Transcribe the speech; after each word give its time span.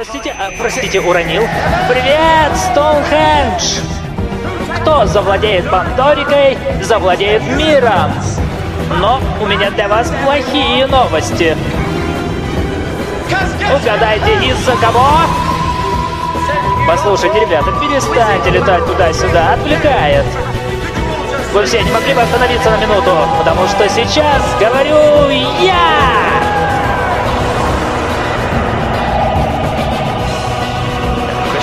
Простите, 0.00 0.34
а, 0.38 0.50
простите, 0.58 0.98
уронил. 0.98 1.42
Привет, 1.86 2.56
Стоунхендж! 2.56 3.80
Кто 4.80 5.04
завладеет 5.04 5.70
Пандорикой, 5.70 6.56
завладеет 6.80 7.42
миром. 7.42 8.10
Но 8.98 9.20
у 9.42 9.46
меня 9.46 9.70
для 9.72 9.88
вас 9.88 10.10
плохие 10.24 10.86
новости. 10.86 11.54
Угадайте, 13.78 14.46
из-за 14.48 14.74
кого? 14.76 15.06
Послушайте, 16.88 17.38
ребята, 17.40 17.70
перестаньте 17.72 18.48
летать 18.48 18.86
туда-сюда, 18.86 19.52
отвлекает. 19.52 20.24
Вы 21.52 21.66
все 21.66 21.82
не 21.82 21.92
могли 21.92 22.14
бы 22.14 22.22
остановиться 22.22 22.70
на 22.70 22.78
минуту, 22.78 23.14
потому 23.36 23.68
что 23.68 23.86
сейчас 23.86 24.42
говорю 24.58 25.28
я! 25.60 26.49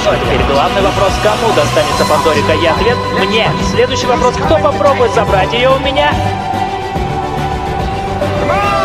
А 0.09 0.15
теперь 0.15 0.43
главный 0.51 0.81
вопрос, 0.81 1.11
кому 1.21 1.53
достанется 1.53 2.05
Пандорика? 2.05 2.53
И 2.53 2.65
ответ 2.65 2.97
мне. 3.19 3.49
Следующий 3.71 4.07
вопрос, 4.07 4.35
кто 4.35 4.57
попробует 4.57 5.13
забрать 5.13 5.51
ее 5.53 5.69
у 5.69 5.79
меня? 5.79 6.11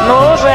Ну 0.09 0.37
же, 0.37 0.53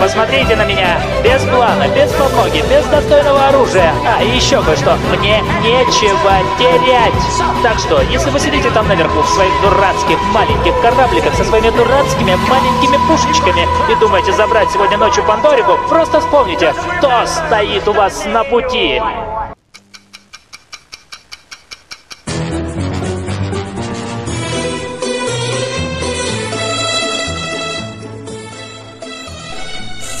посмотрите 0.00 0.56
на 0.56 0.64
меня. 0.64 1.00
Без 1.22 1.42
плана, 1.42 1.86
без 1.94 2.10
подмоги, 2.12 2.64
без 2.68 2.84
достойного 2.86 3.46
оружия. 3.46 3.94
А, 4.04 4.22
и 4.22 4.28
еще 4.28 4.60
кое-что. 4.62 4.98
Мне 5.16 5.40
нечего 5.62 6.32
терять. 6.58 7.12
Так 7.62 7.78
что, 7.78 8.02
если 8.02 8.30
вы 8.30 8.40
сидите 8.40 8.70
там 8.70 8.88
наверху 8.88 9.22
в 9.22 9.28
своих 9.28 9.52
дурацких 9.62 10.18
маленьких 10.32 10.78
корабликах 10.80 11.34
со 11.34 11.44
своими 11.44 11.70
дурацкими 11.70 12.34
маленькими 12.34 12.98
пушечками 13.06 13.66
и 13.90 13.94
думаете 14.00 14.32
забрать 14.32 14.70
сегодня 14.72 14.98
ночью 14.98 15.24
Пандорику, 15.24 15.78
просто 15.88 16.20
вспомните, 16.20 16.74
кто 16.98 17.24
стоит 17.24 17.86
у 17.86 17.92
вас 17.92 18.24
на 18.26 18.42
пути. 18.42 19.00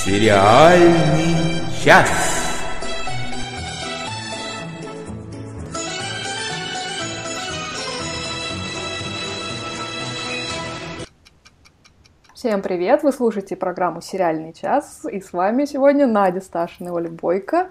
Сериальный 0.08 1.36
час. 1.84 2.08
Всем 12.32 12.62
привет! 12.62 13.02
Вы 13.02 13.12
слушаете 13.12 13.54
программу 13.54 14.00
«Сериальный 14.00 14.54
час», 14.54 15.04
и 15.04 15.20
с 15.20 15.34
вами 15.34 15.66
сегодня 15.66 16.06
Надя 16.06 16.40
Сташина 16.40 16.88
и 16.88 16.90
Оля 16.90 17.10
Бойко. 17.10 17.68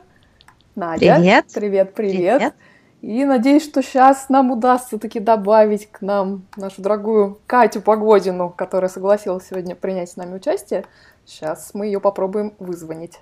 Надя. 0.75 1.15
Привет. 1.15 1.45
Привет, 1.55 1.93
привет. 1.95 2.37
Привет. 2.37 2.53
И 3.01 3.25
надеюсь, 3.25 3.63
что 3.63 3.81
сейчас 3.81 4.29
нам 4.29 4.51
удастся 4.51 4.99
таки 4.99 5.19
добавить 5.19 5.89
к 5.91 6.01
нам 6.01 6.45
нашу 6.55 6.83
дорогую 6.83 7.39
Катю 7.47 7.81
Погодину, 7.81 8.51
которая 8.51 8.89
согласилась 8.89 9.47
сегодня 9.47 9.75
принять 9.75 10.11
с 10.11 10.17
нами 10.17 10.35
участие. 10.35 10.85
Сейчас 11.27 11.71
мы 11.73 11.87
ее 11.87 11.99
попробуем 11.99 12.53
вызвонить. 12.57 13.19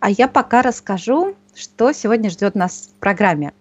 А 0.00 0.10
я 0.10 0.26
пока 0.26 0.60
расскажу, 0.60 1.36
что 1.54 1.92
сегодня 1.92 2.30
ждет 2.30 2.56
нас 2.56 2.90
в 2.90 3.00
программе. 3.00 3.52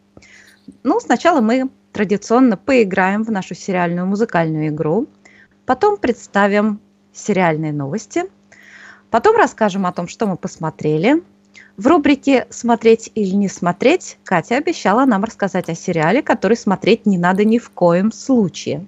Ну, 0.81 0.99
сначала 0.99 1.41
мы 1.41 1.69
традиционно 1.93 2.57
поиграем 2.57 3.23
в 3.23 3.31
нашу 3.31 3.53
сериальную 3.53 4.07
музыкальную 4.07 4.69
игру, 4.69 5.07
потом 5.67 5.97
представим 5.97 6.79
сериальные 7.13 7.71
новости, 7.71 8.23
потом 9.11 9.37
расскажем 9.37 9.85
о 9.85 9.93
том, 9.93 10.07
что 10.07 10.25
мы 10.25 10.37
посмотрели. 10.37 11.23
В 11.77 11.85
рубрике 11.85 12.47
«Смотреть 12.49 13.11
или 13.13 13.35
не 13.35 13.47
смотреть» 13.47 14.17
Катя 14.23 14.57
обещала 14.57 15.05
нам 15.05 15.23
рассказать 15.23 15.69
о 15.69 15.75
сериале, 15.75 16.23
который 16.23 16.57
смотреть 16.57 17.05
не 17.05 17.19
надо 17.19 17.45
ни 17.45 17.59
в 17.59 17.69
коем 17.69 18.11
случае. 18.11 18.87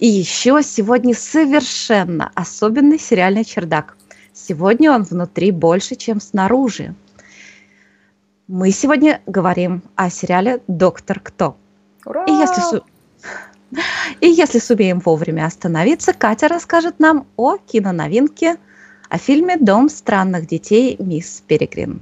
И 0.00 0.06
еще 0.06 0.62
сегодня 0.62 1.14
совершенно 1.14 2.32
особенный 2.34 2.98
сериальный 2.98 3.44
чердак. 3.44 3.98
Сегодня 4.32 4.92
он 4.92 5.02
внутри 5.02 5.50
больше, 5.50 5.94
чем 5.94 6.20
снаружи. 6.20 6.94
Мы 8.48 8.70
сегодня 8.70 9.20
говорим 9.26 9.82
о 9.96 10.08
сериале 10.08 10.62
«Доктор 10.66 11.20
Кто». 11.20 11.58
Ура! 12.06 12.24
И 12.24 12.32
если, 12.32 12.60
су- 12.62 12.84
и 14.22 14.28
если 14.28 14.58
сумеем 14.58 15.00
вовремя 15.00 15.44
остановиться, 15.44 16.14
Катя 16.14 16.48
расскажет 16.48 16.98
нам 16.98 17.26
о 17.36 17.58
киноновинке, 17.58 18.56
о 19.10 19.18
фильме 19.18 19.58
«Дом 19.58 19.90
странных 19.90 20.46
детей. 20.46 20.96
Мисс 20.98 21.42
Перегрин». 21.46 22.00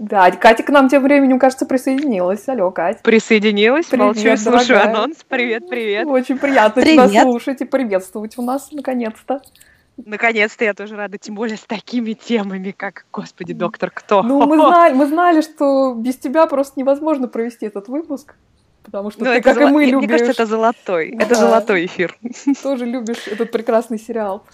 Да, 0.00 0.30
Катя 0.30 0.62
к 0.62 0.70
нам 0.70 0.88
тем 0.88 1.02
временем, 1.02 1.38
кажется, 1.38 1.66
присоединилась. 1.66 2.48
Алло, 2.48 2.70
Кать. 2.70 3.02
Присоединилась, 3.02 3.84
Привет, 3.84 4.06
молчу 4.06 4.28
и 4.30 4.36
слушаю 4.36 4.68
дорогая. 4.78 4.94
анонс. 4.94 5.16
Привет, 5.28 5.68
привет. 5.68 6.06
Очень 6.06 6.38
приятно 6.38 6.80
тебя 6.82 7.04
Привет. 7.06 7.22
слушать 7.22 7.60
и 7.60 7.66
приветствовать 7.66 8.38
у 8.38 8.42
нас, 8.42 8.72
наконец-то. 8.72 9.42
Наконец-то 10.02 10.64
я 10.64 10.72
тоже 10.72 10.96
рада, 10.96 11.18
тем 11.18 11.34
более 11.34 11.58
с 11.58 11.64
такими 11.64 12.14
темами, 12.14 12.70
как, 12.74 13.04
господи, 13.12 13.52
доктор 13.52 13.90
кто. 13.90 14.22
Ну, 14.22 14.40
мы 14.46 14.56
знали, 14.56 14.94
мы 14.94 15.06
знали, 15.06 15.42
что 15.42 15.92
без 15.92 16.16
тебя 16.16 16.46
просто 16.46 16.80
невозможно 16.80 17.28
провести 17.28 17.66
этот 17.66 17.88
выпуск. 17.88 18.36
Потому 18.82 19.10
что 19.10 19.22
Ну, 19.22 19.34
ты, 19.34 19.42
как 19.42 19.58
и 19.58 19.60
золо- 19.60 19.68
мы, 19.68 19.82
мне, 19.82 19.90
любишь, 19.92 20.08
мне 20.08 20.18
кажется, 20.18 20.32
это 20.44 20.46
золотой. 20.50 21.12
Да. 21.14 21.24
Это 21.26 21.34
золотой 21.34 21.84
эфир. 21.84 22.16
тоже 22.62 22.86
любишь 22.86 23.28
этот 23.28 23.52
прекрасный 23.52 23.98
сериал. 23.98 24.46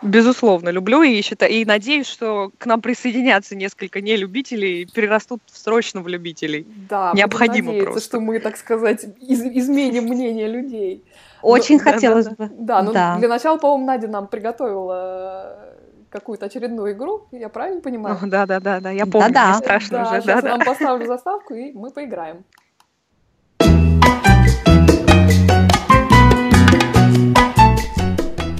Безусловно, 0.00 0.68
люблю 0.68 1.02
и 1.02 1.20
считаю, 1.22 1.52
и 1.52 1.64
надеюсь, 1.64 2.06
что 2.06 2.52
к 2.58 2.66
нам 2.66 2.80
присоединятся 2.80 3.56
несколько 3.56 4.00
нелюбителей 4.00 4.82
и 4.82 4.86
перерастут 4.86 5.40
срочно 5.46 6.00
в 6.02 6.08
любителей. 6.08 6.66
Да, 6.88 7.12
Необходимо 7.14 7.68
надеяться, 7.68 7.90
просто. 7.92 8.08
что 8.08 8.20
мы, 8.20 8.38
так 8.38 8.56
сказать, 8.56 9.04
из- 9.20 9.42
изменим 9.44 10.04
мнение 10.04 10.46
людей. 10.48 11.04
Очень 11.42 11.78
да, 11.78 11.84
да, 11.84 11.92
хотелось 11.92 12.26
да. 12.26 12.34
бы. 12.36 12.50
Да, 12.58 12.82
ну 12.82 12.92
Да. 12.92 13.16
для 13.18 13.28
начала, 13.28 13.56
по-моему, 13.58 13.86
Надя 13.86 14.08
нам 14.08 14.28
приготовила 14.28 15.56
э, 15.58 15.74
какую-то 16.10 16.46
очередную 16.46 16.92
игру, 16.92 17.26
я 17.32 17.48
правильно 17.48 17.80
понимаю? 17.80 18.18
Да, 18.22 18.46
да, 18.46 18.60
да, 18.60 18.80
да, 18.80 18.90
я 18.90 19.04
помню, 19.04 19.28
Да-да. 19.28 19.48
мне 19.50 19.58
страшно 19.58 20.02
уже. 20.02 20.10
сейчас 20.22 20.24
Да, 20.24 20.32
я 20.34 20.42
да. 20.42 20.48
нам 20.56 20.64
поставлю 20.64 21.06
заставку, 21.06 21.54
и 21.54 21.72
мы 21.72 21.90
поиграем. 21.90 22.44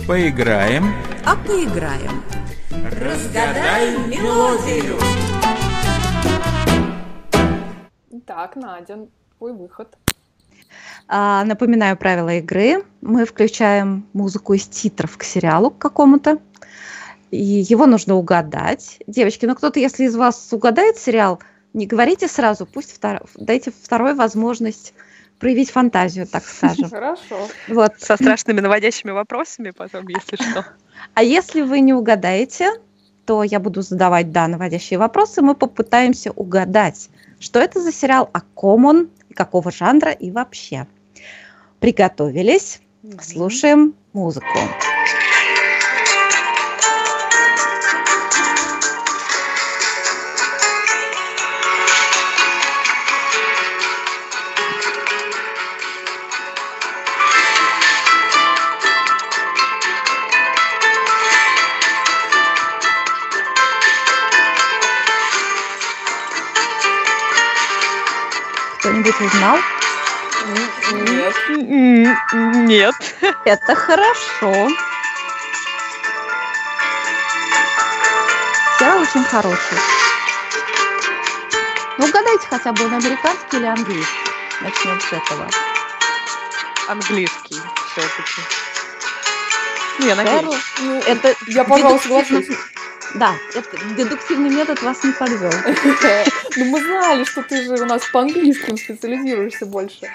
Поиграем. 0.09 0.87
А 1.27 1.37
поиграем. 1.37 2.25
Разгадай 2.71 3.95
мелодию. 4.09 4.97
Так, 8.25 8.57
Надя, 8.57 9.01
твой 9.37 9.53
выход. 9.53 9.99
А, 11.09 11.45
напоминаю 11.45 11.99
правила 11.99 12.31
игры. 12.37 12.87
Мы 13.03 13.27
включаем 13.27 14.07
музыку 14.15 14.55
из 14.55 14.67
титров 14.67 15.19
к 15.19 15.25
сериалу 15.25 15.71
к 15.71 15.77
какому-то. 15.77 16.39
И 17.31 17.37
его 17.69 17.85
нужно 17.85 18.15
угадать. 18.15 19.01
Девочки, 19.07 19.45
ну 19.45 19.55
кто-то, 19.55 19.79
если 19.79 20.05
из 20.05 20.17
вас 20.17 20.49
угадает 20.55 20.97
сериал, 20.97 21.39
не 21.75 21.87
говорите 21.87 22.29
сразу, 22.29 22.65
пусть 22.65 22.99
втор- 22.99 23.29
дайте 23.35 23.71
второй 23.71 24.15
возможность 24.15 24.95
проявить 25.39 25.71
фантазию, 25.71 26.27
так 26.27 26.45
скажем. 26.45 26.91
Хорошо. 26.91 27.49
Вот. 27.69 27.93
Со 27.99 28.17
страшными 28.17 28.61
наводящими 28.61 29.11
вопросами 29.11 29.71
потом, 29.71 30.07
если 30.09 30.37
что. 30.37 30.67
А 31.15 31.23
если 31.23 31.63
вы 31.63 31.81
не 31.81 31.95
угадаете, 31.95 32.73
то 33.25 33.43
я 33.43 33.61
буду 33.61 33.83
задавать, 33.83 34.33
да, 34.33 34.49
наводящие 34.49 34.99
вопросы, 34.99 35.43
мы 35.43 35.55
попытаемся 35.55 36.31
угадать, 36.33 37.11
что 37.41 37.61
это 37.61 37.81
за 37.81 37.93
сериал, 37.93 38.31
о 38.33 38.41
ком 38.41 38.87
он, 38.87 39.11
какого 39.35 39.71
жанра 39.71 40.13
и 40.13 40.31
вообще. 40.31 40.87
Приготовились? 41.79 42.81
Слушаем 43.21 43.95
музыку. 44.13 44.59
Кто-нибудь 69.09 69.35
узнал? 69.35 69.59
Нет. 70.93 72.17
Нет. 72.35 72.95
Это 73.45 73.75
хорошо. 73.75 74.69
Сериал 78.79 79.01
очень 79.01 79.25
хороший. 79.25 79.79
Ну, 81.97 82.05
угадайте 82.05 82.47
хотя 82.51 82.73
бы, 82.73 82.85
он 82.85 82.95
американский 82.95 83.57
или 83.57 83.67
английский. 83.67 84.31
Начнем 84.61 85.01
с 85.01 85.13
этого. 85.13 85.49
Английский 86.89 87.61
все-таки. 87.93 88.43
Не, 90.01 90.15
надеюсь. 90.15 90.63
Ну, 90.81 91.01
Это 91.01 91.35
я, 91.47 91.65
пожалуй, 91.65 91.99
соглашусь. 92.01 92.47
Да, 93.15 93.35
это, 93.55 93.79
дедуктивный 93.97 94.51
метод 94.51 94.83
вас 94.83 95.03
не 95.03 95.13
подвел. 95.13 95.53
Ну, 96.57 96.65
мы 96.65 96.83
знали, 96.83 97.25
что 97.25 97.43
ты 97.43 97.63
же 97.63 97.83
у 97.83 97.87
нас 97.87 98.03
по 98.13 98.21
английским 98.21 98.77
специализируешься 98.77 99.67
больше. 99.67 100.09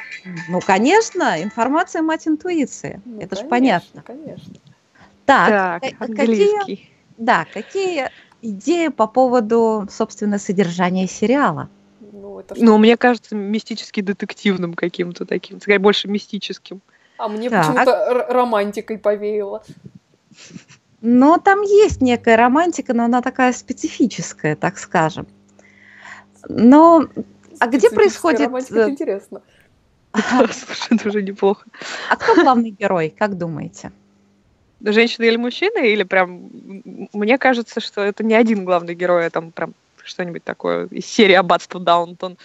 Ну, 0.49 0.59
конечно, 0.61 1.41
информация 1.41 2.01
мать 2.01 2.27
интуиции. 2.27 3.01
Ну, 3.05 3.19
это 3.21 3.35
же 3.35 3.45
понятно. 3.45 4.03
Конечно. 4.05 4.53
Так, 5.25 5.49
Так, 5.49 5.83
э, 5.83 5.95
какие, 5.97 6.21
английский. 6.21 6.91
да, 7.17 7.45
какие 7.53 8.09
идеи 8.41 8.89
по 8.89 9.07
поводу, 9.07 9.87
собственно, 9.89 10.37
содержания 10.37 11.07
сериала? 11.07 11.69
Ну, 12.11 12.39
это? 12.39 12.55
Ну, 12.57 12.77
мне 12.77 12.97
кажется, 12.97 13.35
мистически 13.35 14.01
детективным 14.01 14.73
каким-то 14.73 15.25
таким. 15.25 15.61
Скорее, 15.61 15.79
больше 15.79 16.07
мистическим. 16.07 16.81
А 17.17 17.27
мне 17.29 17.49
Так. 17.49 17.67
почему-то 17.67 18.25
романтикой 18.29 18.97
повеяло. 18.97 19.63
Но 21.01 21.37
там 21.37 21.61
есть 21.61 22.01
некая 22.01 22.37
романтика, 22.37 22.93
но 22.93 23.03
она 23.03 23.21
такая 23.21 23.53
специфическая, 23.53 24.55
так 24.55 24.77
скажем. 24.77 25.27
Но 26.49 27.07
а 27.59 27.67
где 27.67 27.89
происходит... 27.89 28.41
романтика, 28.41 28.79
э, 28.79 28.89
интересно. 28.89 29.41
Слушай, 30.13 30.87
это 30.95 31.09
уже 31.09 31.21
неплохо. 31.21 31.65
А 32.09 32.15
кто 32.15 32.35
главный 32.35 32.71
герой, 32.71 33.13
как 33.17 33.37
думаете? 33.37 33.91
Женщина 34.81 35.25
или 35.25 35.37
мужчина, 35.37 35.79
или 35.79 36.03
прям... 36.03 36.49
Мне 37.13 37.37
кажется, 37.37 37.79
что 37.79 38.01
это 38.01 38.23
не 38.23 38.35
один 38.35 38.65
главный 38.65 38.95
герой, 38.95 39.27
а 39.27 39.29
там 39.29 39.51
прям 39.51 39.73
что-нибудь 40.03 40.43
такое 40.43 40.87
из 40.87 41.05
серии 41.05 41.33
«Аббатство 41.33 41.79
Даунтон». 41.79 42.37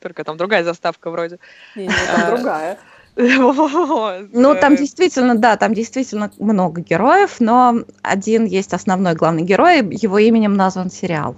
Только 0.00 0.24
там 0.24 0.36
другая 0.36 0.64
заставка 0.64 1.10
вроде. 1.10 1.38
Не, 1.74 1.86
не, 1.86 1.88
там 1.88 2.20
А, 2.20 2.30
другая. 2.30 2.78
Ну, 4.32 4.54
там 4.54 4.76
действительно, 4.76 5.36
да, 5.36 5.56
там 5.56 5.72
действительно 5.72 6.30
много 6.38 6.82
героев, 6.82 7.36
но 7.40 7.78
один 8.02 8.44
есть 8.44 8.74
основной 8.74 9.14
главный 9.14 9.42
герой, 9.42 9.78
его 9.78 10.18
именем 10.18 10.54
назван 10.54 10.90
сериал. 10.90 11.34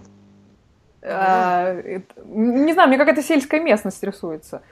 А, 1.03 1.75
Не 2.27 2.73
знаю, 2.73 2.89
мне 2.89 2.99
какая-то 2.99 3.23
сельская 3.23 3.61
местность 3.61 4.03
рисуется. 4.03 4.63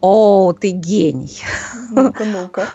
О, 0.00 0.52
ты 0.52 0.70
гений! 0.70 1.42
Ну-ка, 1.90 2.24
ну-ка. 2.24 2.68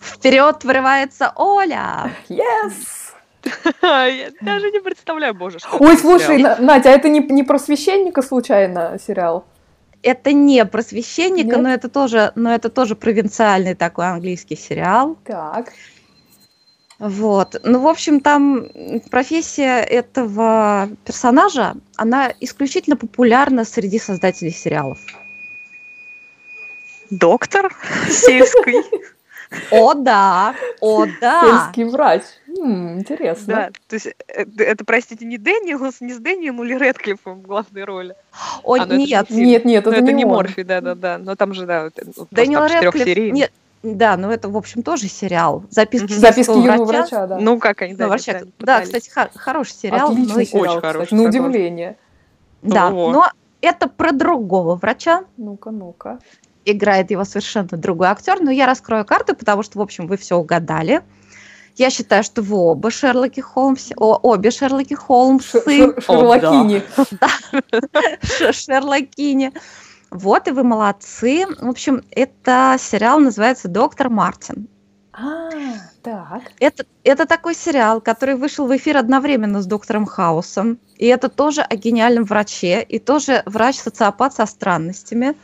Вперед 0.00 0.64
врывается 0.64 1.32
Оля! 1.36 2.12
Yes! 2.28 3.12
Я 3.82 4.30
даже 4.40 4.70
не 4.70 4.80
представляю, 4.80 5.34
боже, 5.34 5.58
что 5.58 5.76
Ой, 5.78 5.96
слушай, 5.98 6.38
Надя, 6.38 6.90
а 6.90 6.92
это 6.92 7.08
не, 7.08 7.20
не 7.20 7.42
про 7.42 7.58
священника 7.58 8.22
случайно 8.22 8.98
сериал? 9.04 9.44
Это 10.02 10.32
не 10.32 10.64
про 10.66 10.82
священника, 10.82 11.56
Нет? 11.56 11.62
но 11.62 11.72
это 11.72 11.88
тоже, 11.88 12.32
но 12.34 12.54
это 12.54 12.68
тоже 12.68 12.94
провинциальный 12.94 13.74
такой 13.74 14.06
английский 14.06 14.56
сериал. 14.56 15.16
Так. 15.24 15.72
Вот. 17.04 17.60
Ну, 17.64 17.80
в 17.80 17.86
общем, 17.86 18.20
там 18.20 18.66
профессия 19.10 19.82
этого 19.82 20.88
персонажа, 21.04 21.74
она 21.96 22.32
исключительно 22.40 22.96
популярна 22.96 23.66
среди 23.66 23.98
создателей 23.98 24.52
сериалов. 24.52 24.98
Доктор 27.10 27.76
сельский. 28.08 28.82
О, 29.70 29.92
да! 29.92 30.54
О, 30.80 31.04
да! 31.20 31.66
Сельский 31.66 31.84
врач. 31.84 32.22
М, 32.58 33.00
интересно. 33.00 33.54
Да, 33.54 33.70
то 33.86 33.96
есть 33.96 34.08
это, 34.26 34.64
это, 34.64 34.84
простите, 34.86 35.26
не 35.26 35.36
Дэниелс, 35.36 36.00
не 36.00 36.14
с 36.14 36.18
Дэниелом 36.18 36.64
или 36.64 36.72
Рэдклиффом 36.72 37.40
в 37.40 37.42
главной 37.42 37.84
роли. 37.84 38.14
О, 38.62 38.76
А, 38.76 38.78
ну 38.78 38.84
это 38.84 38.94
же 38.94 38.98
нет. 39.00 39.30
Нет, 39.30 39.64
нет, 39.66 39.84
Но 39.84 39.92
это, 39.92 40.04
это 40.04 40.12
не 40.12 40.24
он. 40.24 40.30
Морфи, 40.30 40.62
да-да-да. 40.62 41.18
Но 41.18 41.36
там 41.36 41.52
же, 41.52 41.66
да, 41.66 41.90
ну, 42.02 42.12
просто 42.14 42.34
Дэниел 42.34 42.66
четырехсерийный. 42.66 43.40
Нет, 43.40 43.52
да, 43.84 44.16
ну 44.16 44.30
это, 44.30 44.48
в 44.48 44.56
общем, 44.56 44.82
тоже 44.82 45.08
сериал. 45.08 45.64
Записки. 45.70 46.12
Записки 46.12 46.50
юного 46.50 46.84
врача. 46.84 47.00
врача, 47.02 47.26
да. 47.26 47.38
Ну, 47.38 47.58
как 47.58 47.82
они, 47.82 47.94
да, 47.94 48.08
врача. 48.08 48.32
Да, 48.40 48.46
пытались. 48.58 48.86
кстати, 48.86 49.10
хор- 49.10 49.30
хороший 49.34 49.74
сериал. 49.74 50.08
но 50.08 50.14
Отличный 50.14 50.42
и- 50.44 50.46
сериал, 50.46 50.62
Очень 50.62 50.76
кстати, 50.78 50.92
хороший, 50.92 51.12
на 51.14 51.18
согласна. 51.24 51.40
удивление. 51.40 51.96
Да, 52.62 52.90
Во. 52.90 53.10
но 53.10 53.26
это 53.60 53.88
про 53.88 54.12
другого 54.12 54.74
врача. 54.76 55.24
Ну-ка, 55.36 55.70
ну-ка. 55.70 56.18
Играет 56.64 57.10
его 57.10 57.24
совершенно 57.24 57.68
другой 57.72 58.06
актер. 58.08 58.40
Но 58.40 58.50
я 58.50 58.64
раскрою 58.66 59.04
карты, 59.04 59.34
потому 59.34 59.62
что, 59.62 59.78
в 59.78 59.82
общем, 59.82 60.06
вы 60.06 60.16
все 60.16 60.36
угадали. 60.36 61.02
Я 61.76 61.90
считаю, 61.90 62.22
что 62.22 62.40
вы 62.40 62.56
оба 62.56 62.90
Шерлоки 62.90 63.40
Холмс, 63.40 63.90
о, 63.96 64.14
обе 64.22 64.50
Шерлоки 64.50 64.94
Холмсы, 64.94 65.58
Шер- 65.66 65.98
Шер- 65.98 66.02
Шерлокини. 66.02 66.82
Шерлокини. 68.52 69.52
Вот, 70.14 70.46
и 70.46 70.52
вы 70.52 70.62
молодцы. 70.62 71.44
В 71.60 71.68
общем, 71.68 72.04
это 72.12 72.76
сериал 72.78 73.18
называется 73.18 73.66
«Доктор 73.66 74.10
Мартин». 74.10 74.68
А, 75.12 75.50
так. 76.02 76.42
Это, 76.60 76.84
это 77.02 77.26
такой 77.26 77.56
сериал, 77.56 78.00
который 78.00 78.36
вышел 78.36 78.66
в 78.66 78.76
эфир 78.76 78.96
одновременно 78.96 79.60
с 79.60 79.66
доктором 79.66 80.06
Хаусом. 80.06 80.78
И 80.98 81.06
это 81.06 81.28
тоже 81.28 81.62
о 81.62 81.74
гениальном 81.74 82.24
враче, 82.24 82.80
и 82.82 83.00
тоже 83.00 83.42
врач-социопат 83.44 84.34
со 84.34 84.46
странностями. 84.46 85.34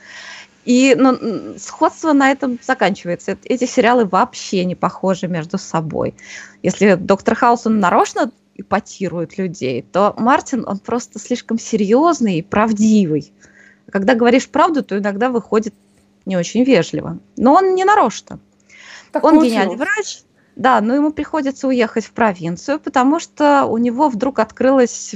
И 0.64 0.94
ну, 0.96 1.18
сходство 1.58 2.12
на 2.12 2.30
этом 2.30 2.60
заканчивается. 2.62 3.32
Эт- 3.32 3.46
Эти 3.46 3.64
сериалы 3.64 4.04
вообще 4.04 4.64
не 4.64 4.76
похожи 4.76 5.26
между 5.26 5.58
собой. 5.58 6.14
Если 6.62 6.94
доктор 6.94 7.34
Хаус, 7.34 7.66
он 7.66 7.80
нарочно 7.80 8.30
ипотирует 8.54 9.36
людей, 9.36 9.82
то 9.82 10.14
Мартин, 10.16 10.64
он 10.64 10.78
просто 10.78 11.18
слишком 11.18 11.58
серьезный 11.58 12.38
и 12.38 12.42
правдивый. 12.42 13.32
Когда 13.90 14.14
говоришь 14.14 14.48
правду, 14.48 14.82
то 14.82 14.98
иногда 14.98 15.28
выходит 15.28 15.74
не 16.26 16.36
очень 16.36 16.64
вежливо. 16.64 17.18
Но 17.36 17.54
он 17.54 17.74
не 17.74 17.84
нарочно. 17.84 18.38
Так 19.12 19.24
Он 19.24 19.36
получилось. 19.36 19.52
гениальный 19.52 19.76
врач, 19.76 20.22
да, 20.56 20.80
но 20.80 20.94
ему 20.94 21.12
приходится 21.12 21.68
уехать 21.68 22.04
в 22.04 22.12
провинцию, 22.12 22.78
потому 22.78 23.18
что 23.18 23.64
у 23.64 23.78
него 23.78 24.08
вдруг 24.08 24.38
открылась 24.38 25.14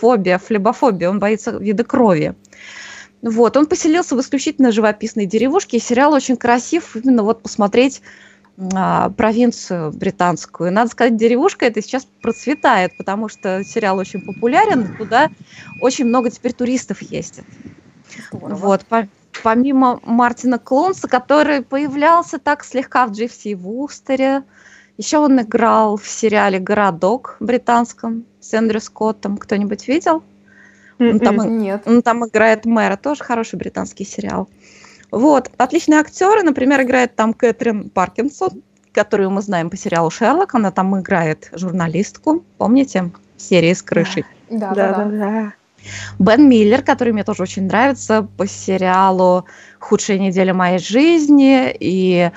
фобия, 0.00 0.38
флебофобия, 0.38 1.10
он 1.10 1.18
боится 1.18 1.50
вида 1.50 1.84
крови. 1.84 2.34
Вот, 3.22 3.56
он 3.56 3.66
поселился 3.66 4.14
в 4.14 4.20
исключительно 4.20 4.70
живописной 4.70 5.26
деревушке, 5.26 5.78
и 5.78 5.80
сериал 5.80 6.12
очень 6.12 6.36
красив, 6.36 6.94
именно 6.94 7.22
вот 7.22 7.42
посмотреть 7.42 8.02
а, 8.74 9.10
провинцию 9.10 9.90
британскую. 9.92 10.72
Надо 10.72 10.90
сказать, 10.90 11.16
деревушка 11.16 11.66
это 11.66 11.82
сейчас 11.82 12.06
процветает, 12.22 12.96
потому 12.96 13.28
что 13.28 13.64
сериал 13.64 13.98
очень 13.98 14.20
популярен, 14.20 14.96
туда 14.96 15.30
очень 15.80 16.04
много 16.04 16.30
теперь 16.30 16.52
туристов 16.52 17.02
ездит. 17.02 17.44
Здорово. 18.32 18.54
Вот, 18.54 18.84
по- 18.86 19.08
помимо 19.42 20.00
Мартина 20.04 20.58
Клонса, 20.58 21.08
который 21.08 21.62
появлялся 21.62 22.38
так 22.38 22.64
слегка 22.64 23.06
в 23.06 23.12
и 23.44 23.54
Вустере, 23.54 24.42
еще 24.96 25.18
он 25.18 25.40
играл 25.40 25.96
в 25.96 26.06
сериале 26.08 26.58
«Городок» 26.58 27.36
британском 27.40 28.24
с 28.40 28.54
Эндрю 28.54 28.80
Скоттом. 28.80 29.36
Кто-нибудь 29.36 29.88
видел? 29.88 30.22
Он 30.98 31.20
там, 31.20 31.42
и- 31.42 31.48
Нет. 31.48 31.82
он 31.86 32.00
там 32.00 32.26
играет 32.26 32.64
мэра, 32.64 32.96
тоже 32.96 33.22
хороший 33.22 33.56
британский 33.56 34.04
сериал. 34.04 34.48
Вот, 35.10 35.50
отличные 35.58 36.00
актеры, 36.00 36.42
например, 36.42 36.82
играет 36.82 37.14
там 37.14 37.34
Кэтрин 37.34 37.90
Паркинсон, 37.90 38.62
которую 38.92 39.30
мы 39.30 39.42
знаем 39.42 39.68
по 39.68 39.76
сериалу 39.76 40.10
«Шерлок», 40.10 40.54
она 40.54 40.70
там 40.70 40.98
играет 40.98 41.50
журналистку, 41.52 42.44
помните, 42.56 43.10
в 43.36 43.42
серии 43.42 43.74
с 43.74 43.82
крышей. 43.82 44.24
Да, 44.48 44.70
да, 44.70 44.74
да. 44.74 45.04
Да-да-да. 45.04 45.52
Бен 46.18 46.48
Миллер, 46.48 46.82
который 46.82 47.12
мне 47.12 47.24
тоже 47.24 47.42
очень 47.42 47.66
нравится 47.66 48.26
по 48.36 48.46
сериалу 48.46 49.46
«Худшая 49.78 50.18
неделя 50.18 50.54
моей 50.54 50.78
жизни» 50.78 51.74
и 51.78 52.30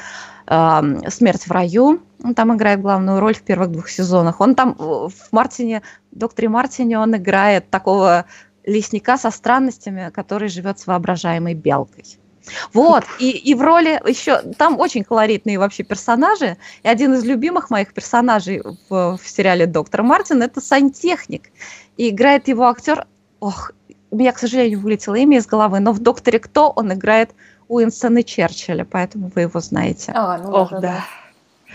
эм, 0.48 1.10
«Смерть 1.10 1.48
в 1.48 1.52
раю». 1.52 2.02
Он 2.24 2.36
там 2.36 2.56
играет 2.56 2.82
главную 2.82 3.20
роль 3.20 3.36
в 3.36 3.42
первых 3.42 3.72
двух 3.72 3.90
сезонах. 3.90 4.42
Он 4.42 4.56
там 4.56 4.76
э, 4.78 4.84
в 4.84 5.32
Мартине, 5.32 5.82
докторе 6.12 6.50
Мартине, 6.50 7.00
он 7.00 7.16
играет 7.16 7.70
такого 7.70 8.26
лесника 8.66 9.18
со 9.18 9.32
странностями, 9.32 10.12
который 10.14 10.50
живет 10.50 10.80
с 10.80 10.88
воображаемой 10.88 11.54
белкой. 11.54 12.06
Вот, 12.74 13.04
и, 13.20 13.30
и 13.30 13.54
в 13.54 13.62
роли 13.62 14.02
еще, 14.08 14.42
там 14.58 14.80
очень 14.80 15.04
колоритные 15.04 15.60
вообще 15.60 15.84
персонажи, 15.84 16.58
и 16.84 16.88
один 16.88 17.14
из 17.14 17.24
любимых 17.24 17.70
моих 17.70 17.94
персонажей 17.94 18.62
в, 18.90 19.18
в 19.18 19.22
сериале 19.28 19.66
«Доктор 19.66 20.04
Мартин»— 20.04 20.42
это 20.44 20.62
сантехник, 20.62 21.52
и 21.98 22.10
играет 22.10 22.48
его 22.48 22.68
актер, 22.68 23.06
ох, 23.40 23.72
у 24.12 24.16
меня, 24.16 24.32
к 24.32 24.40
сожалению, 24.40 24.80
вылетело 24.80 25.16
имя 25.16 25.38
из 25.38 25.46
головы, 25.48 25.80
но 25.80 25.92
в 25.92 26.00
«Докторе 26.00 26.40
Кто» 26.40 26.70
он 26.70 26.92
играет 26.94 27.32
Уинстона 27.68 28.24
Черчилля, 28.24 28.86
поэтому 28.86 29.32
вы 29.36 29.42
его 29.42 29.60
знаете. 29.60 30.12
А, 30.16 30.38
ну 30.40 30.52
Ох, 30.52 30.72
да, 30.72 30.80
да. 30.80 31.06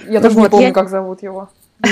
Я 0.09 0.21
даже 0.21 0.35
не 0.37 0.43
Вот, 0.43 0.51
помню, 0.51 0.67
я- 0.69 0.73
как 0.73 0.89
зовут 0.89 1.23
его. 1.23 1.49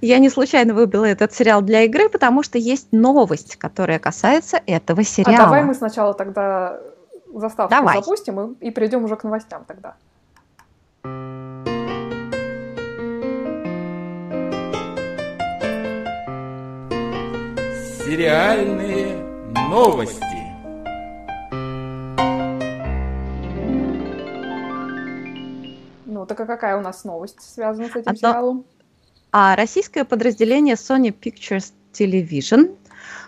Я 0.00 0.18
не 0.18 0.28
случайно 0.30 0.74
выбила 0.74 1.04
этот 1.04 1.32
сериал 1.32 1.62
для 1.62 1.82
игры, 1.82 2.08
потому 2.08 2.42
что 2.42 2.58
есть 2.58 2.88
новость, 2.92 3.56
которая 3.56 3.98
касается 3.98 4.60
этого 4.66 5.00
А 5.00 5.04
сериала. 5.04 5.36
давай 5.46 5.64
мы 5.64 5.74
сначала 5.74 6.14
тогда 6.14 6.78
заставку 7.34 7.70
Давай. 7.74 7.96
запустим 7.98 8.52
и, 8.60 8.68
и 8.68 8.70
перейдем 8.70 9.04
уже 9.04 9.16
к 9.16 9.24
новостям 9.24 9.64
тогда. 9.66 9.94
Сериальные 18.14 19.16
новости. 19.70 20.22
Ну, 26.06 26.24
так 26.24 26.38
а 26.38 26.46
какая 26.46 26.76
у 26.76 26.80
нас 26.80 27.02
новость 27.02 27.40
связана 27.40 27.88
с 27.88 27.96
этим 27.96 28.12
Одно- 28.12 28.14
сериалом? 28.14 28.64
А 29.32 29.56
российское 29.56 30.04
подразделение 30.04 30.76
Sony 30.76 31.12
Pictures 31.12 31.72
Television 31.92 32.76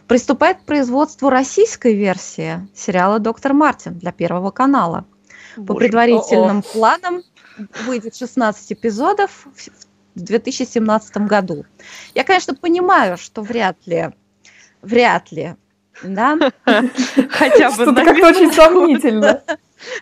приступает 0.06 0.58
к 0.58 0.66
производству 0.66 1.30
российской 1.30 1.92
версии 1.92 2.68
сериала 2.72 3.18
«Доктор 3.18 3.54
Мартин» 3.54 3.98
для 3.98 4.12
Первого 4.12 4.52
канала. 4.52 5.04
По 5.56 5.62
Боже. 5.62 5.80
предварительным 5.80 6.62
планам 6.62 7.24
выйдет 7.86 8.14
16 8.14 8.74
эпизодов 8.74 9.48
в 10.14 10.20
2017 10.20 11.16
году. 11.26 11.64
Я, 12.14 12.22
конечно, 12.22 12.54
понимаю, 12.54 13.16
что 13.16 13.42
вряд 13.42 13.78
ли, 13.84 14.12
вряд 14.82 15.32
ли, 15.32 15.54
да, 16.02 16.36
Хотя 17.30 17.70
бы 17.70 17.74
Что-то 17.74 18.04
как-то 18.04 18.28
очень 18.28 18.52
сомнительно. 18.52 19.42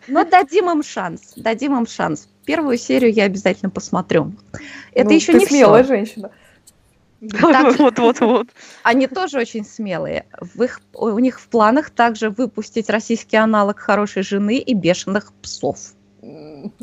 но 0.08 0.24
дадим 0.24 0.70
им 0.70 0.82
шанс, 0.82 1.32
дадим 1.36 1.76
им 1.76 1.86
шанс. 1.86 2.28
Первую 2.44 2.78
серию 2.78 3.12
я 3.12 3.24
обязательно 3.24 3.70
посмотрю. 3.70 4.32
Это 4.92 5.08
Ну, 5.08 5.14
еще 5.14 5.32
ты 5.32 5.38
не 5.38 5.46
смелая 5.46 5.82
все. 5.84 5.94
женщина. 5.94 6.30
Вот, 7.20 7.98
вот, 7.98 8.20
вот. 8.20 8.48
Они 8.82 9.06
тоже 9.06 9.38
очень 9.38 9.64
смелые. 9.64 10.26
В 10.40 10.62
их, 10.62 10.80
у 10.92 11.18
них 11.18 11.40
в 11.40 11.48
планах 11.48 11.88
также 11.90 12.28
выпустить 12.28 12.90
российский 12.90 13.36
аналог 13.38 13.78
«Хорошей 13.78 14.22
жены» 14.22 14.58
и 14.58 14.74
«Бешеных 14.74 15.32
псов». 15.40 15.78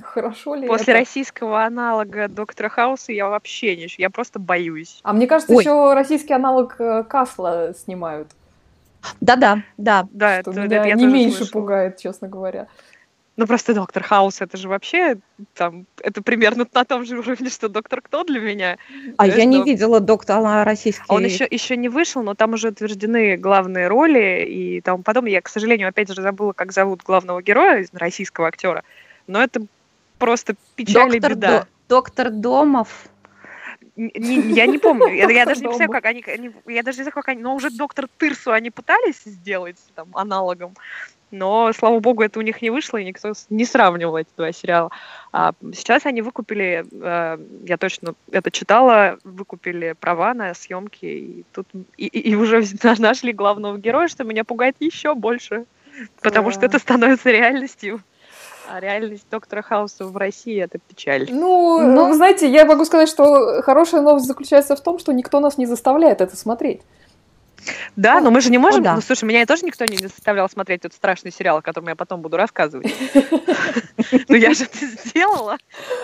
Хорошо 0.03 0.55
ли 0.55 0.67
После 0.67 0.93
это? 0.93 0.99
российского 1.01 1.63
аналога 1.63 2.27
Доктора 2.27 2.69
Хауса 2.69 3.11
я 3.11 3.27
вообще 3.27 3.75
не... 3.75 3.87
Я 3.97 4.09
просто 4.09 4.39
боюсь. 4.39 4.99
А 5.03 5.13
мне 5.13 5.27
кажется, 5.27 5.53
Ой. 5.53 5.63
еще 5.63 5.93
российский 5.93 6.33
аналог 6.33 6.75
э, 6.79 7.03
Касла 7.03 7.73
снимают. 7.73 8.29
Да-да, 9.19 9.63
да. 9.77 10.07
Да, 10.11 10.41
Что 10.41 10.51
это, 10.51 10.61
меня 10.61 10.77
это 10.77 10.87
я 10.89 10.95
не 10.95 11.07
меньше 11.07 11.37
слышала. 11.37 11.61
пугает, 11.61 11.97
честно 11.97 12.27
говоря. 12.27 12.67
Ну 13.37 13.47
просто 13.47 13.73
Доктор 13.73 14.03
Хаус, 14.03 14.41
это 14.41 14.57
же 14.57 14.67
вообще 14.67 15.17
там, 15.55 15.85
это 16.03 16.21
примерно 16.21 16.67
на 16.71 16.85
том 16.85 17.05
же 17.05 17.17
уровне, 17.17 17.49
что 17.49 17.69
Доктор 17.69 18.01
Кто 18.01 18.23
для 18.23 18.39
меня. 18.39 18.77
А 19.17 19.25
я 19.25 19.45
не 19.45 19.57
Это- 19.61 19.65
видела 19.65 19.99
доктора 19.99 20.63
российский. 20.65 21.05
А 21.07 21.15
он 21.15 21.23
еще, 21.25 21.47
еще 21.49 21.77
не 21.77 21.89
вышел, 21.89 22.21
но 22.21 22.35
там 22.35 22.53
уже 22.53 22.67
утверждены 22.67 23.37
главные 23.37 23.87
роли 23.87 24.45
и 24.47 24.81
тому 24.81 25.01
подобное. 25.01 25.31
Я, 25.31 25.41
к 25.41 25.49
сожалению, 25.49 25.87
опять 25.87 26.13
же 26.13 26.21
забыла, 26.21 26.51
как 26.53 26.71
зовут 26.73 27.01
главного 27.03 27.41
героя, 27.41 27.87
российского 27.93 28.47
актера. 28.47 28.83
Но 29.27 29.41
это 29.41 29.61
просто 30.17 30.55
печаль 30.75 31.15
и 31.15 31.19
доктор, 31.19 31.31
беда. 31.35 31.59
До- 31.61 31.67
доктор 31.87 32.29
Домов. 32.31 32.89
Не- 33.95 34.53
я 34.53 34.65
не 34.67 34.77
помню. 34.77 35.07
Я, 35.07 35.29
я 35.29 35.45
даже 35.45 35.61
не 35.61 35.67
представляю, 35.67 35.91
как 35.91 36.05
они, 36.05 36.23
они- 36.27 36.51
Я 36.67 36.83
даже 36.83 36.97
не 36.99 37.03
знаю, 37.03 37.13
как 37.13 37.27
они. 37.29 37.41
Но 37.41 37.55
уже 37.55 37.69
доктор 37.69 38.07
Тырсу 38.17 38.51
они 38.51 38.71
пытались 38.71 39.21
сделать 39.25 39.77
там 39.95 40.07
аналогом. 40.13 40.73
Но, 41.29 41.71
слава 41.71 41.99
богу, 41.99 42.23
это 42.23 42.39
у 42.39 42.41
них 42.41 42.61
не 42.61 42.69
вышло, 42.71 42.97
и 42.97 43.05
никто 43.05 43.31
не 43.49 43.63
сравнивал 43.63 44.17
эти 44.17 44.27
два 44.35 44.51
сериала. 44.51 44.91
А 45.31 45.53
сейчас 45.73 46.05
они 46.05 46.21
выкупили, 46.21 46.83
э, 46.91 47.37
я 47.63 47.77
точно 47.77 48.15
это 48.31 48.51
читала, 48.51 49.17
выкупили 49.23 49.95
права 49.97 50.33
на 50.33 50.53
съемки, 50.53 51.05
и 51.05 51.45
тут 51.53 51.67
и, 51.95 52.07
и- 52.07 52.31
и 52.31 52.35
уже 52.35 52.61
нашли 52.99 53.31
главного 53.31 53.77
героя, 53.77 54.09
что 54.09 54.25
меня 54.25 54.43
пугает 54.43 54.75
еще 54.81 55.15
больше. 55.15 55.63
Потому 56.21 56.51
что 56.51 56.65
это 56.65 56.79
становится 56.79 57.31
реальностью. 57.31 58.01
А 58.69 58.79
реальность 58.79 59.25
доктора 59.29 59.61
Хауса 59.61 60.05
в 60.05 60.15
России 60.17 60.61
это 60.61 60.77
печаль. 60.77 61.27
Ну, 61.29 61.79
Ну. 61.81 62.07
вы 62.07 62.13
знаете, 62.15 62.49
я 62.49 62.65
могу 62.65 62.85
сказать, 62.85 63.09
что 63.09 63.61
хорошая 63.61 64.01
новость 64.01 64.25
заключается 64.27 64.75
в 64.75 64.81
том, 64.81 64.99
что 64.99 65.11
никто 65.13 65.39
нас 65.39 65.57
не 65.57 65.65
заставляет 65.65 66.21
это 66.21 66.35
смотреть. 66.37 66.81
Да, 67.95 68.21
но 68.21 68.31
мы 68.31 68.41
же 68.41 68.49
не 68.49 68.57
можем. 68.57 68.81
да. 68.83 68.95
Ну, 68.95 69.01
слушай, 69.01 69.25
меня 69.25 69.45
тоже 69.45 69.65
никто 69.65 69.85
не 69.85 69.97
заставлял 69.97 70.49
смотреть 70.49 70.81
тот 70.81 70.93
страшный 70.93 71.31
сериал, 71.31 71.57
о 71.57 71.61
котором 71.61 71.89
я 71.89 71.95
потом 71.95 72.21
буду 72.21 72.37
рассказывать. 72.37 72.93
Ну 74.27 74.35
я 74.35 74.53
же 74.53 74.65
это 74.65 74.85
сделала. 74.85 75.57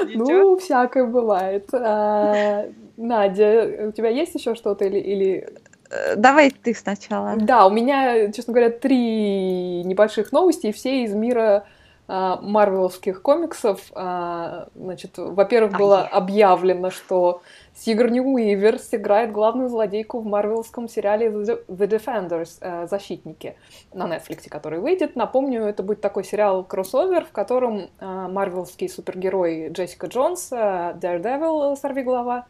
Ну, 0.05 0.57
всякое 0.57 1.05
бывает. 1.05 1.67
А, 1.73 2.65
Надя, 2.95 3.87
у 3.87 3.91
тебя 3.91 4.09
есть 4.09 4.35
еще 4.35 4.55
что-то 4.55 4.85
или, 4.85 4.97
или... 4.99 5.49
Э, 5.89 6.15
Давай 6.15 6.51
ты 6.51 6.73
сначала. 6.73 7.35
Да, 7.37 7.65
у 7.65 7.69
меня, 7.69 8.31
честно 8.31 8.53
говоря, 8.53 8.69
три 8.69 9.83
небольших 9.83 10.31
новости, 10.31 10.67
и 10.67 10.71
все 10.71 11.03
из 11.03 11.13
мира 11.13 11.65
марвеловских 12.07 13.21
комиксов. 13.21 13.81
А, 13.93 14.67
Значит, 14.75 15.17
во-первых, 15.17 15.73
А, 15.73 15.77
было 15.77 16.01
объявлено, 16.01 16.89
что 16.89 17.41
Сигурни 17.75 18.19
Уивер 18.21 18.79
сыграет 18.79 19.31
главную 19.31 19.69
злодейку 19.69 20.19
в 20.19 20.25
марвеловском 20.25 20.87
сериале 20.87 21.27
The 21.27 21.59
Defenders, 21.67 22.57
э, 22.61 22.87
«Защитники» 22.87 23.55
на 23.93 24.07
Netflix, 24.07 24.47
который 24.49 24.79
выйдет. 24.79 25.15
Напомню, 25.15 25.63
это 25.65 25.83
будет 25.83 26.01
такой 26.01 26.23
сериал 26.23 26.63
кроссовер, 26.63 27.25
в 27.25 27.31
котором 27.31 27.89
марвеловские 27.99 28.89
супергерои 28.89 29.69
Джессика 29.69 30.07
Джонс, 30.07 30.51
э, 30.51 30.55
Daredevil, 30.99 31.73
э, 31.73 31.75
сорвиголова, 31.75 32.45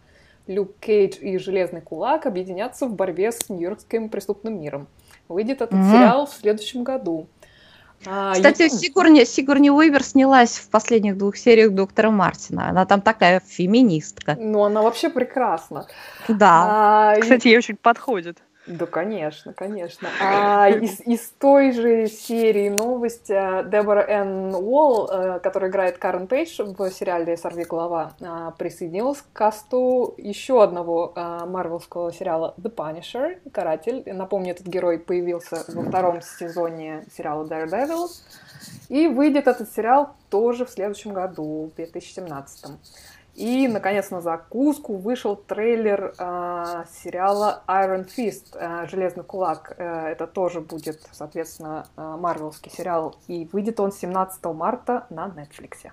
Люк 0.45 0.71
Кейдж 0.79 1.17
и 1.19 1.37
Железный 1.37 1.81
Кулак 1.81 2.25
объединятся 2.25 2.85
в 2.85 2.93
борьбе 2.93 3.31
с 3.33 3.49
нью-йоркским 3.49 4.07
преступным 4.09 4.61
миром. 4.61 4.87
Выйдет 5.27 5.61
этот 5.61 5.73
Мгм. 5.77 5.91
сериал 5.91 6.25
в 6.25 6.29
следующем 6.33 6.83
году. 6.85 7.27
А, 8.05 8.33
Кстати, 8.33 8.63
и- 8.63 8.69
Сигурни, 8.69 9.23
Сигурни 9.25 9.69
Уивер 9.69 10.03
снялась 10.03 10.57
в 10.59 10.69
последних 10.69 11.17
двух 11.17 11.35
сериях 11.35 11.71
Доктора 11.71 12.11
Мартина. 12.11 12.69
Она 12.69 12.85
там 12.85 13.01
такая 13.01 13.41
феминистка. 13.45 14.35
Ну, 14.39 14.63
она 14.63 14.81
вообще 14.81 15.09
прекрасна. 15.09 15.87
Да. 16.27 17.11
А, 17.11 17.17
и- 17.17 17.21
Кстати, 17.21 17.47
ей 17.47 17.57
очень 17.57 17.75
подходит. 17.75 18.37
Да, 18.67 18.85
конечно, 18.85 19.53
конечно. 19.53 20.09
А 20.21 20.69
из, 20.69 20.99
из 20.99 21.29
той 21.39 21.71
же 21.71 22.07
серии 22.07 22.67
новость 22.67 23.29
э, 23.29 23.63
Дебора 23.65 24.01
Энн 24.01 24.53
Уолл, 24.55 25.09
э, 25.09 25.39
которая 25.39 25.71
играет 25.71 25.97
Карен 25.97 26.27
Пейдж 26.27 26.61
в 26.61 26.91
сериале 26.91 27.37
«Сорви 27.37 27.63
голова», 27.63 28.13
э, 28.19 28.51
присоединилась 28.57 29.21
к 29.21 29.31
касту 29.31 30.13
еще 30.17 30.61
одного 30.61 31.13
э, 31.15 31.45
марвелского 31.45 32.11
сериала 32.11 32.55
The 32.57 32.73
Punisher, 32.73 33.39
«Каратель». 33.51 34.03
Напомню, 34.05 34.51
этот 34.51 34.67
герой 34.67 34.99
появился 34.99 35.63
во 35.69 35.83
втором 35.83 36.21
сезоне 36.21 37.05
сериала 37.15 37.45
Daredevil. 37.45 38.09
И 38.89 39.07
выйдет 39.07 39.47
этот 39.47 39.71
сериал 39.71 40.15
тоже 40.29 40.65
в 40.65 40.69
следующем 40.69 41.13
году, 41.13 41.69
в 41.71 41.75
2017. 41.75 42.71
И, 43.37 43.67
наконец, 43.67 44.09
на 44.09 44.19
закуску 44.19 44.95
вышел 44.95 45.35
трейлер 45.35 46.15
э, 46.17 46.85
сериала 47.03 47.61
Iron 47.67 48.07
Fist, 48.07 48.55
э, 48.55 48.87
Железный 48.87 49.23
кулак. 49.23 49.75
Э, 49.77 50.07
это 50.07 50.25
тоже 50.25 50.59
будет, 50.59 51.07
соответственно, 51.11 51.85
э, 51.95 52.15
марвелский 52.19 52.71
сериал. 52.71 53.15
И 53.27 53.47
выйдет 53.53 53.79
он 53.79 53.91
17 53.91 54.43
марта 54.45 55.05
на 55.11 55.27
Netflix. 55.27 55.91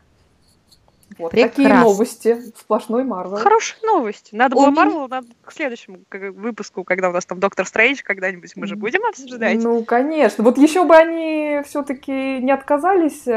Вот 1.18 1.30
такие 1.30 1.50
Прекрасно. 1.50 1.84
новости. 1.84 2.38
Сплошной 2.56 3.04
Марвел. 3.04 3.36
Хорошая 3.36 3.78
новость. 3.82 4.30
Надо 4.32 4.56
было 4.56 4.70
Марвел, 4.70 5.06
надо 5.08 5.28
к 5.44 5.52
следующему 5.52 6.00
выпуску, 6.10 6.82
когда 6.84 7.10
у 7.10 7.12
нас 7.12 7.26
там 7.26 7.40
Доктор 7.40 7.66
Стрэндж, 7.66 8.00
когда-нибудь 8.02 8.52
мы 8.56 8.66
же 8.66 8.76
будем 8.76 9.04
обсуждать. 9.06 9.62
Ну, 9.62 9.84
конечно. 9.84 10.42
Вот 10.42 10.58
еще 10.58 10.84
бы 10.84 10.96
они 10.96 11.60
все-таки 11.66 12.40
не 12.40 12.50
отказались 12.50 13.26
э, 13.26 13.32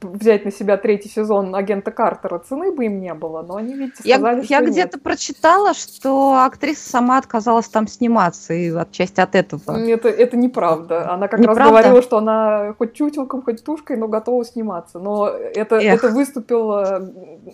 взять 0.00 0.44
на 0.44 0.50
себя 0.50 0.76
третий 0.76 1.08
сезон 1.08 1.54
агента 1.54 1.90
Картера, 1.90 2.38
цены 2.38 2.72
бы 2.72 2.86
им 2.86 3.00
не 3.00 3.14
было, 3.14 3.42
но 3.42 3.56
они, 3.56 3.74
видите, 3.74 4.02
Я, 4.04 4.16
сказали, 4.16 4.46
я 4.48 4.60
нет. 4.60 4.70
где-то 4.70 4.98
прочитала, 4.98 5.74
что 5.74 6.42
актриса 6.44 6.88
сама 6.88 7.18
отказалась 7.18 7.68
там 7.68 7.86
сниматься, 7.86 8.54
и 8.54 8.70
отчасти 8.74 9.20
от 9.20 9.34
этого. 9.34 9.60
Это, 9.76 10.08
это 10.08 10.36
неправда. 10.36 11.10
Она 11.12 11.28
как 11.28 11.40
Неправда? 11.40 11.60
раз 11.62 11.70
говорила, 11.70 12.02
что 12.02 12.18
она 12.18 12.74
хоть 12.78 12.94
чутелком, 12.94 13.42
хоть 13.42 13.64
тушкой, 13.64 13.96
но 13.96 14.08
готова 14.08 14.44
сниматься. 14.44 14.98
Но 14.98 15.28
это, 15.28 15.76
Эх. 15.76 16.02
это 16.04 16.12
выступил 16.12 16.72
э, 16.74 17.00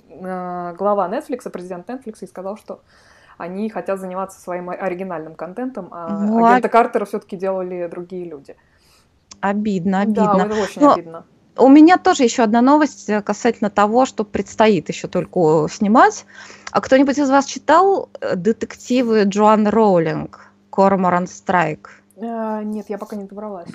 э, 0.08 0.74
глава 0.76 1.08
Netflix, 1.08 1.48
президент 1.50 1.88
Netflix, 1.88 2.16
и 2.22 2.26
сказал, 2.26 2.56
что 2.56 2.80
они 3.38 3.68
хотят 3.68 4.00
заниматься 4.00 4.40
своим 4.40 4.70
оригинальным 4.70 5.34
контентом, 5.34 5.88
а 5.90 6.08
Ну, 6.20 6.44
агента 6.44 6.68
Картера 6.70 7.04
все-таки 7.04 7.36
делали 7.36 7.86
другие 7.90 8.24
люди. 8.24 8.56
Обидно, 9.40 10.04
Да, 10.06 10.32
обидно. 10.32 10.46
это 10.52 10.62
очень 10.62 10.80
Но- 10.82 10.92
обидно. 10.94 11.24
У 11.58 11.68
меня 11.68 11.96
тоже 11.96 12.24
еще 12.24 12.42
одна 12.42 12.60
новость 12.60 13.08
э, 13.08 13.22
касательно 13.22 13.70
того, 13.70 14.04
что 14.06 14.24
предстоит 14.24 14.88
еще 14.88 15.08
только 15.08 15.66
снимать. 15.70 16.26
А 16.70 16.80
кто-нибудь 16.80 17.18
из 17.18 17.30
вас 17.30 17.46
читал 17.46 18.10
э, 18.20 18.36
детективы 18.36 19.22
Джоан 19.24 19.66
Роулинг 19.66 20.50
«Корморан 20.70 21.26
Страйк»? 21.26 21.90
Э, 22.16 22.60
нет, 22.62 22.86
я 22.90 22.98
пока 22.98 23.16
не 23.16 23.24
добралась. 23.24 23.68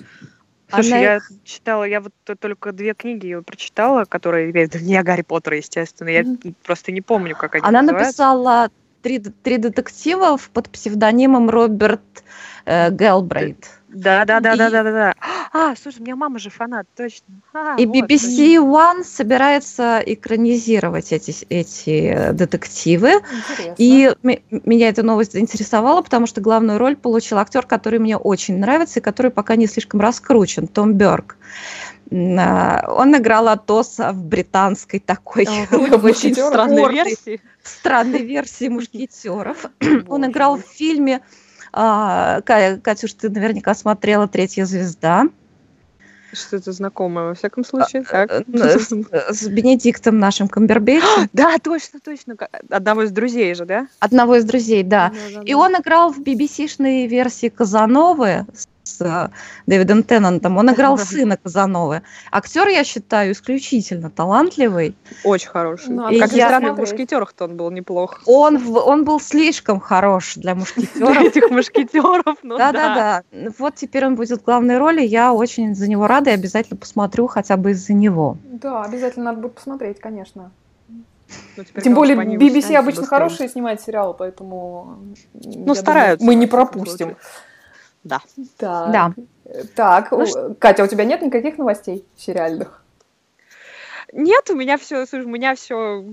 Слушай, 0.73 0.87
Она 0.91 0.97
я 1.01 1.15
их- 1.17 1.31
читала, 1.43 1.83
я 1.83 1.99
вот 2.01 2.13
только 2.39 2.71
две 2.71 2.93
книги 2.93 3.25
ее 3.25 3.41
прочитала, 3.41 4.05
которые 4.05 4.51
имеют 4.51 4.75
не 4.75 4.95
о 4.95 5.03
Гарри 5.03 5.23
Поттере, 5.23 5.57
естественно. 5.57 6.09
Я 6.09 6.23
Мгм. 6.23 6.55
просто 6.63 6.91
не 6.91 7.01
помню, 7.01 7.35
как 7.35 7.55
они 7.55 7.63
Она 7.67 7.81
называются. 7.81 8.07
написала 8.23 8.69
три, 9.01 9.19
три 9.19 9.57
детектива 9.57 10.37
под 10.53 10.69
псевдонимом 10.69 11.49
Роберт 11.49 12.23
э, 12.65 12.91
Гелбрейт. 12.91 13.69
Да, 13.93 14.23
да, 14.23 14.39
да, 14.39 14.53
И- 14.53 14.57
да, 14.57 14.69
да, 14.69 14.83
да, 14.83 14.91
да. 14.91 15.13
А, 15.53 15.75
слушай, 15.75 15.99
у 15.99 16.03
меня 16.03 16.15
мама 16.15 16.39
же 16.39 16.49
фанат, 16.49 16.87
точно. 16.95 17.25
А, 17.53 17.75
И 17.77 17.85
вот, 17.85 17.95
BBC 17.95 18.55
One 18.55 19.03
собирается 19.03 20.01
экранизировать 20.05 21.11
эти, 21.11 21.35
эти 21.49 22.13
э, 22.13 22.31
детективы. 22.33 23.15
Интересно. 23.15 23.75
И 23.77 24.15
меня 24.23 24.87
эта 24.87 25.03
новость 25.03 25.33
заинтересовала, 25.33 26.01
потому 26.01 26.25
что 26.25 26.39
главную 26.39 26.79
роль 26.79 26.95
получил 26.95 27.37
актер, 27.37 27.65
который 27.65 27.99
мне 27.99 28.15
очень 28.15 28.59
нравится 28.59 28.99
и 28.99 29.03
который 29.03 29.31
пока 29.31 29.57
не 29.57 29.67
слишком 29.67 29.99
раскручен, 29.99 30.67
Том 30.67 30.93
Берг. 30.93 31.35
А, 32.13 32.85
Он 32.87 33.15
играл 33.17 33.47
Атоса 33.49 34.11
в 34.13 34.23
британской 34.23 34.99
такой 34.99 35.45
Ага. 35.45 35.95
очень 36.03 36.33
странной 36.33 36.89
версии. 36.93 37.41
странной 37.63 38.23
версии 38.23 38.67
мушкетеров. 38.69 39.65
Он 40.07 40.25
играл 40.25 40.57
в 40.57 40.61
фильме, 40.61 41.21
а, 41.73 42.41
Ка- 42.41 42.79
Катюш, 42.81 43.13
ты 43.13 43.29
наверняка 43.29 43.73
смотрела 43.73 44.27
«Третья 44.27 44.65
звезда» 44.65 45.27
Что-то 46.33 46.71
знакомое, 46.71 47.25
во 47.25 47.33
всяком 47.33 47.65
случае. 47.65 48.03
Так. 48.03 48.31
э, 48.31 48.79
с, 48.79 48.89
с 48.89 49.47
Бенедиктом 49.47 50.17
нашим 50.17 50.47
Камбербэтчем, 50.47 51.29
Да, 51.33 51.57
точно, 51.61 51.99
точно. 51.99 52.35
Одного 52.69 53.03
из 53.03 53.11
друзей 53.11 53.53
же, 53.53 53.65
да? 53.65 53.87
одного 53.99 54.37
из 54.37 54.45
друзей, 54.45 54.83
да. 54.83 55.09
Да-да-да. 55.09 55.41
И 55.43 55.53
он 55.53 55.75
играл 55.75 56.13
в 56.13 56.19
BBC-шной 56.19 57.07
версии 57.07 57.49
Казановы 57.49 58.45
с 58.97 59.01
э, 59.01 59.29
Дэвидом 59.67 60.03
Теннантом. 60.03 60.57
Он 60.57 60.69
играл 60.71 60.97
сына 60.97 61.37
Казановы. 61.37 62.01
Актер, 62.31 62.67
я 62.67 62.83
считаю, 62.83 63.31
исключительно 63.31 64.09
талантливый. 64.09 64.95
Очень 65.23 65.49
хороший. 65.49 65.89
Ну, 65.89 66.05
а 66.05 66.09
как 66.09 66.19
как 66.19 66.33
ни 66.33 66.39
странно, 66.41 66.73
в 66.73 66.77
мушкетерах-то 66.77 67.45
он 67.45 67.57
был 67.57 67.71
неплох. 67.71 68.21
Он, 68.25 68.57
в- 68.57 68.77
он 68.77 69.03
был 69.05 69.19
слишком 69.19 69.79
хорош 69.79 70.35
для 70.35 70.51
Для 70.55 70.55
мушкетеров. 70.55 71.17
этих 71.21 71.49
мушкетеров, 71.49 72.37
ну 72.43 72.57
да. 72.57 72.71
Да-да-да. 72.71 73.51
Вот 73.57 73.75
теперь 73.75 74.05
он 74.05 74.15
будет 74.15 74.41
в 74.41 74.43
главной 74.43 74.77
роли. 74.77 75.01
Я 75.01 75.33
очень 75.33 75.75
за 75.75 75.89
него 75.89 76.07
рада 76.07 76.29
и 76.31 76.33
обязательно 76.33 76.77
посмотрю 76.77 77.27
хотя 77.27 77.57
бы 77.57 77.71
из-за 77.71 77.93
него. 77.93 78.37
Да, 78.43 78.83
обязательно 78.83 79.25
надо 79.25 79.41
будет 79.41 79.55
посмотреть, 79.55 79.99
конечно. 79.99 80.51
Ну, 81.55 81.63
Тем 81.81 81.93
более 81.93 82.17
BBC 82.17 82.75
обычно 82.75 83.01
быстрее. 83.01 83.05
хорошие 83.07 83.49
снимает 83.49 83.79
сериалы, 83.81 84.13
поэтому 84.13 84.97
думаю, 85.33 85.75
стараются, 85.75 86.25
мы 86.25 86.35
не 86.35 86.45
пропустим. 86.47 86.97
случае. 87.07 87.17
Да. 88.03 88.19
Так. 88.57 88.91
Да. 88.91 89.13
Так, 89.75 90.11
Ну 90.11 90.19
у- 90.23 90.55
Катя, 90.55 90.83
у 90.83 90.87
тебя 90.87 91.03
нет 91.05 91.21
никаких 91.21 91.57
новостей 91.57 92.05
сериальных? 92.15 92.77
Нет, 94.13 94.49
у 94.49 94.55
меня 94.55 94.77
все, 94.77 95.05
слушай, 95.05 95.23
у 95.25 95.29
меня 95.29 95.55
все, 95.55 96.03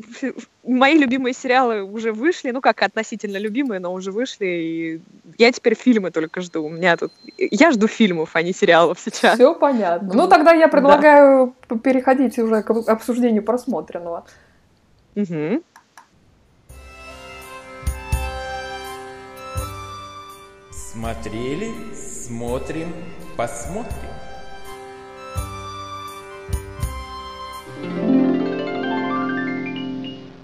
мои 0.62 0.96
любимые 0.96 1.34
сериалы 1.34 1.82
уже 1.82 2.12
вышли, 2.12 2.52
ну 2.52 2.60
как 2.60 2.80
относительно 2.82 3.38
любимые, 3.38 3.80
но 3.80 3.92
уже 3.92 4.12
вышли, 4.12 4.46
и 4.46 5.00
я 5.36 5.50
теперь 5.50 5.74
фильмы 5.74 6.12
только 6.12 6.40
жду. 6.40 6.62
У 6.64 6.68
меня 6.68 6.96
тут, 6.96 7.10
я 7.38 7.72
жду 7.72 7.88
фильмов, 7.88 8.30
а 8.34 8.42
не 8.42 8.52
сериалов 8.52 9.00
сейчас. 9.00 9.34
Все 9.34 9.52
понятно. 9.52 10.10
Ну 10.14 10.22
Ну, 10.22 10.28
тогда 10.28 10.52
я 10.52 10.66
да. 10.66 10.68
предлагаю 10.68 11.54
п- 11.66 11.78
переходить 11.78 12.38
уже 12.38 12.62
к 12.62 12.70
обсуждению 12.70 13.42
просмотренного. 13.42 14.24
Мгм. 15.16 15.62
Смотрели, 20.98 21.70
смотрим, 21.94 22.92
посмотрим. 23.36 23.92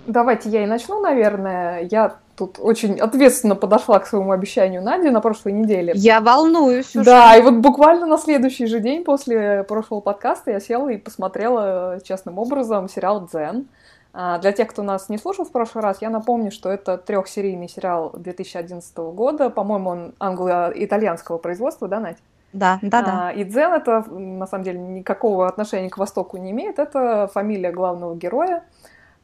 Давайте 0.07 0.51
я 0.51 0.63
и 0.63 0.67
начну, 0.67 1.01
наверное. 1.01 1.89
Я 1.91 2.19
тут 2.37 2.61
очень 2.61 3.01
ответственно 3.01 3.57
подошла 3.57 3.99
к 3.99 4.07
своему 4.07 4.31
обещанию 4.31 4.81
Нади 4.81 5.11
на 5.11 5.21
прошлой 5.21 5.55
неделе. 5.55 5.93
Я 5.97 6.21
волнуюсь 6.21 6.95
уже. 6.95 7.05
Да, 7.05 7.37
и 7.37 7.43
вот 7.43 7.55
буквально 7.55 8.07
на 8.07 8.17
следующий 8.17 8.67
же 8.67 8.79
день 8.79 9.03
после 9.03 9.65
прошлого 9.65 10.03
подкаста 10.03 10.53
я 10.53 10.61
села 10.61 10.89
и 10.91 10.99
посмотрела 10.99 11.99
честным 12.05 12.39
образом 12.39 12.89
сериал 12.89 13.27
«Дзен». 13.27 13.67
А, 14.17 14.39
Для 14.39 14.53
тех, 14.53 14.69
кто 14.69 14.83
нас 14.83 15.09
не 15.09 15.19
слушал 15.19 15.45
в 15.45 15.51
прошлый 15.51 15.83
раз, 15.83 16.01
я 16.01 16.09
напомню, 16.09 16.53
что 16.53 16.71
это 16.71 16.97
трехсерийный 16.97 17.69
сериал 17.69 18.13
2011 18.15 18.97
года. 19.13 19.51
По-моему, 19.51 19.91
он 19.91 20.15
англо-итальянского 20.21 21.39
производства, 21.39 21.89
да, 21.89 21.99
Надь? 21.99 22.19
Да, 22.53 22.79
да, 22.83 23.03
да. 23.03 23.29
А, 23.29 23.33
И 23.33 23.43
Дзен 23.43 23.73
это, 23.73 24.05
на 24.09 24.47
самом 24.47 24.63
деле, 24.63 24.79
никакого 24.79 25.49
отношения 25.49 25.91
к 25.91 25.99
Востоку 25.99 26.37
не 26.37 26.53
имеет. 26.53 26.79
Это 26.79 27.29
фамилия 27.35 27.73
главного 27.73 28.15
героя. 28.15 28.63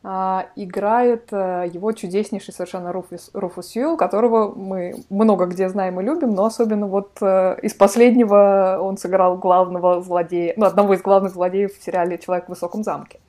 А, 0.02 0.46
Играет 0.56 1.28
э, 1.30 1.68
его 1.72 1.92
чудеснейший 1.92 2.52
совершенно 2.52 2.90
Руфус, 2.90 3.30
Руфус 3.32 3.68
Сьюэлл, 3.68 3.96
которого 3.96 4.52
мы 4.52 4.96
много 5.10 5.44
где 5.44 5.68
знаем 5.68 6.00
и 6.00 6.02
любим, 6.02 6.30
но 6.30 6.46
особенно 6.46 6.86
вот 6.86 7.18
э, 7.20 7.58
из 7.62 7.74
последнего 7.74 8.78
он 8.80 8.96
сыграл 8.96 9.36
главного 9.36 10.02
злодея, 10.02 10.54
ну, 10.56 10.64
одного 10.64 10.94
из 10.94 11.02
главных 11.02 11.32
злодеев 11.34 11.76
в 11.78 11.84
сериале 11.84 12.18
«Человек 12.18 12.46
в 12.46 12.48
высоком 12.48 12.82
замке». 12.82 13.20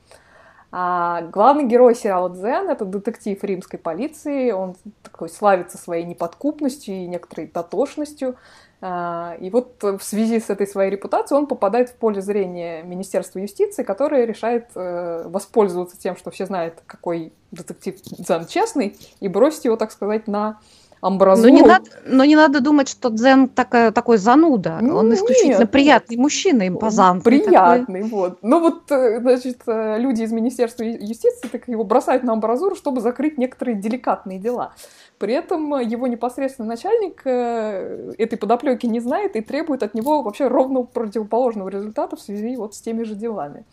А 0.74 1.24
главный 1.24 1.66
герой 1.66 1.96
сериала 1.96 2.30
Дзен— 2.30 2.70
это 2.72 2.86
детектив 2.86 3.44
римской 3.44 3.78
полиции. 3.78 4.52
Он 4.52 4.76
такой 5.04 5.30
славится 5.30 5.78
своей 5.78 6.06
неподкупностью 6.06 6.96
и 6.96 7.08
некоторой 7.08 7.48
дотошностью. 7.48 8.38
А, 8.80 9.36
И 9.40 9.50
вот 9.50 9.84
в 9.84 10.00
связи 10.00 10.40
с 10.40 10.50
этой 10.50 10.66
своей 10.66 10.90
репутацией 10.90 11.38
он 11.38 11.48
попадает 11.48 11.90
в 11.90 11.96
поле 11.96 12.22
зрения 12.22 12.84
Министерства 12.84 13.40
юстиции, 13.40 13.84
которое 13.84 14.26
решает 14.26 14.70
э, 14.76 15.28
воспользоваться 15.28 16.00
тем, 16.00 16.16
что 16.16 16.32
все 16.32 16.46
знают, 16.46 16.82
какой 16.88 17.34
детектив 17.52 18.02
Дзен 18.02 18.48
честный, 18.48 18.98
и 19.20 19.28
бросить 19.28 19.66
его, 19.66 19.76
так 19.76 19.92
сказать, 19.92 20.28
на 20.28 20.60
Но 21.02 21.08
амбразуру. 21.08 21.50
не, 21.52 21.62
надо, 21.64 21.90
но 22.06 22.26
не 22.26 22.36
надо 22.36 22.62
думать, 22.62 22.88
что 22.88 23.10
Дзен 23.10 23.50
такая, 23.50 23.92
такой 23.92 24.18
зануда. 24.18 24.78
Ну, 24.82 24.98
Он 24.98 25.12
исключительно 25.14 25.60
нет, 25.60 25.72
приятный 25.72 26.18
мужчина, 26.18 26.68
импозантный. 26.68 27.40
такой. 27.40 27.48
Приятный, 27.48 28.04
вот. 28.04 28.38
Ну 28.44 28.60
вот, 28.60 28.92
э, 28.92 29.20
значит, 29.20 29.62
э, 29.66 29.98
люди 29.98 30.22
из 30.22 30.32
Министерства 30.32 30.84
юстиции 30.84 31.48
так 31.48 31.68
его 31.68 31.84
бросают 31.84 32.24
на 32.24 32.34
амбразуру, 32.34 32.76
чтобы 32.76 33.02
закрыть 33.02 33.40
некоторые 33.40 33.78
деликатные 33.78 34.38
дела. 34.38 34.74
При 35.18 35.34
этом 35.34 35.74
э, 35.74 35.84
его 35.84 36.06
непосредственный 36.06 36.70
начальник 36.70 37.22
этой 37.26 38.38
подоплеки 38.38 38.86
не 38.86 39.00
знает 39.00 39.36
и 39.36 39.42
требует 39.42 39.82
от 39.82 39.96
него 39.96 40.22
вообще 40.22 40.48
ровно 40.48 40.84
противоположного 40.84 41.70
результата 41.70 42.16
в 42.16 42.22
связи 42.22 42.56
вот 42.56 42.76
с 42.76 42.82
теми 42.82 43.04
же 43.04 43.16
делами. 43.16 43.66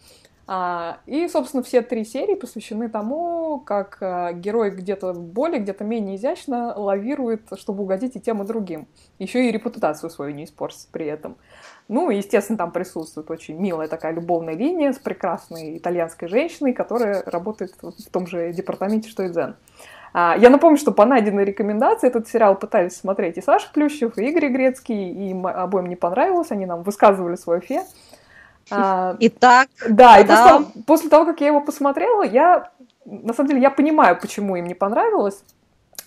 А, 0.50 1.00
И, 1.04 1.28
собственно, 1.28 1.62
все 1.62 1.82
три 1.82 2.06
серии 2.06 2.34
посвящены 2.34 2.88
тому, 2.88 3.60
как 3.60 3.98
э, 4.00 4.32
герой 4.32 4.70
где-то 4.70 5.12
более, 5.12 5.60
где-то 5.60 5.84
менее 5.84 6.16
изящно 6.16 6.72
лавирует, 6.74 7.42
чтобы 7.58 7.82
угодить 7.82 8.16
и 8.16 8.20
тем, 8.20 8.42
и 8.42 8.46
другим. 8.46 8.88
Еще 9.18 9.46
и 9.46 9.52
репутацию 9.52 10.08
свою 10.08 10.34
не 10.34 10.44
испортить 10.44 10.88
при 10.90 11.04
этом. 11.04 11.36
Ну, 11.88 12.08
естественно, 12.08 12.56
там 12.56 12.72
присутствует 12.72 13.30
очень 13.30 13.60
милая 13.60 13.88
такая 13.88 14.14
любовная 14.14 14.54
линия 14.54 14.94
с 14.94 14.98
прекрасной 14.98 15.76
итальянской 15.76 16.28
женщиной, 16.28 16.72
которая 16.72 17.22
работает 17.26 17.74
в 17.82 18.10
том 18.10 18.26
же 18.26 18.50
департаменте, 18.54 19.10
что 19.10 19.24
и 19.24 19.28
Дзен. 19.28 19.54
А, 20.14 20.34
Я 20.38 20.48
напомню, 20.48 20.78
что 20.78 20.92
по 20.92 21.04
найденной 21.04 21.44
рекомендации 21.44 22.08
этот 22.08 22.26
сериал 22.26 22.58
пытались 22.58 22.96
смотреть 22.96 23.36
и 23.36 23.42
Саша 23.42 23.70
Плющев, 23.70 24.16
и 24.16 24.26
Игорь 24.26 24.48
Грецкий, 24.48 25.10
и 25.10 25.30
им 25.30 25.46
обоим 25.46 25.88
не 25.90 25.96
понравилось, 25.96 26.50
они 26.52 26.64
нам 26.64 26.84
высказывали 26.84 27.36
свое 27.36 27.60
фе. 27.60 27.84
А, 28.70 29.16
Итак, 29.20 29.68
да, 29.88 30.18
и 30.18 30.24
после 30.24 30.44
того, 30.44 30.64
после 30.86 31.10
того, 31.10 31.24
как 31.26 31.40
я 31.40 31.48
его 31.48 31.60
посмотрела, 31.60 32.22
я, 32.22 32.70
на 33.04 33.32
самом 33.32 33.48
деле, 33.48 33.62
я 33.62 33.70
понимаю, 33.70 34.18
почему 34.20 34.56
им 34.56 34.66
не 34.66 34.74
понравилось, 34.74 35.42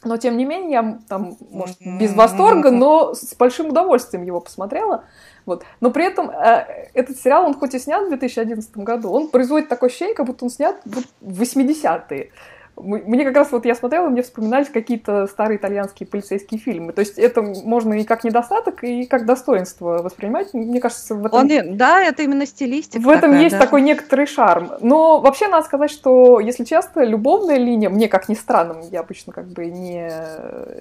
но, 0.04 0.18
тем 0.18 0.36
не 0.38 0.46
менее, 0.46 0.72
я 0.72 1.00
там, 1.08 1.38
может, 1.52 1.78
без 1.80 2.14
восторга, 2.16 2.72
но 2.72 3.14
с 3.14 3.36
большим 3.36 3.68
удовольствием 3.68 4.24
его 4.24 4.40
посмотрела. 4.40 5.04
Вот. 5.46 5.64
Но 5.80 5.92
при 5.92 6.06
этом 6.06 6.30
э, 6.30 6.90
этот 6.94 7.20
сериал, 7.20 7.46
он 7.46 7.54
хоть 7.54 7.76
и 7.76 7.80
снят 7.80 8.06
в 8.06 8.10
2011 8.10 8.78
году, 8.78 9.12
он 9.12 9.28
производит 9.28 9.70
такое 9.70 9.90
ощущение, 9.90 10.16
как 10.16 10.26
будто 10.26 10.46
он 10.46 10.50
снят 10.50 10.76
в 10.86 11.42
80-е. 11.42 12.32
Мне 12.78 13.26
как 13.26 13.36
раз 13.36 13.52
вот 13.52 13.66
я 13.66 13.76
смотрела, 13.76 14.10
мне 14.10 14.24
вспоминались 14.24 14.70
какие-то 14.70 15.28
старые 15.28 15.58
итальянские 15.58 16.08
полицейские 16.08 16.60
фильмы. 16.60 16.94
То 16.94 17.02
есть 17.02 17.20
это 17.20 17.42
можно 17.42 17.94
и 17.94 18.04
как 18.04 18.24
недостаток, 18.24 18.84
и 18.84 19.06
как 19.06 19.26
достоинство 19.26 20.02
воспринимать. 20.02 20.54
Мне 20.54 20.80
кажется, 20.80 21.16
в 21.16 21.26
этом... 21.26 21.40
он, 21.40 21.78
да, 21.78 22.02
это 22.02 22.24
именно 22.24 22.46
стилистика. 22.46 23.02
В 23.02 23.10
этом 23.10 23.32
такая, 23.32 23.42
есть 23.42 23.56
да. 23.56 23.62
такой 23.62 23.82
некоторый 23.82 24.26
шарм. 24.26 24.72
Но 24.82 25.20
вообще 25.20 25.48
надо 25.48 25.66
сказать, 25.66 25.92
что, 25.92 26.40
если 26.40 26.64
честно, 26.64 27.04
любовная 27.04 27.58
линия, 27.58 27.90
мне 27.90 28.08
как 28.08 28.30
ни 28.30 28.36
странно, 28.36 28.78
я 28.92 29.02
обычно 29.02 29.34
как 29.34 29.48
бы 29.48 29.66
не, 29.66 30.12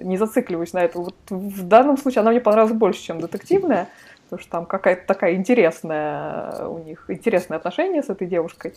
не 0.01 0.17
зацикливаюсь 0.17 0.73
на 0.73 0.79
это. 0.79 0.99
Вот 0.99 1.15
в 1.29 1.63
данном 1.63 1.97
случае 1.97 2.21
она 2.21 2.31
мне 2.31 2.39
понравилась 2.39 2.73
больше, 2.73 3.01
чем 3.01 3.19
детективная, 3.19 3.87
потому 4.31 4.43
что 4.43 4.51
там 4.51 4.65
какая-то 4.65 5.05
такая 5.05 5.35
интересная 5.35 6.65
у 6.65 6.79
них, 6.79 7.03
интересное 7.09 7.57
отношение 7.57 8.01
с 8.01 8.09
этой 8.09 8.27
девушкой. 8.27 8.73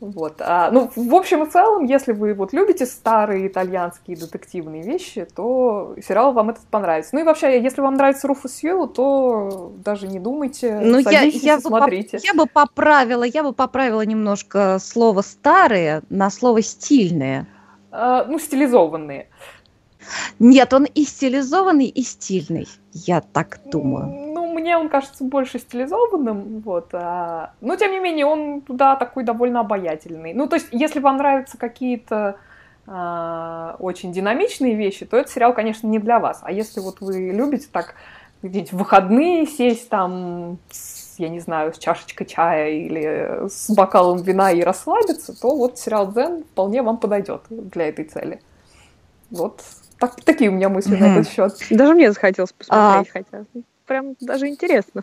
Вот. 0.00 0.34
А, 0.40 0.72
ну, 0.72 0.90
в 0.96 1.14
общем 1.14 1.44
и 1.44 1.46
целом, 1.48 1.84
если 1.84 2.10
вы 2.10 2.34
вот 2.34 2.52
любите 2.52 2.86
старые 2.86 3.46
итальянские 3.46 4.16
детективные 4.16 4.82
вещи, 4.82 5.28
то 5.36 5.94
сериал 6.04 6.32
вам 6.32 6.50
этот 6.50 6.64
понравится. 6.64 7.10
Ну 7.12 7.20
и 7.20 7.22
вообще, 7.22 7.62
если 7.62 7.80
вам 7.82 7.94
нравится 7.94 8.26
Руфус 8.26 8.52
Сьюэлл, 8.54 8.88
то 8.88 9.72
даже 9.84 10.08
не 10.08 10.18
думайте, 10.18 10.80
Ну, 10.82 10.98
я, 10.98 11.04
садитесь 11.04 11.42
я, 11.44 11.54
и 11.54 11.56
бы 11.58 11.62
поп- 11.62 11.78
смотрите. 11.78 12.18
я 12.24 12.34
бы 12.34 12.46
поправила, 12.46 13.22
я 13.22 13.44
бы 13.44 13.52
поправила 13.52 14.02
немножко 14.02 14.78
слово 14.80 15.22
старые 15.22 16.02
на 16.10 16.30
слово 16.30 16.62
стильные. 16.62 17.46
А, 17.92 18.24
ну, 18.24 18.40
стилизованные. 18.40 19.28
Нет, 20.40 20.72
он 20.72 20.84
и 20.84 21.04
стилизованный, 21.04 21.86
и 21.86 22.02
стильный. 22.02 22.66
Я 22.92 23.20
так 23.20 23.60
думаю. 23.66 24.06
Ну, 24.34 24.39
мне 24.52 24.76
он 24.76 24.88
кажется 24.88 25.24
больше 25.24 25.58
стилизованным, 25.58 26.60
вот. 26.60 26.90
А... 26.92 27.52
Но, 27.60 27.76
тем 27.76 27.92
не 27.92 28.00
менее, 28.00 28.26
он, 28.26 28.62
да, 28.68 28.96
такой 28.96 29.24
довольно 29.24 29.60
обаятельный. 29.60 30.34
Ну, 30.34 30.46
то 30.46 30.56
есть, 30.56 30.68
если 30.72 31.00
вам 31.00 31.16
нравятся 31.16 31.58
какие-то 31.58 32.36
а, 32.86 33.76
очень 33.78 34.12
динамичные 34.12 34.74
вещи, 34.74 35.06
то 35.06 35.16
этот 35.16 35.32
сериал, 35.32 35.54
конечно, 35.54 35.86
не 35.86 35.98
для 35.98 36.18
вас. 36.18 36.40
А 36.42 36.50
если 36.50 36.80
вот 36.80 37.00
вы 37.00 37.30
любите 37.30 37.68
так 37.70 37.94
где-нибудь 38.42 38.72
в 38.72 38.76
выходные 38.78 39.46
сесть 39.46 39.88
там 39.88 40.58
с, 40.70 41.18
я 41.18 41.28
не 41.28 41.40
знаю, 41.40 41.72
с 41.72 41.78
чашечкой 41.78 42.26
чая 42.26 42.70
или 42.70 43.48
с 43.48 43.70
бокалом 43.70 44.22
вина 44.22 44.50
и 44.50 44.62
расслабиться, 44.62 45.38
то 45.40 45.54
вот 45.54 45.78
сериал 45.78 46.10
«Дзен» 46.10 46.44
вполне 46.44 46.82
вам 46.82 46.96
подойдет 46.96 47.42
для 47.48 47.88
этой 47.88 48.06
цели. 48.06 48.40
Вот 49.30 49.62
так, 49.98 50.16
такие 50.24 50.50
у 50.50 50.54
меня 50.54 50.68
мысли 50.68 50.96
mm-hmm. 50.96 51.00
на 51.00 51.18
этот 51.18 51.28
счет. 51.28 51.52
Даже 51.70 51.94
мне 51.94 52.10
захотелось 52.10 52.52
посмотреть, 52.52 53.08
а... 53.08 53.12
хотя 53.12 53.44
прям 53.90 54.14
даже 54.20 54.46
интересно. 54.46 55.02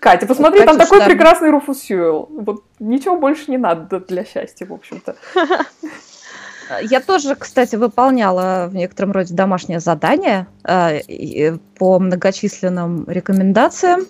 Катя, 0.00 0.26
посмотри, 0.26 0.60
вот, 0.60 0.66
там 0.66 0.78
такой 0.78 1.00
да. 1.00 1.04
прекрасный 1.04 1.50
Руфус 1.50 1.80
Сьюэлл. 1.82 2.28
Вот 2.30 2.64
ничего 2.78 3.18
больше 3.18 3.50
не 3.50 3.58
надо 3.58 4.00
для 4.00 4.24
счастья, 4.24 4.64
в 4.64 4.72
общем-то. 4.72 5.16
Я 6.82 7.02
тоже, 7.02 7.34
кстати, 7.34 7.76
выполняла 7.76 8.68
в 8.70 8.74
некотором 8.74 9.12
роде 9.12 9.34
домашнее 9.34 9.80
задание 9.80 10.46
э, 10.64 11.58
по 11.76 11.98
многочисленным 11.98 13.04
рекомендациям 13.06 14.06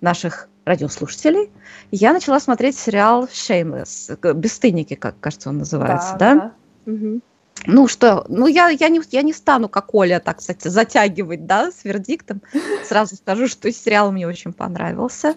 наших 0.00 0.48
радиослушателей. 0.64 1.50
Я 1.90 2.12
начала 2.12 2.38
смотреть 2.38 2.78
сериал 2.78 3.24
Shameless, 3.24 4.34
«Бесстыдники», 4.34 4.94
как, 4.94 5.18
кажется, 5.18 5.48
он 5.48 5.58
называется, 5.58 6.14
да? 6.16 6.34
да? 6.34 6.54
да. 6.86 6.92
Угу. 6.92 7.20
Ну 7.66 7.86
что, 7.86 8.24
ну 8.28 8.46
я, 8.46 8.68
я, 8.68 8.88
не, 8.88 9.00
я 9.10 9.22
не 9.22 9.32
стану, 9.32 9.68
как 9.68 9.94
Оля, 9.94 10.20
так 10.20 10.38
кстати, 10.38 10.68
затягивать, 10.68 11.46
да, 11.46 11.70
с 11.70 11.84
вердиктом. 11.84 12.42
Сразу 12.84 13.16
скажу, 13.16 13.46
что 13.46 13.70
сериал 13.70 14.10
мне 14.10 14.26
очень 14.26 14.52
понравился. 14.52 15.34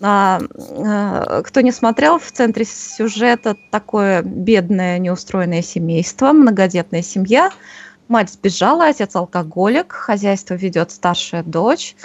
А, 0.00 0.40
а, 0.84 1.42
кто 1.42 1.60
не 1.60 1.72
смотрел, 1.72 2.18
в 2.18 2.30
центре 2.30 2.64
сюжета 2.64 3.56
такое 3.70 4.22
бедное, 4.22 4.98
неустроенное 4.98 5.62
семейство, 5.62 6.32
многодетная 6.32 7.02
семья. 7.02 7.50
Мать 8.08 8.30
сбежала, 8.30 8.88
отец 8.88 9.14
алкоголик, 9.14 9.92
хозяйство 9.92 10.54
ведет 10.54 10.90
старшая 10.90 11.42
дочь. 11.42 11.96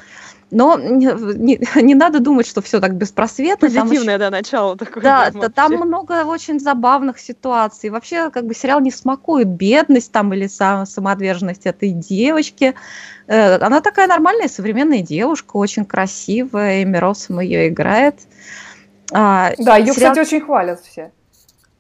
Но 0.52 0.78
не, 0.78 1.08
не, 1.38 1.82
не 1.82 1.96
надо 1.96 2.20
думать, 2.20 2.48
что 2.48 2.62
все 2.62 2.80
так 2.80 2.96
беспросветно. 2.96 3.68
Позитивное, 3.68 4.20
там, 4.20 4.32
да, 4.32 4.38
начало 4.38 4.78
такое. 4.78 5.04
Да, 5.04 5.32
да 5.32 5.50
там 5.50 5.74
много 5.74 6.24
очень 6.26 6.60
забавных 6.60 7.20
ситуаций. 7.20 7.90
Вообще, 7.90 8.30
как 8.30 8.46
бы 8.46 8.54
сериал 8.54 8.80
не 8.80 8.92
смакует 8.92 9.48
бедность 9.48 10.12
там 10.12 10.34
или 10.34 10.48
сам, 10.48 10.86
самоотверженность 10.86 11.66
этой 11.66 11.90
девочки. 11.90 12.76
Э, 13.28 13.56
она 13.58 13.82
такая 13.82 14.08
нормальная 14.08 14.48
современная 14.48 15.02
девушка, 15.02 15.58
очень 15.58 15.84
красивая, 15.84 16.84
Эми 16.84 16.98
Россом 16.98 17.40
ее 17.40 17.68
играет. 17.70 18.16
А, 19.12 19.52
да, 19.58 19.78
ее, 19.78 19.94
сериал... 19.94 20.14
кстати, 20.14 20.28
очень 20.28 20.46
хвалят 20.46 20.80
все. 20.82 21.12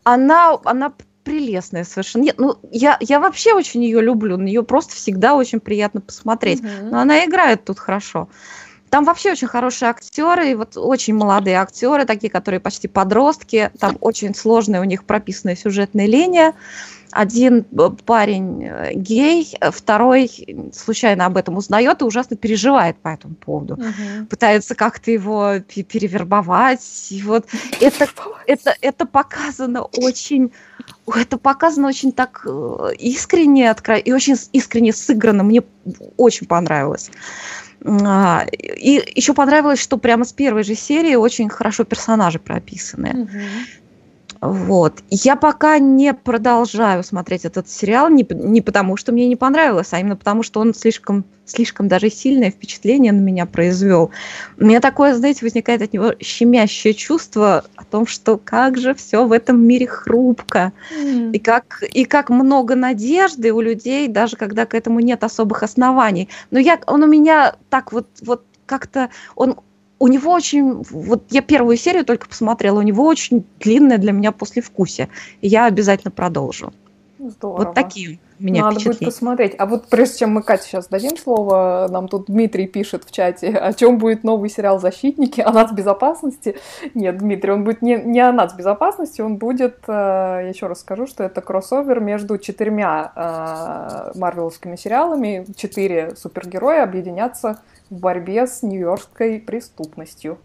Она, 0.04 0.58
она 0.65 0.93
прелестная 1.26 1.84
совершенно. 1.84 2.24
Нет, 2.24 2.36
ну 2.38 2.56
я, 2.72 2.98
я 3.02 3.20
вообще 3.20 3.54
очень 3.54 3.84
ее 3.84 4.00
люблю, 4.00 4.38
на 4.38 4.44
нее 4.44 4.64
просто 4.64 4.96
всегда 4.96 5.36
очень 5.36 5.60
приятно 5.60 6.00
посмотреть. 6.00 6.62
Mm-hmm. 6.62 6.90
Но 6.92 7.00
она 7.00 7.26
играет 7.26 7.66
тут 7.66 7.80
хорошо. 7.80 8.30
Там 8.90 9.04
вообще 9.04 9.32
очень 9.32 9.48
хорошие 9.48 9.90
актеры, 9.90 10.52
и 10.52 10.56
вот 10.56 10.78
очень 10.78 11.16
молодые 11.16 11.58
актеры, 11.58 12.06
такие, 12.06 12.30
которые 12.30 12.62
почти 12.62 12.88
подростки. 12.88 13.72
Там 13.80 13.98
очень 14.00 14.34
сложная 14.36 14.80
у 14.80 14.86
них 14.86 15.04
прописанная 15.04 15.56
сюжетная 15.56 16.06
линия. 16.06 16.54
Один 17.15 17.65
э, 17.71 17.89
парень 18.06 18.65
э, 18.65 18.93
гей, 18.93 19.58
второй 19.71 20.30
случайно 20.73 21.25
об 21.25 21.38
этом 21.38 21.56
узнает 21.56 22.01
и 22.01 22.06
ужасно 22.06 22.36
переживает 22.36 22.97
по 22.97 23.08
этому 23.08 23.36
поводу. 23.36 23.75
Угу. 23.75 24.25
Пытается 24.30 24.75
как-то 24.75 25.12
его 25.12 25.60
перевербовать. 25.60 27.08
И 27.10 27.21
вот 27.23 27.47
это, 27.80 28.08
это, 28.47 28.75
это 28.82 29.06
показано 29.06 29.84
очень 29.84 30.51
это 31.08 31.38
показано 31.38 31.88
очень 31.88 32.12
так 32.12 32.45
э, 32.45 32.93
искренне 32.99 33.73
и 34.04 34.12
очень 34.12 34.36
искренне 34.51 34.91
сыграно. 34.91 35.43
Мне 35.43 35.63
очень 36.17 36.47
понравилось. 36.47 37.12
А, 37.86 38.45
и 38.51 39.01
еще 39.15 39.34
понравилось, 39.34 39.80
что 39.80 39.97
прямо 39.97 40.25
с 40.25 40.34
первой 40.34 40.63
же 40.63 40.75
серии 40.75 41.15
очень 41.15 41.49
хорошо 41.49 41.84
персонажи 41.84 42.39
прописаны. 42.39 43.23
Угу. 43.23 43.39
Вот. 44.47 45.03
Я 45.10 45.36
пока 45.36 45.79
не 45.79 46.13
продолжаю 46.13 47.03
смотреть 47.03 47.45
этот 47.45 47.69
сериал, 47.69 48.10
не, 48.10 48.25
не 48.29 48.62
потому, 48.62 48.97
что 48.97 49.12
мне 49.12 49.27
не 49.27 49.36
понравилось, 49.36 49.89
а 49.91 49.99
именно 49.99 50.15
потому, 50.15 50.43
что 50.43 50.60
он 50.60 50.73
слишком, 50.73 51.25
слишком 51.45 51.88
даже 51.88 52.10
сильное 52.10 52.51
впечатление 52.51 53.12
на 53.12 53.19
меня 53.19 53.45
произвел. 53.45 54.12
У 54.58 54.65
меня 54.65 54.81
такое, 54.81 55.13
знаете, 55.13 55.45
возникает 55.45 55.81
от 55.81 55.93
него 55.93 56.13
щемящее 56.19 56.93
чувство 56.93 57.65
о 57.75 57.84
том, 57.84 58.08
что 58.08 58.38
как 58.38 58.77
же 58.77 58.93
все 58.93 59.25
в 59.25 59.31
этом 59.31 59.62
мире 59.62 59.88
хрупко, 59.88 60.73
mm. 60.91 61.31
и, 61.31 61.39
как, 61.39 61.84
и 61.93 62.05
как 62.05 62.29
много 62.29 62.75
надежды 62.75 63.51
у 63.53 63.62
людей, 63.62 64.08
даже 64.08 64.38
когда 64.38 64.65
к 64.65 64.73
этому 64.73 64.99
нет 64.99 65.23
особых 65.23 65.63
оснований. 65.63 66.29
Но 66.51 66.60
я, 66.60 66.79
он 66.88 67.03
у 67.03 67.08
меня 67.08 67.55
так 67.69 67.91
вот, 67.91 68.08
вот 68.21 68.43
как-то, 68.65 69.10
он 69.36 69.58
у 69.99 70.08
него 70.08 70.31
очень, 70.31 70.84
вот 70.89 71.23
я 71.29 71.41
первую 71.41 71.77
серию 71.77 72.05
только 72.05 72.27
посмотрела, 72.27 72.79
у 72.79 72.84
него 72.84 73.05
очень 73.05 73.45
длинное 73.60 73.97
для 73.97 74.12
меня 74.12 74.31
послевкусие. 74.31 75.10
Я 75.41 75.65
обязательно 75.65 76.12
продолжу. 76.12 76.73
Здорово. 77.30 77.66
Вот 77.66 77.74
такие 77.74 78.20
меня 78.40 78.64
Надо 78.64 78.84
будет 78.84 79.00
посмотреть. 79.00 79.56
А 79.58 79.66
вот 79.66 79.88
прежде 79.88 80.20
чем 80.20 80.32
мы 80.32 80.44
Кате 80.44 80.68
сейчас 80.68 80.88
дадим 80.88 81.18
слово, 81.18 81.88
нам 81.90 82.08
тут 82.08 82.26
Дмитрий 82.28 82.68
пишет 82.68 83.04
в 83.06 83.12
чате, 83.12 83.50
о 83.50 83.74
чем 83.74 83.98
будет 83.98 84.24
новый 84.24 84.50
сериал 84.50 84.80
«Защитники», 84.80 85.42
о 85.42 85.52
нацбезопасности. 85.52 86.58
Нет, 86.94 87.18
Дмитрий, 87.18 87.52
он 87.52 87.64
будет 87.64 87.82
не, 87.82 87.96
не 87.96 88.20
о 88.20 88.32
нацбезопасности, 88.32 89.22
он 89.22 89.38
будет, 89.38 89.80
э, 89.88 90.50
еще 90.50 90.68
раз 90.68 90.82
скажу, 90.82 91.08
что 91.08 91.24
это 91.24 91.42
кроссовер 91.42 92.00
между 92.00 92.38
четырьмя 92.38 93.12
э, 93.16 94.20
марвеловскими 94.20 94.76
сериалами. 94.76 95.46
Четыре 95.56 96.16
супергероя 96.16 96.84
объединятся 96.84 97.60
в 97.90 98.00
борьбе 98.00 98.48
с 98.48 98.62
нью-йоркской 98.62 99.40
преступностью. 99.40 100.38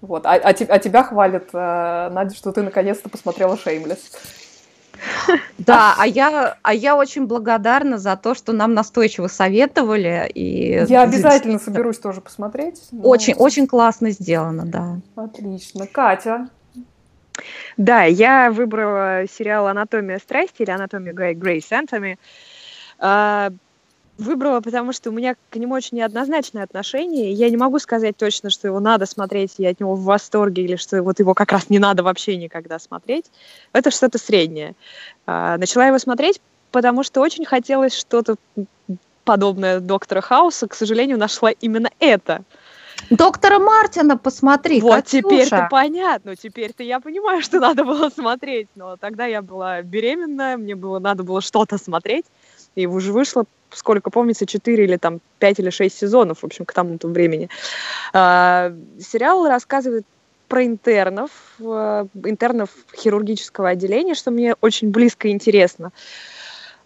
Вот. 0.00 0.26
А, 0.26 0.34
а, 0.34 0.48
а 0.48 0.78
тебя 0.78 1.02
хвалят, 1.02 1.48
э, 1.52 2.10
Надя, 2.12 2.34
что 2.34 2.52
ты 2.52 2.62
наконец-то 2.62 3.08
посмотрела 3.08 3.56
«Шеймлес». 3.56 4.12
Да, 5.58 5.94
а 5.98 6.06
я, 6.06 6.56
а 6.62 6.74
я 6.74 6.96
очень 6.96 7.26
благодарна 7.26 7.98
за 7.98 8.16
то, 8.16 8.34
что 8.34 8.52
нам 8.52 8.74
настойчиво 8.74 9.26
советовали. 9.26 10.30
И 10.34 10.84
я 10.88 11.02
обязательно 11.02 11.58
соберусь 11.58 11.98
тоже 11.98 12.20
посмотреть. 12.20 12.80
Очень, 13.02 13.34
очень 13.34 13.66
классно 13.66 14.10
сделано, 14.10 14.64
да. 14.64 15.00
Отлично. 15.16 15.86
Катя? 15.86 16.48
Да, 17.76 18.02
я 18.02 18.50
выбрала 18.50 19.24
сериал 19.28 19.68
«Анатомия 19.68 20.18
страсти» 20.18 20.62
или 20.62 20.70
«Анатомия 20.70 21.12
Грейс 21.34 21.70
Энтоми» 21.70 22.18
выбрала, 24.18 24.60
потому 24.60 24.92
что 24.92 25.10
у 25.10 25.12
меня 25.12 25.36
к 25.50 25.56
нему 25.56 25.74
очень 25.74 25.98
неоднозначное 25.98 26.64
отношение. 26.64 27.32
Я 27.32 27.48
не 27.48 27.56
могу 27.56 27.78
сказать 27.78 28.16
точно, 28.16 28.50
что 28.50 28.66
его 28.66 28.80
надо 28.80 29.06
смотреть, 29.06 29.54
я 29.58 29.70
от 29.70 29.80
него 29.80 29.94
в 29.94 30.02
восторге, 30.02 30.64
или 30.64 30.76
что 30.76 31.02
вот 31.02 31.20
его 31.20 31.34
как 31.34 31.52
раз 31.52 31.70
не 31.70 31.78
надо 31.78 32.02
вообще 32.02 32.36
никогда 32.36 32.78
смотреть. 32.78 33.26
Это 33.72 33.90
что-то 33.90 34.18
среднее. 34.18 34.74
А, 35.26 35.56
начала 35.56 35.86
его 35.86 35.98
смотреть, 35.98 36.40
потому 36.72 37.04
что 37.04 37.20
очень 37.20 37.44
хотелось 37.44 37.96
что-то 37.96 38.34
подобное 39.24 39.80
Доктора 39.80 40.20
Хауса. 40.20 40.66
К 40.66 40.74
сожалению, 40.74 41.18
нашла 41.18 41.50
именно 41.50 41.90
это. 42.00 42.42
Доктора 43.10 43.58
Мартина 43.58 44.18
посмотри. 44.18 44.80
Вот 44.80 45.04
теперь-то 45.04 45.68
понятно. 45.70 46.34
Теперь-то 46.34 46.82
я 46.82 46.98
понимаю, 46.98 47.42
что 47.42 47.60
надо 47.60 47.84
было 47.84 48.10
смотреть. 48.10 48.68
Но 48.74 48.96
тогда 48.96 49.26
я 49.26 49.42
была 49.42 49.82
беременная, 49.82 50.56
мне 50.56 50.74
было 50.74 50.98
надо 50.98 51.22
было 51.22 51.40
что-то 51.40 51.78
смотреть. 51.78 52.26
И 52.78 52.86
уже 52.86 53.12
вышло 53.12 53.44
сколько 53.70 54.10
помнится, 54.10 54.46
4 54.46 54.84
или 54.84 54.96
там 54.96 55.20
5 55.40 55.58
или 55.58 55.70
6 55.70 55.98
сезонов, 55.98 56.38
в 56.40 56.44
общем, 56.44 56.64
к 56.64 56.72
тому 56.72 56.96
времени. 57.02 57.50
А, 58.12 58.72
сериал 58.98 59.46
рассказывает 59.46 60.06
про 60.46 60.64
интернов, 60.64 61.30
э, 61.60 62.06
интернов 62.24 62.70
хирургического 62.96 63.70
отделения, 63.70 64.14
что 64.14 64.30
мне 64.30 64.54
очень 64.62 64.90
близко 64.90 65.28
и 65.28 65.32
интересно. 65.32 65.92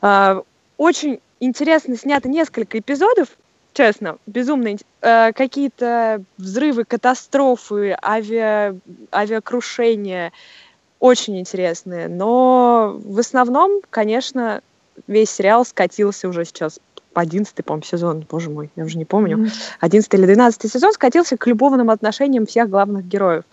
А, 0.00 0.42
очень 0.76 1.20
интересно 1.38 1.96
снято 1.96 2.28
несколько 2.28 2.80
эпизодов, 2.80 3.28
честно, 3.72 4.16
безумно 4.26 4.76
э, 5.02 5.32
какие-то 5.32 6.24
взрывы, 6.38 6.84
катастрофы, 6.84 7.96
авиа, 8.02 8.76
авиакрушения, 9.12 10.32
очень 10.98 11.38
интересные. 11.38 12.08
Но 12.08 13.00
в 13.04 13.20
основном, 13.20 13.80
конечно, 13.90 14.62
весь 15.06 15.30
сериал 15.30 15.64
скатился 15.64 16.28
уже 16.28 16.44
сейчас 16.44 16.80
11 17.14 17.64
по-моему, 17.64 17.84
сезон, 17.84 18.26
боже 18.28 18.50
мой, 18.50 18.70
я 18.76 18.84
уже 18.84 18.96
не 18.96 19.04
помню, 19.04 19.48
11 19.80 20.14
или 20.14 20.24
12 20.26 20.70
сезон 20.70 20.92
скатился 20.92 21.36
к 21.36 21.46
любовным 21.46 21.90
отношениям 21.90 22.46
всех 22.46 22.70
главных 22.70 23.06
героев. 23.06 23.44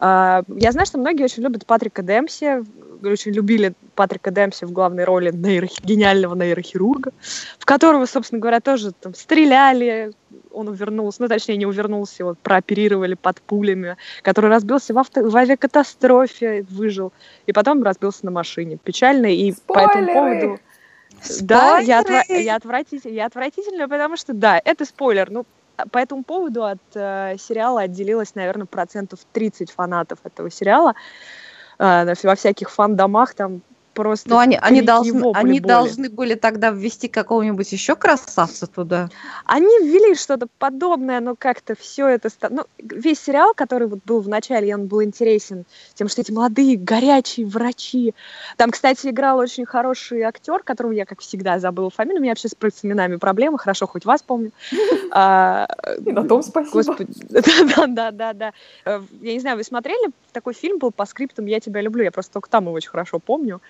А, 0.00 0.42
Я 0.48 0.72
знаю, 0.72 0.86
что 0.86 0.98
многие 0.98 1.24
очень 1.24 1.42
любят 1.42 1.66
Патрика 1.66 2.02
Демпси, 2.02 2.64
очень 3.06 3.32
любили 3.32 3.74
Патрика 3.94 4.30
Демпси 4.30 4.64
в 4.64 4.72
главной 4.72 5.04
роли 5.04 5.30
нейрохи- 5.30 5.84
гениального 5.84 6.34
нейрохирурга, 6.34 7.12
в 7.58 7.64
которого, 7.64 8.06
собственно 8.06 8.40
говоря, 8.40 8.60
тоже 8.60 8.92
там 8.92 9.14
стреляли, 9.14 10.12
он 10.50 10.68
увернулся, 10.68 11.22
ну, 11.22 11.28
точнее, 11.28 11.56
не 11.56 11.66
увернулся, 11.66 12.14
его 12.20 12.36
прооперировали 12.42 13.14
под 13.14 13.40
пулями, 13.40 13.96
который 14.22 14.50
разбился 14.50 14.94
в, 14.94 14.98
авто, 14.98 15.22
в 15.28 15.36
авиакатастрофе, 15.36 16.64
выжил, 16.70 17.12
и 17.46 17.52
потом 17.52 17.82
разбился 17.82 18.24
на 18.24 18.30
машине. 18.30 18.78
Печально, 18.82 19.26
и 19.26 19.52
по 19.66 19.78
этому 19.78 20.58
Спойлеры! 21.22 21.46
Да, 21.46 21.78
я, 21.78 22.02
отвра- 22.02 22.40
я, 22.40 22.56
отвратитель, 22.56 23.12
я 23.14 23.26
отвратительная, 23.26 23.88
потому 23.88 24.16
что, 24.16 24.32
да, 24.32 24.60
это 24.64 24.84
спойлер. 24.84 25.30
Ну, 25.30 25.46
по 25.90 25.98
этому 25.98 26.22
поводу 26.22 26.64
от 26.64 26.80
э, 26.94 27.36
сериала 27.38 27.82
отделилось, 27.82 28.34
наверное, 28.34 28.66
процентов 28.66 29.20
30 29.32 29.70
фанатов 29.70 30.18
этого 30.24 30.50
сериала. 30.50 30.94
Э, 31.78 32.12
во 32.22 32.34
всяких 32.34 32.70
фан-домах 32.70 33.34
там 33.34 33.62
просто 33.94 34.30
Но 34.30 34.38
они, 34.38 34.58
они, 34.60 34.82
должны, 34.82 35.32
они 35.34 35.60
боли. 35.60 35.68
должны 35.68 36.10
были 36.10 36.34
тогда 36.34 36.70
ввести 36.70 37.08
какого-нибудь 37.08 37.70
еще 37.72 37.96
красавца 37.96 38.66
туда. 38.66 39.08
Они 39.44 39.66
ввели 39.66 40.14
что-то 40.14 40.46
подобное, 40.58 41.20
но 41.20 41.34
как-то 41.36 41.74
все 41.78 42.08
это... 42.08 42.28
Ну, 42.50 42.64
весь 42.78 43.20
сериал, 43.20 43.54
который 43.54 43.88
вот 43.88 44.00
был 44.04 44.20
в 44.20 44.28
начале, 44.28 44.74
он 44.74 44.86
был 44.86 45.02
интересен 45.02 45.64
тем, 45.94 46.08
что 46.08 46.20
эти 46.20 46.32
молодые, 46.32 46.76
горячие 46.76 47.46
врачи. 47.46 48.14
Там, 48.56 48.70
кстати, 48.70 49.08
играл 49.08 49.38
очень 49.38 49.66
хороший 49.66 50.22
актер, 50.22 50.62
которого 50.62 50.92
я, 50.92 51.04
как 51.04 51.20
всегда, 51.20 51.58
забыла 51.58 51.90
фамилию. 51.90 52.20
У 52.20 52.22
меня 52.22 52.32
вообще 52.32 52.48
с 52.48 52.54
именами 52.82 53.16
проблемы, 53.16 53.58
хорошо, 53.58 53.86
хоть 53.86 54.04
вас 54.04 54.22
помню. 54.22 54.52
А, 55.14 55.68
на 55.98 56.26
том 56.26 56.42
спасибо. 56.42 56.96
Да, 57.28 57.86
да, 57.86 58.10
да, 58.10 58.32
да. 58.32 58.52
Э, 58.86 59.02
Я 59.20 59.34
не 59.34 59.40
знаю, 59.40 59.58
вы 59.58 59.64
смотрели? 59.64 60.10
Такой 60.32 60.54
фильм 60.54 60.78
был 60.78 60.90
по 60.90 61.04
скриптам 61.06 61.46
«Я 61.46 61.60
тебя 61.60 61.80
люблю». 61.80 62.02
Я 62.04 62.10
просто 62.10 62.32
только 62.32 62.48
там 62.50 62.64
его 62.64 62.72
очень 62.72 62.90
хорошо 62.90 63.18
помню. 63.18 63.60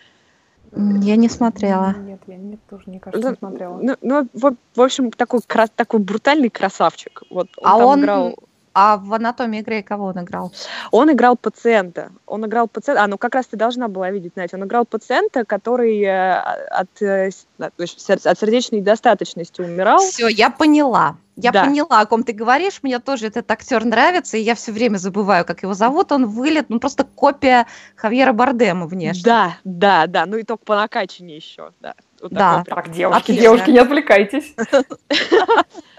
Я 0.75 1.17
не 1.17 1.29
смотрела. 1.29 1.95
Нет, 1.99 2.21
я 2.27 2.37
нет, 2.37 2.61
тоже 2.71 2.85
не 2.87 2.99
кажется, 2.99 3.31
не 3.31 3.37
смотрела. 3.37 3.79
Ну, 3.83 3.97
ну, 4.01 4.29
вот, 4.33 4.55
в 4.75 4.81
общем, 4.81 5.11
такой, 5.11 5.41
кра- 5.47 5.67
такой 5.67 6.01
брутальный 6.01 6.49
красавчик. 6.49 7.23
Вот 7.31 7.49
он 7.59 7.67
А 7.67 7.79
там 7.79 7.87
он- 7.89 8.01
играл... 8.01 8.35
А 8.75 8.97
в 8.97 9.13
«Анатомии 9.13 9.61
Грей» 9.61 9.83
кого 9.83 10.07
он 10.07 10.21
играл? 10.21 10.53
Он 10.91 11.11
играл 11.13 11.37
пациента. 11.37 12.11
Он 12.27 12.47
играл 12.47 12.69
пациента. 12.69 13.03
А, 13.03 13.07
ну 13.07 13.19
как 13.19 13.35
раз 13.35 13.47
ты 13.47 13.57
должна 13.57 13.89
была 13.89 14.11
видеть, 14.11 14.37
Настя. 14.37 14.57
Он 14.57 14.65
играл 14.65 14.87
пациента, 14.87 15.45
который 15.45 16.01
э, 16.03 16.35
от, 16.71 17.03
э, 17.03 17.31
от, 17.59 17.73
сердечной 17.79 18.81
недостаточности 18.81 19.61
умирал. 19.61 19.99
Все, 19.99 20.29
я 20.29 20.51
поняла. 20.51 21.17
Я 21.37 21.51
Да. 21.51 21.65
поняла, 21.65 22.01
о 22.01 22.07
ком 22.07 22.25
ты 22.25 22.33
говоришь. 22.33 22.81
Мне 22.83 22.99
тоже 22.99 23.27
этот 23.27 23.51
актер 23.51 23.85
нравится, 23.85 24.37
и 24.37 24.41
я 24.43 24.55
все 24.55 24.73
время 24.73 24.97
забываю, 24.99 25.45
как 25.45 25.63
его 25.63 25.75
зовут. 25.75 26.13
Он 26.13 26.27
вылет, 26.27 26.69
ну 26.69 26.79
просто 26.79 27.05
копия 27.05 27.67
Хавьера 27.97 28.33
Бардема 28.33 28.87
внешне. 28.87 29.23
Да, 29.25 29.57
да, 29.65 30.07
да. 30.07 30.27
Ну 30.27 30.37
и 30.37 30.43
только 30.45 30.65
по 30.65 30.77
накачанию 30.77 31.37
еще. 31.37 31.73
Да. 31.81 31.95
Вот 32.21 32.33
Да. 32.33 32.59
такой 32.59 32.65
прям. 32.65 32.77
Так, 32.85 32.93
девушки, 32.93 33.21
Отлично. 33.23 33.43
девушки, 33.43 33.71
не 33.71 33.79
отвлекайтесь. 33.79 34.55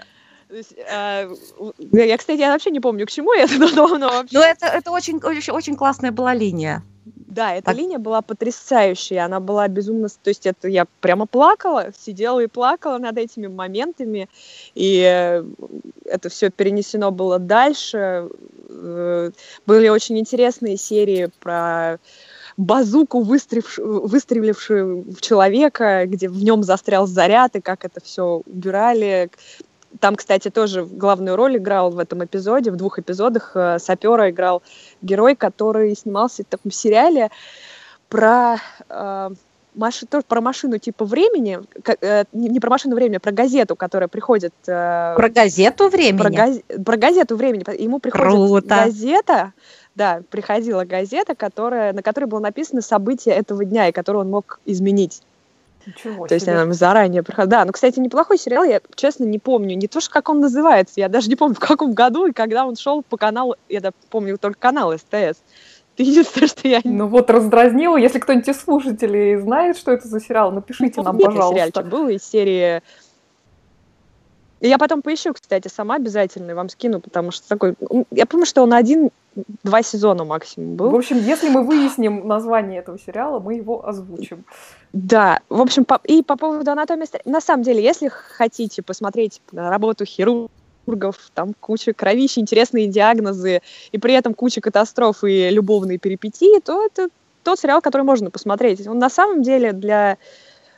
Есть, 0.54 0.74
э, 0.76 1.28
я, 1.92 2.16
кстати, 2.16 2.38
я 2.38 2.52
вообще 2.52 2.70
не 2.70 2.80
помню, 2.80 3.06
к 3.06 3.10
чему 3.10 3.32
я 3.34 3.44
это, 3.44 3.58
но, 3.58 3.88
вообще. 3.88 4.38
Но 4.38 4.44
это, 4.44 4.66
это 4.66 4.90
очень, 4.90 5.18
очень, 5.18 5.52
очень 5.52 5.76
классная 5.76 6.12
была 6.12 6.34
линия. 6.34 6.82
Да, 7.26 7.52
эта 7.52 7.66
Так. 7.66 7.76
линия 7.76 7.98
была 7.98 8.22
потрясающая, 8.22 9.24
она 9.24 9.40
была 9.40 9.66
безумно... 9.66 10.08
То 10.08 10.28
есть 10.30 10.46
это 10.46 10.68
я 10.68 10.86
прямо 11.00 11.26
плакала, 11.26 11.88
сидела 11.98 12.38
и 12.38 12.46
плакала 12.46 12.98
над 12.98 13.18
этими 13.18 13.48
моментами, 13.48 14.28
и 14.74 15.02
э, 15.04 15.44
это 16.04 16.28
все 16.28 16.50
перенесено 16.50 17.10
было 17.10 17.40
дальше. 17.40 18.28
Э, 18.68 19.30
Были 19.66 19.88
очень 19.88 20.18
интересные 20.18 20.76
серии 20.76 21.28
про 21.40 21.98
базуку, 22.56 23.20
выстрелившую, 23.20 24.06
выстрелившую 24.06 25.04
в 25.12 25.20
человека, 25.20 26.06
где 26.06 26.28
в 26.28 26.42
нем 26.42 26.62
застрял 26.62 27.08
заряд, 27.08 27.56
и 27.56 27.60
как 27.60 27.84
это 27.84 28.00
все 28.00 28.42
убирали. 28.46 29.30
Там, 30.00 30.16
кстати, 30.16 30.50
тоже 30.50 30.84
главную 30.84 31.36
роль 31.36 31.56
играл 31.56 31.90
в 31.90 31.98
этом 31.98 32.24
эпизоде, 32.24 32.70
в 32.70 32.76
двух 32.76 32.98
эпизодах 32.98 33.52
э, 33.54 33.78
сапера 33.78 34.30
играл 34.30 34.62
герой, 35.02 35.36
который 35.36 35.94
снимался 35.94 36.42
в 36.42 36.46
таком 36.46 36.72
сериале 36.72 37.30
про 38.08 38.56
э, 38.88 39.30
маши- 39.74 40.06
тоже 40.06 40.24
про 40.26 40.40
машину 40.40 40.78
типа 40.78 41.04
времени, 41.04 41.60
э, 42.00 42.24
не, 42.32 42.60
про 42.60 42.70
машину 42.70 42.94
времени, 42.94 43.16
а 43.16 43.20
про 43.20 43.32
газету, 43.32 43.76
которая 43.76 44.08
приходит 44.08 44.54
э, 44.66 45.14
Про 45.16 45.28
газету 45.28 45.88
времени. 45.88 46.18
про, 46.18 46.30
газ- 46.30 46.60
про 46.84 46.96
газету 46.96 47.36
времени. 47.36 47.64
Ему 47.80 47.98
приходит 47.98 48.26
Круто. 48.26 48.66
газета, 48.66 49.52
да, 49.94 50.22
приходила 50.30 50.84
газета, 50.84 51.34
которая, 51.34 51.92
на 51.92 52.02
которой 52.02 52.26
было 52.26 52.40
написано 52.40 52.80
события 52.80 53.32
этого 53.32 53.64
дня, 53.64 53.88
и 53.88 53.92
которую 53.92 54.22
он 54.24 54.30
мог 54.30 54.60
изменить. 54.64 55.22
Ничего 55.86 56.26
То 56.26 56.34
есть 56.34 56.46
себе. 56.46 56.56
она 56.58 56.72
заранее 56.72 57.22
приходила. 57.22 57.50
Да, 57.50 57.64
ну, 57.64 57.72
кстати, 57.72 57.98
неплохой 57.98 58.38
сериал, 58.38 58.64
я, 58.64 58.80
честно, 58.94 59.24
не 59.24 59.38
помню. 59.38 59.76
Не 59.76 59.86
то, 59.86 60.00
что 60.00 60.10
как 60.10 60.28
он 60.28 60.40
называется, 60.40 60.94
я 60.96 61.08
даже 61.08 61.28
не 61.28 61.36
помню, 61.36 61.54
в 61.54 61.58
каком 61.58 61.92
году 61.92 62.26
и 62.26 62.32
когда 62.32 62.66
он 62.66 62.76
шел 62.76 63.02
по 63.02 63.16
каналу, 63.16 63.56
я 63.68 63.80
да, 63.80 63.90
помню 64.10 64.38
только 64.38 64.58
канал 64.58 64.92
СТС. 64.92 65.40
Ты 65.96 66.02
единственное, 66.02 66.48
что 66.48 66.66
я 66.66 66.80
не 66.82 66.90
Ну 66.90 67.06
вот 67.06 67.30
раздразнила. 67.30 67.96
Если 67.96 68.18
кто-нибудь 68.18 68.48
из 68.48 68.60
слушателей 68.60 69.36
знает, 69.36 69.76
что 69.76 69.92
это 69.92 70.08
за 70.08 70.20
сериал, 70.20 70.50
напишите 70.50 71.02
нам, 71.02 71.16
Помните, 71.16 71.30
сериальчик 71.30 71.74
пожалуйста. 71.74 71.82
был 71.84 72.08
из 72.08 72.22
серии... 72.24 72.82
Я 74.60 74.78
потом 74.78 75.02
поищу, 75.02 75.34
кстати, 75.34 75.68
сама 75.68 75.96
обязательно 75.96 76.54
вам 76.54 76.68
скину, 76.68 77.00
потому 77.00 77.30
что 77.30 77.46
такой... 77.48 77.74
Я 78.10 78.26
помню, 78.26 78.46
что 78.46 78.62
он 78.62 78.72
один-два 79.34 79.82
сезона 79.82 80.24
максимум 80.24 80.76
был. 80.76 80.90
В 80.90 80.96
общем, 80.96 81.18
если 81.18 81.48
мы 81.48 81.62
выясним 81.62 82.26
название 82.26 82.80
этого 82.80 82.98
сериала, 82.98 83.40
мы 83.40 83.54
его 83.54 83.86
озвучим. 83.86 84.44
Да, 84.92 85.40
в 85.48 85.60
общем, 85.60 85.84
по- 85.84 86.00
и 86.04 86.22
по 86.22 86.36
поводу 86.36 86.70
анатомии... 86.70 87.06
На 87.24 87.40
самом 87.40 87.62
деле, 87.62 87.82
если 87.82 88.08
хотите 88.08 88.82
посмотреть 88.82 89.40
на 89.52 89.70
работу 89.70 90.04
хирургов, 90.04 91.16
там 91.34 91.54
куча 91.58 91.92
кровищи, 91.92 92.38
интересные 92.38 92.86
диагнозы, 92.86 93.60
и 93.92 93.98
при 93.98 94.14
этом 94.14 94.34
куча 94.34 94.60
катастроф 94.60 95.24
и 95.24 95.50
любовные 95.50 95.98
перипетии, 95.98 96.60
то 96.60 96.84
это 96.84 97.08
тот 97.42 97.58
сериал, 97.58 97.80
который 97.80 98.02
можно 98.02 98.30
посмотреть. 98.30 98.86
Он 98.86 98.98
на 98.98 99.10
самом 99.10 99.42
деле 99.42 99.72
для 99.72 100.16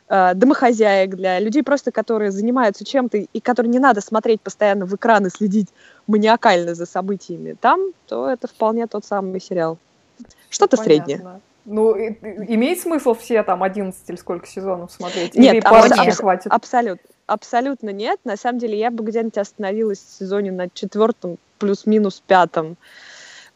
э, 0.09 0.35
домохозяек, 0.35 1.15
для 1.17 1.39
людей 1.39 1.63
просто, 1.63 1.91
которые 1.93 2.31
занимаются 2.31 2.85
чем-то 2.85 3.19
и 3.19 3.41
которые 3.41 3.71
не 3.71 3.79
надо 3.79 4.01
смотреть 4.01 4.41
постоянно 4.41 4.87
в 4.87 4.95
экран 4.95 5.27
и 5.27 5.31
следить 5.31 5.69
маниакально 6.07 6.75
за 6.75 6.87
событиями 6.87 7.57
там, 7.61 7.81
то 8.07 8.29
это 8.29 8.47
вполне 8.49 8.87
тот 8.87 9.05
самый 9.05 9.41
сериал. 9.41 9.79
Что-то 10.49 10.77
Понятно. 10.77 11.07
среднее. 11.07 11.41
Ну, 11.65 11.97
имеет 11.97 12.79
смысл 12.81 13.15
все 13.15 13.43
там 13.43 13.65
11 13.65 14.01
или 14.09 14.17
сколько 14.17 14.47
сезонов 14.47 14.93
смотреть? 14.93 15.35
Нет, 15.35 15.55
Или 15.57 15.63
а 15.65 15.89
дней 15.89 16.09
абс- 16.09 16.19
хватит? 16.19 16.53
Абсолютно. 16.53 17.09
Абсолютно 17.27 17.91
нет. 17.91 18.21
На 18.25 18.37
самом 18.37 18.61
деле 18.61 18.79
я 18.79 18.93
бы 18.93 19.03
где-нибудь 19.05 19.37
остановилась 19.37 19.99
в 19.99 20.17
сезоне 20.17 20.53
на 20.53 20.69
четвертом 20.73 21.39
плюс-минус 21.59 22.23
пятом, 22.25 22.77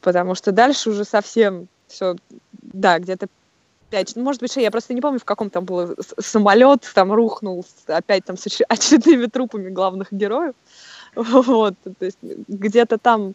потому 0.01 0.35
что 0.35 0.51
дальше 0.51 0.91
уже 0.91 1.05
совсем 1.05 1.69
все, 1.87 2.17
да, 2.53 2.99
где-то 2.99 3.29
пять, 3.91 4.13
ну, 4.17 4.23
может 4.23 4.41
быть, 4.41 4.57
я 4.57 4.71
просто 4.71 4.95
не 4.95 5.01
помню, 5.01 5.19
в 5.19 5.25
каком 5.25 5.51
там 5.51 5.65
был 5.65 5.97
самолет, 6.19 6.89
там 6.95 7.13
рухнул 7.13 7.65
опять 7.87 8.25
там 8.25 8.37
с 8.37 8.47
оч- 8.47 8.63
очередными 8.69 9.27
трупами 9.27 9.69
главных 9.69 10.13
героев. 10.13 10.55
Вот, 11.17 11.75
то 11.83 12.05
есть 12.05 12.19
где-то 12.23 12.97
там 12.99 13.35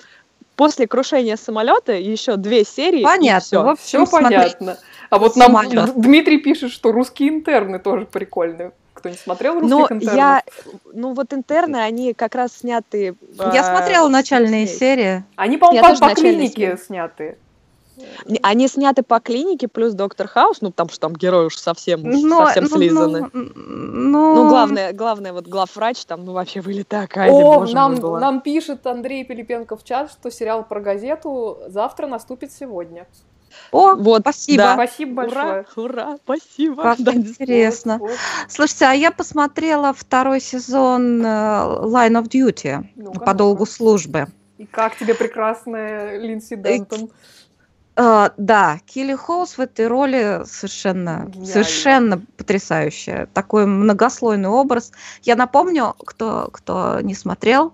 после 0.56 0.88
крушения 0.88 1.36
самолета 1.36 1.92
еще 1.92 2.38
две 2.38 2.64
серии. 2.64 3.04
Понятно. 3.04 3.76
Все 3.76 4.06
смотреть 4.06 4.58
понятно. 4.58 4.78
А 5.10 5.18
вот 5.20 5.36
нам 5.36 5.48
самолёт. 5.48 5.94
Д- 5.94 6.02
Дмитрий 6.02 6.38
пишет, 6.38 6.72
что 6.72 6.94
русские 6.94 7.30
интерны 7.30 7.80
тоже 7.80 8.06
прикольные. 8.06 8.72
Кто 8.94 9.10
не 9.10 9.18
смотрел 9.18 9.56
русских 9.60 9.70
Но 9.70 9.82
интернов? 9.90 10.16
я, 10.16 10.44
ну 10.94 11.14
вот 11.14 11.34
интерны, 11.34 11.76
они 11.78 12.14
как 12.14 12.34
раз 12.36 12.54
сняты. 12.60 13.16
Я 13.54 13.64
смотрела 13.66 14.08
начальные 14.08 14.68
с- 14.68 14.78
серии. 14.78 15.26
Они, 15.36 15.58
по-моему, 15.58 15.82
по, 15.86 15.94
по 16.00 16.08
начальные 16.08 16.16
клинике 16.50 16.78
сняты. 16.78 17.38
Они 18.42 18.68
сняты 18.68 19.04
по 19.04 19.20
клинике, 19.20 19.68
плюс 19.68 19.94
Доктор 19.94 20.28
Хаус, 20.28 20.62
ну 20.62 20.72
там 20.72 20.90
что 20.90 21.00
там 21.00 21.14
герои 21.14 21.46
уж 21.46 21.58
совсем, 21.58 22.02
Но- 22.04 22.46
совсем 22.46 22.64
ну, 22.66 22.78
слизаны. 22.78 23.30
ну, 23.34 23.50
ну, 23.56 24.36
Ну, 24.36 24.50
главное, 24.50 24.94
главное, 24.94 25.34
вот 25.34 25.48
главврач 25.48 26.06
там, 26.06 26.26
ну, 26.26 26.34
вообще 26.34 26.62
вылетая 26.62 27.08
Кази, 27.08 27.32
О, 27.32 27.60
боже 27.60 27.74
нам, 27.76 27.92
мой, 27.94 28.02
была. 28.02 28.20
нам 28.20 28.42
пишет 28.42 28.86
Андрей 28.88 29.24
Пилипенко 29.24 29.78
в 29.78 29.84
чат, 29.84 30.12
что 30.12 30.30
сериал 30.32 30.64
про 30.64 30.80
газету 30.82 31.60
завтра 31.68 32.08
наступит 32.08 32.52
сегодня. 32.52 33.08
О, 33.72 33.96
Вот, 33.96 34.22
спасибо. 34.22 34.64
да. 34.64 34.74
Спасибо 34.74 35.22
Ура, 35.22 35.64
большое. 35.64 35.66
ура, 35.88 36.18
спасибо. 36.24 36.84
Как 36.84 37.00
Да, 37.00 37.14
интересно. 37.14 37.98
Вот, 38.00 38.10
вот. 38.10 38.20
Слушайте, 38.50 38.86
а 38.86 38.92
я 38.94 39.12
посмотрела 39.12 39.94
второй 39.94 40.42
сезон 40.42 41.22
э, 41.22 41.26
Line 41.26 42.22
of 42.22 42.28
Duty 42.30 42.86
Ну-ка, 42.96 43.20
по 43.22 43.34
долгу 43.34 43.66
службы. 43.66 44.28
И 44.58 44.66
как 44.66 44.98
тебе 44.98 45.14
прекрасная 45.16 46.18
Линдси 46.20 46.56
Дентон? 46.56 47.10
Э, 47.98 48.30
да, 48.38 48.80
Килли 48.86 49.16
Хоус 49.16 49.58
в 49.58 49.62
этой 49.62 49.88
роли 49.88 50.42
совершенно, 50.46 51.26
Гениально. 51.28 51.46
совершенно 51.46 52.22
потрясающая. 52.38 53.28
Такой 53.34 53.66
многослойный 53.66 54.50
образ. 54.50 54.92
Я 55.24 55.36
напомню, 55.36 55.96
кто, 56.06 56.50
кто 56.52 57.00
не 57.02 57.16
смотрел, 57.16 57.74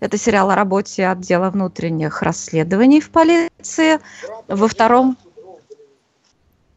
это 0.00 0.18
сериал 0.18 0.50
о 0.50 0.56
работе 0.56 1.06
отдела 1.06 1.50
внутренних 1.50 2.22
расследований 2.22 3.00
в 3.00 3.10
полиции. 3.10 4.00
Во 4.48 4.68
втором 4.68 5.16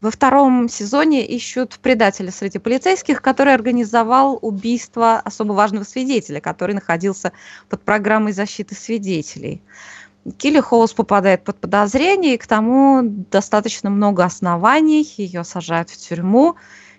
во 0.02 0.10
втором 0.10 0.68
сезоне 0.68 1.26
ищут 1.26 1.78
предателя 1.80 2.30
среди 2.30 2.58
полицейских, 2.58 3.22
который 3.22 3.54
организовал 3.54 4.38
убийство 4.40 5.16
особо 5.18 5.54
важного 5.54 5.84
свидетеля, 5.84 6.40
который 6.40 6.74
находился 6.74 7.32
под 7.68 7.82
программой 7.82 8.32
защиты 8.32 8.74
свидетелей. 8.74 9.62
Килли 10.38 10.60
Хоус 10.60 10.92
попадает 10.92 11.44
под 11.44 11.58
подозрение, 11.60 12.34
и 12.34 12.38
к 12.38 12.46
тому 12.46 13.00
достаточно 13.02 13.90
много 13.90 14.24
оснований. 14.24 15.06
Ее 15.16 15.44
сажают 15.44 15.90
в 15.90 15.96
тюрьму. 15.96 16.56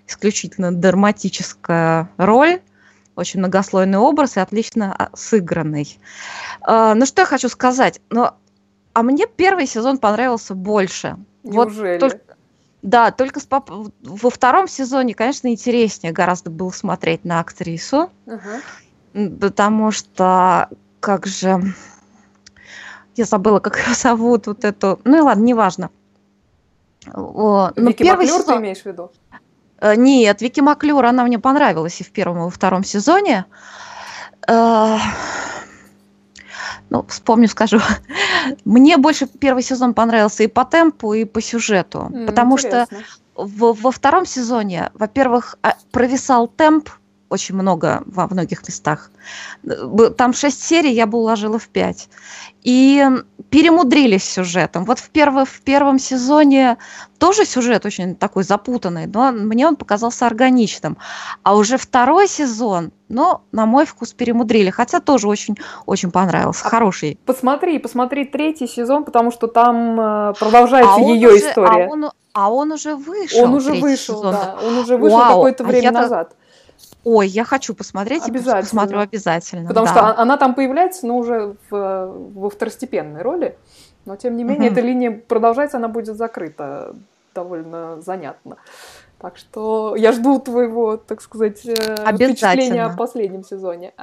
Исключительно 0.07 0.71
драматическая 0.73 2.09
роль, 2.17 2.61
очень 3.15 3.39
многослойный 3.39 3.97
образ 3.97 4.37
и 4.37 4.39
отлично 4.39 4.95
а, 4.97 5.09
сыгранный. 5.15 5.99
А, 6.61 6.95
Ну, 6.95 7.05
что 7.05 7.23
я 7.23 7.25
хочу 7.25 7.49
сказать? 7.49 7.99
Но, 8.09 8.35
а 8.93 9.03
мне 9.03 9.25
первый 9.27 9.67
сезон 9.67 9.97
понравился 9.97 10.55
больше. 10.55 11.17
Вот 11.43 11.69
Неужели? 11.69 11.99
только- 11.99 12.19
да, 12.83 13.11
только 13.11 13.39
с 13.41 13.43
поп- 13.43 13.69
во 14.01 14.29
втором 14.29 14.69
сезоне, 14.69 15.13
конечно, 15.13 15.49
интереснее 15.49 16.13
гораздо 16.13 16.51
было 16.51 16.69
смотреть 16.69 17.25
на 17.25 17.41
актрису. 17.41 18.09
М, 19.13 19.37
Потому 19.39 19.91
что, 19.91 20.69
как 21.01 21.25
же, 21.25 21.61
я 23.17 23.25
забыла, 23.25 23.59
как 23.59 23.77
ее 23.77 23.93
зовут, 23.95 24.47
вот 24.47 24.63
эту, 24.65 24.99
ну 25.03 25.17
и 25.17 25.19
ладно, 25.21 25.43
неважно. 25.43 25.89
О, 27.13 27.71
ну, 27.75 27.87
Вики 27.89 28.03
первый 28.03 28.25
Маклюр 28.25 28.41
ты 28.43 28.43
сезон- 28.51 28.61
имеешь 28.61 28.81
в 28.81 28.85
виду? 28.85 29.11
Э, 29.79 29.95
Нет, 29.95 30.41
Вики 30.41 30.59
Маклюр, 30.59 31.05
она 31.05 31.23
мне 31.23 31.39
понравилась 31.39 32.01
и 32.01 32.03
в 32.03 32.11
первом, 32.11 32.37
и 32.37 32.41
во 32.41 32.49
втором 32.49 32.83
сезоне. 32.83 33.45
Э, 34.47 34.97
Ну, 36.89 37.03
вспомню, 37.07 37.47
скажу. 37.49 37.79
Мне 38.65 38.97
больше 38.97 39.27
первый 39.27 39.61
сезон 39.63 39.93
понравился 39.93 40.43
и 40.43 40.47
по 40.47 40.63
темпу, 40.63 41.13
и 41.13 41.25
по 41.25 41.41
сюжету. 41.41 42.09
М, 42.13 42.25
Потому 42.27 42.57
что 42.57 42.83
интересно. 42.89 43.05
во, 43.35 43.73
во 43.73 43.91
втором 43.91 44.25
сезоне, 44.25 44.89
во-первых, 44.93 45.57
а, 45.63 45.75
провисал 45.91 46.47
темп 46.47 46.89
очень 47.29 47.55
много 47.55 48.03
во 48.05 48.27
многих 48.27 48.67
местах. 48.67 49.11
Там 50.17 50.33
шесть 50.33 50.63
серий, 50.63 50.93
я 50.93 51.05
бы 51.05 51.17
уложила 51.17 51.59
в 51.59 51.67
пять. 51.67 52.09
И 52.63 52.99
м, 53.05 53.25
перемудрились 53.49 54.23
с 54.23 54.33
сюжетом. 54.33 54.85
Вот 54.85 54.99
в, 54.99 55.09
перво- 55.11 55.45
в 55.45 55.61
первом 55.61 55.99
сезоне 55.99 56.77
тоже 57.17 57.45
сюжет 57.45 57.85
очень 57.85 58.15
такой 58.15 58.43
запутанный, 58.43 59.07
но 59.07 59.31
мне 59.31 59.67
он 59.67 59.75
показался 59.75 60.25
органичным. 60.25 60.97
А 61.43 61.55
уже 61.55 61.77
второй 61.77 62.27
сезон, 62.27 62.91
ну, 63.09 63.41
на 63.51 63.65
мой 63.65 63.85
вкус, 63.85 64.13
перемудрили. 64.13 64.69
Хотя 64.69 64.99
тоже 64.99 65.27
очень-очень 65.27 66.11
понравился. 66.11 66.65
А 66.65 66.69
Хороший. 66.69 67.19
Посмотри, 67.25 67.79
посмотри 67.79 68.25
третий 68.25 68.67
сезон, 68.67 69.03
потому 69.03 69.31
что 69.31 69.47
там 69.47 69.99
э, 69.99 70.33
продолжается 70.39 70.95
он 70.95 71.13
ее 71.13 71.29
уже- 71.29 71.39
история. 71.39 71.85
А 71.85 71.89
он, 71.89 72.11
а 72.33 72.51
он 72.51 72.71
уже 72.71 72.95
вышел. 72.95 73.43
Он 73.43 73.53
уже 73.55 73.73
вышел, 73.73 74.17
сезон. 74.19 74.31
да. 74.33 74.57
Он 74.65 74.77
уже 74.77 74.95
вышел 74.97 75.19
какое-то 75.19 75.63
а 75.63 75.67
время 75.67 75.83
я-то- 75.83 76.01
назад. 76.01 76.35
Ой, 77.03 77.27
я 77.27 77.43
хочу 77.45 77.73
посмотреть 77.73 78.27
Обязательно. 78.27 78.61
посмотрю 78.61 78.99
обязательно. 78.99 79.67
Потому 79.67 79.85
да. 79.85 79.91
что 79.91 80.01
а- 80.01 80.21
она 80.21 80.37
там 80.37 80.55
появляется, 80.55 81.07
но 81.07 81.17
уже 81.17 81.55
в, 81.69 82.13
во 82.35 82.49
второстепенной 82.49 83.21
роли. 83.21 83.57
Но 84.05 84.15
тем 84.15 84.37
не 84.37 84.43
менее, 84.43 84.71
эта 84.71 84.81
линия 84.81 85.11
продолжается, 85.11 85.77
она 85.77 85.87
будет 85.87 86.15
закрыта 86.15 86.95
довольно 87.35 88.01
занятно. 88.01 88.57
Так 89.19 89.37
что 89.37 89.95
я 89.95 90.11
жду 90.11 90.39
твоего, 90.39 90.97
так 90.97 91.21
сказать, 91.21 91.65
э, 91.65 91.73
впечатления 92.13 92.85
о 92.85 92.95
последнем 92.95 93.43
сезоне. 93.43 93.93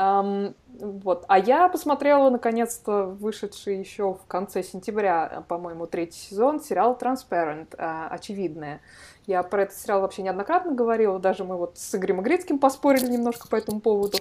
Вот. 0.81 1.25
А 1.29 1.39
я 1.39 1.69
посмотрела, 1.69 2.31
наконец-то, 2.31 3.05
вышедший 3.05 3.79
еще 3.79 4.15
в 4.15 4.27
конце 4.27 4.65
сентября, 4.65 5.45
по-моему, 5.47 5.87
третий 5.87 6.19
сезон, 6.19 6.61
сериал 6.61 6.99
«Transparent», 7.01 7.77
«Очевидное». 7.77 8.81
Я 9.27 9.43
про 9.43 9.63
этот 9.63 9.77
сериал 9.77 10.03
вообще 10.03 10.23
неоднократно 10.23 10.73
говорила, 10.73 11.19
даже 11.19 11.45
мы 11.45 11.57
вот 11.57 11.79
с 11.79 11.95
Игорем 11.95 12.21
Игрицким 12.21 12.59
поспорили 12.59 13.07
немножко 13.07 13.49
по 13.49 13.57
этому 13.57 13.81
поводу. 13.81 14.19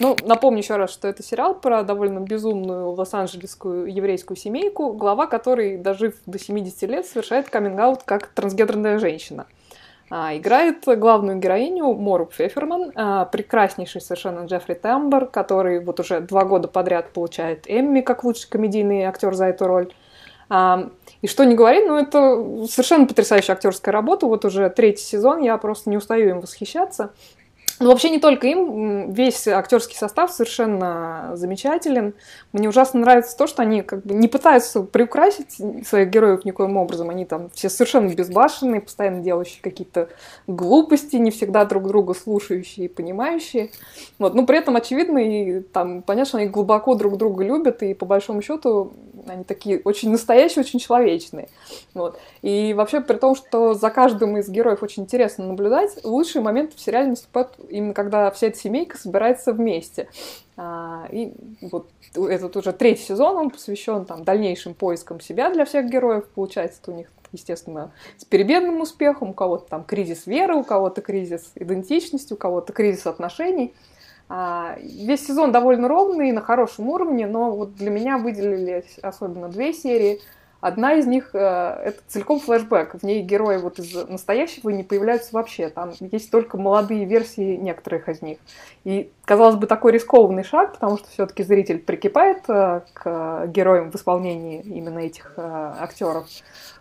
Ну, 0.00 0.16
напомню 0.24 0.60
еще 0.60 0.76
раз, 0.76 0.90
что 0.90 1.08
это 1.08 1.22
сериал 1.22 1.54
про 1.54 1.82
довольно 1.82 2.20
безумную 2.20 2.90
лос-анджелесскую 2.92 3.92
еврейскую 3.92 4.36
семейку, 4.36 4.92
глава 4.94 5.26
которой, 5.26 5.76
дожив 5.76 6.14
до 6.24 6.38
70 6.38 6.82
лет, 6.84 7.06
совершает 7.06 7.50
каминг 7.50 8.02
как 8.06 8.28
трансгендерная 8.28 8.98
женщина. 8.98 9.46
А, 10.08 10.36
играет 10.36 10.84
главную 10.86 11.38
героиню 11.38 11.92
Мору 11.92 12.26
Пфефферман, 12.26 12.92
а, 12.94 13.24
прекраснейший 13.26 14.00
совершенно 14.00 14.46
Джеффри 14.46 14.74
Тембер, 14.74 15.26
который 15.26 15.84
вот 15.84 15.98
уже 16.00 16.20
два 16.20 16.44
года 16.44 16.68
подряд 16.68 17.12
получает 17.12 17.64
Эмми 17.66 18.00
как 18.00 18.22
лучший 18.22 18.48
комедийный 18.48 19.02
актер 19.02 19.34
за 19.34 19.46
эту 19.46 19.66
роль. 19.66 19.92
И 20.48 21.26
что 21.26 21.44
не 21.44 21.54
говори, 21.54 21.84
ну 21.84 21.96
это 21.96 22.66
совершенно 22.68 23.06
потрясающая 23.06 23.54
актерская 23.54 23.92
работа. 23.92 24.26
Вот 24.26 24.44
уже 24.44 24.70
третий 24.70 25.04
сезон, 25.04 25.40
я 25.40 25.56
просто 25.58 25.90
не 25.90 25.96
устаю 25.96 26.28
им 26.28 26.40
восхищаться. 26.40 27.10
Но 27.78 27.90
вообще 27.90 28.08
не 28.08 28.18
только 28.18 28.46
им, 28.46 29.12
весь 29.12 29.46
актерский 29.46 29.96
состав 29.96 30.32
совершенно 30.32 31.32
замечателен. 31.34 32.14
Мне 32.52 32.70
ужасно 32.70 33.00
нравится 33.00 33.36
то, 33.36 33.46
что 33.46 33.60
они 33.60 33.82
как 33.82 34.02
бы 34.02 34.14
не 34.14 34.28
пытаются 34.28 34.80
приукрасить 34.82 35.60
своих 35.86 36.08
героев 36.08 36.46
никоим 36.46 36.78
образом. 36.78 37.10
Они 37.10 37.26
там 37.26 37.50
все 37.50 37.68
совершенно 37.68 38.08
безбашенные, 38.08 38.80
постоянно 38.80 39.20
делающие 39.20 39.60
какие-то 39.60 40.08
глупости, 40.46 41.16
не 41.16 41.30
всегда 41.30 41.66
друг 41.66 41.86
друга 41.86 42.14
слушающие 42.14 42.86
и 42.86 42.88
понимающие. 42.88 43.70
Вот. 44.18 44.34
Но 44.34 44.46
при 44.46 44.56
этом 44.56 44.76
очевидно, 44.76 45.18
и 45.18 45.60
там 45.60 46.00
понятно, 46.00 46.38
они 46.38 46.48
глубоко 46.48 46.94
друг 46.94 47.18
друга 47.18 47.44
любят, 47.44 47.82
и 47.82 47.92
по 47.92 48.06
большому 48.06 48.40
счету 48.40 48.94
они 49.26 49.44
такие 49.44 49.80
очень 49.84 50.10
настоящие, 50.10 50.64
очень 50.64 50.78
человечные. 50.78 51.48
Вот. 51.94 52.18
И 52.42 52.74
вообще, 52.74 53.00
при 53.00 53.16
том, 53.16 53.34
что 53.34 53.74
за 53.74 53.90
каждым 53.90 54.36
из 54.36 54.48
героев 54.48 54.82
очень 54.82 55.04
интересно 55.04 55.46
наблюдать, 55.46 56.04
лучшие 56.04 56.42
моменты 56.42 56.76
в 56.76 56.80
сериале 56.80 57.08
наступают 57.08 57.52
именно 57.68 57.94
когда 57.94 58.30
вся 58.30 58.48
эта 58.48 58.58
семейка 58.58 58.98
собирается 58.98 59.52
вместе. 59.52 60.08
А, 60.56 61.06
и 61.10 61.32
вот 61.60 61.88
этот 62.14 62.56
уже 62.56 62.72
третий 62.72 63.04
сезон, 63.04 63.36
он 63.36 63.50
посвящен 63.50 64.04
там 64.06 64.24
дальнейшим 64.24 64.74
поискам 64.74 65.20
себя 65.20 65.50
для 65.50 65.64
всех 65.64 65.90
героев. 65.90 66.26
Получается, 66.34 66.80
у 66.86 66.92
них, 66.92 67.08
естественно, 67.32 67.92
с 68.16 68.24
перебедным 68.24 68.80
успехом. 68.80 69.30
У 69.30 69.34
кого-то 69.34 69.68
там 69.68 69.84
кризис 69.84 70.26
веры, 70.26 70.54
у 70.54 70.64
кого-то 70.64 71.02
кризис 71.02 71.52
идентичности, 71.54 72.32
у 72.32 72.36
кого-то 72.36 72.72
кризис 72.72 73.06
отношений. 73.06 73.74
А, 74.28 74.76
Весь 74.80 75.26
сезон 75.26 75.52
довольно 75.52 75.88
ровный, 75.88 76.32
на 76.32 76.40
хорошем 76.40 76.88
уровне, 76.88 77.26
но 77.26 77.52
вот 77.52 77.74
для 77.74 77.90
меня 77.90 78.18
выделились 78.18 78.98
особенно 79.02 79.48
две 79.48 79.72
серии. 79.72 80.20
Одна 80.60 80.94
из 80.94 81.06
них 81.06 81.30
э, 81.34 81.38
это 81.38 82.00
целиком 82.08 82.40
флешбэк. 82.40 82.94
В 82.94 83.02
ней 83.04 83.22
герои 83.22 83.58
вот 83.58 83.78
из 83.78 83.94
настоящего 84.08 84.70
не 84.70 84.82
появляются 84.82 85.28
вообще. 85.32 85.68
Там 85.68 85.92
есть 86.00 86.30
только 86.30 86.56
молодые 86.56 87.04
версии 87.04 87.56
некоторых 87.56 88.08
из 88.08 88.22
них. 88.22 88.38
И, 88.82 89.12
казалось 89.24 89.56
бы, 89.56 89.66
такой 89.66 89.92
рискованный 89.92 90.44
шаг, 90.44 90.72
потому 90.72 90.96
что 90.96 91.08
все-таки 91.10 91.44
зритель 91.44 91.78
прикипает 91.78 92.48
э, 92.48 92.80
к 92.94 93.46
героям 93.48 93.92
в 93.92 93.96
исполнении 93.96 94.60
именно 94.62 95.00
этих 95.00 95.34
э, 95.36 95.42
актеров. 95.78 96.26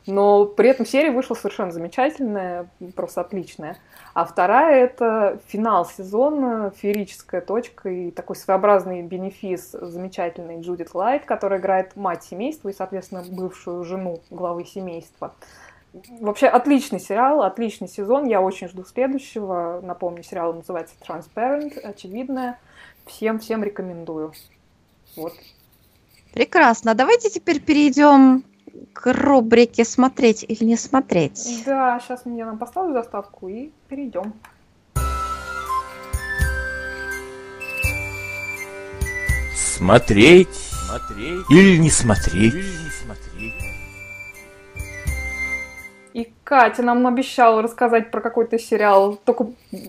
Но 0.07 0.45
при 0.45 0.69
этом 0.69 0.85
серия 0.85 1.11
вышла 1.11 1.33
совершенно 1.33 1.71
замечательная, 1.71 2.69
просто 2.95 3.21
отличная. 3.21 3.77
А 4.13 4.25
вторая 4.25 4.85
это 4.85 5.39
финал 5.47 5.85
сезона, 5.85 6.71
феерическая 6.77 7.41
точка 7.41 7.89
и 7.89 8.11
такой 8.11 8.35
своеобразный 8.35 9.01
бенефис 9.01 9.71
замечательный 9.71 10.61
Джудит 10.61 10.93
Лайт, 10.93 11.25
которая 11.25 11.59
играет 11.59 11.95
мать 11.95 12.23
семейства 12.23 12.69
и, 12.69 12.73
соответственно, 12.73 13.23
бывшую 13.27 13.83
жену 13.83 14.21
главы 14.29 14.65
семейства. 14.65 15.33
Вообще 16.19 16.47
отличный 16.47 16.99
сериал, 16.99 17.41
отличный 17.41 17.87
сезон. 17.87 18.25
Я 18.25 18.41
очень 18.41 18.67
жду 18.67 18.83
следующего. 18.83 19.79
Напомню, 19.81 20.23
сериал 20.23 20.53
называется 20.53 20.95
Transparent, 21.01 21.79
очевидное. 21.79 22.59
Всем, 23.05 23.39
всем 23.39 23.63
рекомендую. 23.63 24.33
Вот. 25.15 25.33
Прекрасно. 26.33 26.93
Давайте 26.95 27.29
теперь 27.29 27.61
перейдем 27.61 28.43
к 28.93 29.13
рубрике 29.13 29.85
«Смотреть 29.85 30.45
или 30.47 30.63
не 30.63 30.77
смотреть». 30.77 31.63
Да, 31.65 31.99
сейчас 31.99 32.23
я 32.25 32.45
нам 32.45 32.57
поставлю 32.57 32.93
заставку 32.93 33.47
и 33.47 33.71
перейдем. 33.87 34.33
Смотреть, 39.55 40.53
смотреть 40.53 41.45
или 41.49 41.77
не 41.77 41.89
смотреть. 41.89 42.53
Или 42.53 42.83
не 42.83 42.84
Катя 46.45 46.83
нам 46.83 47.05
обещала 47.07 47.61
рассказать 47.63 48.11
про 48.11 48.21
какой-то 48.21 48.59
сериал. 48.59 49.19
Только 49.25 49.47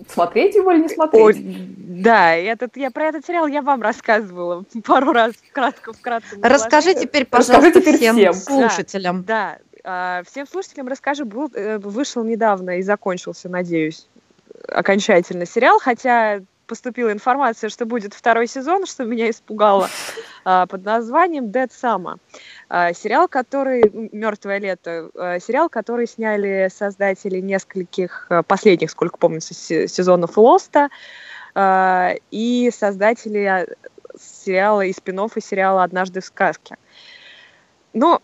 смотреть 0.09 0.55
его 0.55 0.71
или 0.71 0.81
не 0.81 0.89
смотреть? 0.89 1.23
Ой, 1.23 1.35
да, 1.77 2.33
этот, 2.33 2.75
я 2.77 2.89
про 2.89 3.05
этот 3.05 3.25
сериал 3.27 3.45
я 3.45 3.61
вам 3.61 3.81
рассказывала 3.83 4.65
пару 4.85 5.11
раз, 5.13 5.33
кратко, 5.53 5.93
вкратце. 5.93 6.35
Расскажи 6.41 6.95
теперь, 6.95 7.27
Расскажи 7.31 7.71
пожалуйста, 7.71 7.79
теперь 7.81 7.97
всем, 7.97 8.15
всем. 8.15 8.33
слушателям. 8.33 9.23
Да, 9.23 9.59
А, 9.83 10.23
Всем 10.29 10.47
слушателям 10.47 10.87
расскажу, 10.87 11.25
был, 11.25 11.49
э, 11.53 11.77
вышел 11.77 12.23
недавно 12.23 12.79
и 12.79 12.81
закончился, 12.81 13.47
надеюсь, 13.49 14.07
окончательно 14.67 15.45
сериал, 15.45 15.79
хотя 15.79 16.39
поступила 16.67 17.11
информация, 17.11 17.69
что 17.69 17.85
будет 17.85 18.13
второй 18.13 18.47
сезон, 18.47 18.85
что 18.85 19.05
меня 19.05 19.29
испугало, 19.29 19.89
а, 20.45 20.67
под 20.67 20.83
названием 20.85 21.45
Dead 21.45 21.69
Summer. 21.69 22.17
А, 22.69 22.93
Сериал, 22.93 23.27
который... 23.27 23.89
Мертвое 24.11 24.59
лето. 24.59 25.09
а, 25.15 25.39
Сериал, 25.39 25.69
который 25.69 26.07
сняли 26.07 26.69
создатели 26.73 27.39
нескольких 27.39 28.29
последних, 28.47 28.91
сколько 28.91 29.17
помню, 29.17 29.41
се- 29.41 29.87
сезонов 29.87 30.37
Лоста 30.37 30.89
и 32.29 32.71
создатели 32.71 33.67
сериала 34.19 34.81
и 34.81 34.93
спин 34.93 35.19
и 35.35 35.41
сериала 35.41 35.83
«Однажды 35.83 36.21
в 36.21 36.25
сказке». 36.25 36.77
Ну, 37.93 38.21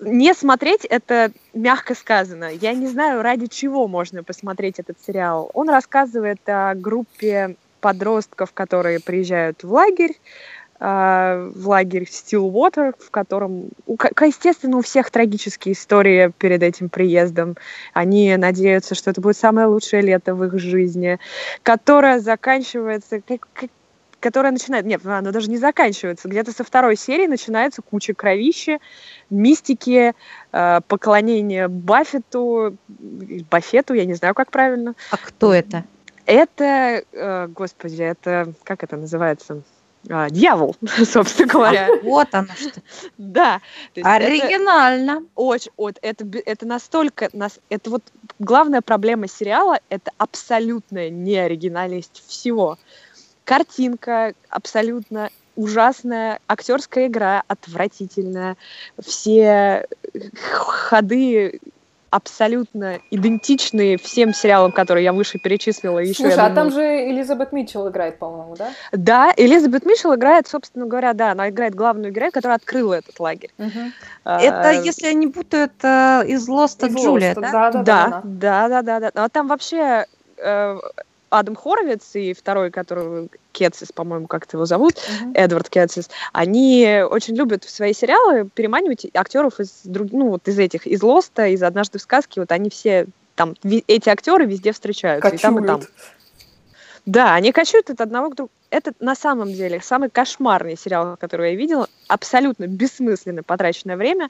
не 0.00 0.34
смотреть 0.34 0.84
это 0.84 1.30
мягко 1.54 1.94
сказано. 1.94 2.50
Я 2.50 2.72
не 2.72 2.88
знаю, 2.88 3.22
ради 3.22 3.46
чего 3.46 3.86
можно 3.86 4.22
посмотреть 4.22 4.78
этот 4.78 4.96
сериал. 5.06 5.50
Он 5.54 5.68
рассказывает 5.68 6.40
о 6.46 6.74
группе 6.74 7.56
подростков, 7.80 8.52
которые 8.52 9.00
приезжают 9.00 9.62
в 9.62 9.72
лагерь, 9.72 10.18
а, 10.82 11.50
в 11.54 11.68
лагерь 11.68 12.04
Stillwater, 12.04 12.94
в 12.98 13.10
котором, 13.10 13.68
естественно, 13.86 14.78
у 14.78 14.82
всех 14.82 15.10
трагические 15.10 15.74
истории 15.74 16.32
перед 16.38 16.62
этим 16.62 16.88
приездом. 16.88 17.56
Они 17.92 18.34
надеются, 18.36 18.94
что 18.94 19.10
это 19.10 19.20
будет 19.20 19.36
самое 19.36 19.66
лучшее 19.66 20.00
лето 20.00 20.34
в 20.34 20.42
их 20.44 20.58
жизни, 20.58 21.18
которое 21.62 22.20
заканчивается, 22.20 23.20
как- 23.20 23.46
как- 23.52 23.70
которая 24.20 24.52
начинает, 24.52 24.84
нет, 24.84 25.04
она 25.04 25.32
даже 25.32 25.50
не 25.50 25.56
заканчивается, 25.58 26.28
где-то 26.28 26.52
со 26.52 26.62
второй 26.62 26.96
серии 26.96 27.26
начинается 27.26 27.82
куча 27.82 28.14
кровищи, 28.14 28.78
мистики, 29.30 30.14
э, 30.52 30.80
поклонение 30.86 31.68
Баффету, 31.68 32.76
Баффету, 32.88 33.94
я 33.94 34.04
не 34.04 34.14
знаю, 34.14 34.34
как 34.34 34.50
правильно. 34.50 34.94
А 35.10 35.16
кто 35.16 35.52
это? 35.52 35.84
Это, 36.26 37.02
э, 37.12 37.46
господи, 37.48 38.02
это, 38.02 38.52
как 38.62 38.84
это 38.84 38.96
называется? 38.96 39.62
А, 40.08 40.30
дьявол, 40.30 40.76
собственно 41.04 41.46
говоря. 41.48 41.88
Вот 42.02 42.28
оно 42.32 42.48
что. 42.56 42.80
Да. 43.18 43.60
Есть 43.94 44.06
это- 44.06 44.14
Оригинально. 44.14 45.24
очень, 45.34 45.72
вот 45.76 45.98
это, 46.00 46.24
это 46.46 46.66
настолько, 46.66 47.28
нас, 47.32 47.58
это 47.68 47.90
вот 47.90 48.02
главная 48.38 48.80
проблема 48.80 49.28
сериала, 49.28 49.78
это 49.88 50.10
абсолютная 50.16 51.10
неоригинальность 51.10 52.22
всего. 52.26 52.78
Картинка 53.50 54.34
абсолютно 54.48 55.28
ужасная, 55.56 56.38
актерская 56.46 57.08
игра 57.08 57.42
отвратительная, 57.48 58.56
все 59.04 59.88
ходы 60.52 61.58
абсолютно 62.10 63.00
идентичные 63.10 63.98
всем 63.98 64.32
сериалам, 64.34 64.70
которые 64.70 65.02
я 65.02 65.12
выше 65.12 65.40
перечислила. 65.40 65.98
Еще, 65.98 66.22
Слушай, 66.22 66.34
а 66.34 66.48
думаю, 66.48 66.54
там 66.54 66.70
же 66.70 67.10
Элизабет 67.10 67.50
Митчелл 67.50 67.88
играет, 67.88 68.20
по-моему, 68.20 68.54
да? 68.54 68.70
Да, 68.92 69.34
Элизабет 69.36 69.84
Мишел 69.84 70.14
играет, 70.14 70.46
собственно 70.46 70.86
говоря, 70.86 71.12
да, 71.12 71.32
она 71.32 71.48
играет 71.48 71.74
главную 71.74 72.12
героиню, 72.12 72.30
которая 72.30 72.56
открыла 72.56 72.94
этот 72.94 73.18
лагерь. 73.18 73.50
Это, 73.58 73.90
А, 74.24 74.70
если 74.70 75.06
я 75.06 75.12
не 75.14 75.26
путаю, 75.26 75.64
это 75.64 76.22
из 76.24 76.46
Лоста 76.46 76.86
Джулия? 76.86 77.34
Да, 77.34 77.50
да, 77.50 77.70
да, 77.70 77.82
да. 77.82 78.22
да, 78.22 78.68
да, 78.68 78.82
да, 78.82 79.00
да. 79.00 79.24
А 79.24 79.28
там 79.28 79.48
вообще 79.48 80.06
э, 80.36 80.78
Адам 81.30 81.54
Хоровиц 81.54 82.14
и 82.14 82.34
второй, 82.34 82.70
который 82.70 83.30
Кетсис, 83.52 83.92
по-моему, 83.92 84.26
как-то 84.26 84.56
его 84.56 84.66
зовут, 84.66 84.96
Мгм. 85.20 85.32
Эдвард 85.34 85.70
Кетсис, 85.70 86.10
они 86.32 87.02
очень 87.08 87.36
любят 87.36 87.64
в 87.64 87.70
свои 87.70 87.92
сериалы 87.94 88.48
переманивать 88.52 89.06
актеров 89.14 89.60
из 89.60 89.80
друг, 89.84 90.12
ну 90.12 90.30
вот 90.30 90.46
из 90.48 90.58
этих, 90.58 90.86
из 90.86 91.02
Лоста, 91.02 91.46
из 91.46 91.62
Однажды 91.62 91.98
в 91.98 92.02
сказке, 92.02 92.40
вот 92.40 92.52
они 92.52 92.68
все 92.68 93.06
там 93.36 93.54
эти 93.62 94.08
актеры 94.08 94.44
везде 94.44 94.72
встречаются 94.72 95.30
и 95.30 95.38
там 95.38 95.64
и 95.64 95.66
там. 95.66 95.80
Кочуют. 95.80 95.94
Да, 97.06 97.34
они 97.34 97.52
кочуют 97.52 97.90
от 97.90 98.00
одного 98.00 98.30
к 98.30 98.34
другому. 98.34 98.52
Это 98.68 98.92
на 99.00 99.14
самом 99.14 99.52
деле 99.52 99.80
самый 99.80 100.10
кошмарный 100.10 100.76
сериал, 100.76 101.16
который 101.18 101.52
я 101.52 101.56
видела. 101.56 101.88
Абсолютно 102.08 102.66
бессмысленное 102.66 103.42
потраченное 103.42 103.96
время. 103.96 104.28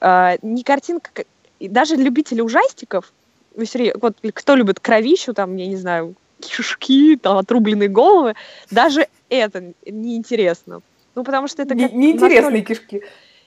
А, 0.00 0.36
не 0.42 0.62
картинка... 0.62 1.24
и 1.58 1.68
Даже 1.68 1.96
любители 1.96 2.40
ужастиков, 2.40 3.12
ну, 3.56 3.64
вот 4.00 4.16
кто 4.34 4.54
любит 4.54 4.80
кровищу, 4.80 5.34
там, 5.34 5.56
я 5.56 5.66
не 5.66 5.76
знаю, 5.76 6.14
кишки, 6.46 7.16
там, 7.16 7.38
отрубленные 7.38 7.88
головы, 7.88 8.34
даже 8.70 9.06
это 9.28 9.72
неинтересно. 9.86 10.82
Ну, 11.14 11.24
потому 11.24 11.48
что 11.48 11.62
это 11.62 11.74
Не- 11.74 11.84
как 11.84 11.92
Неинтересные 11.92 12.62
кишки. 12.62 13.02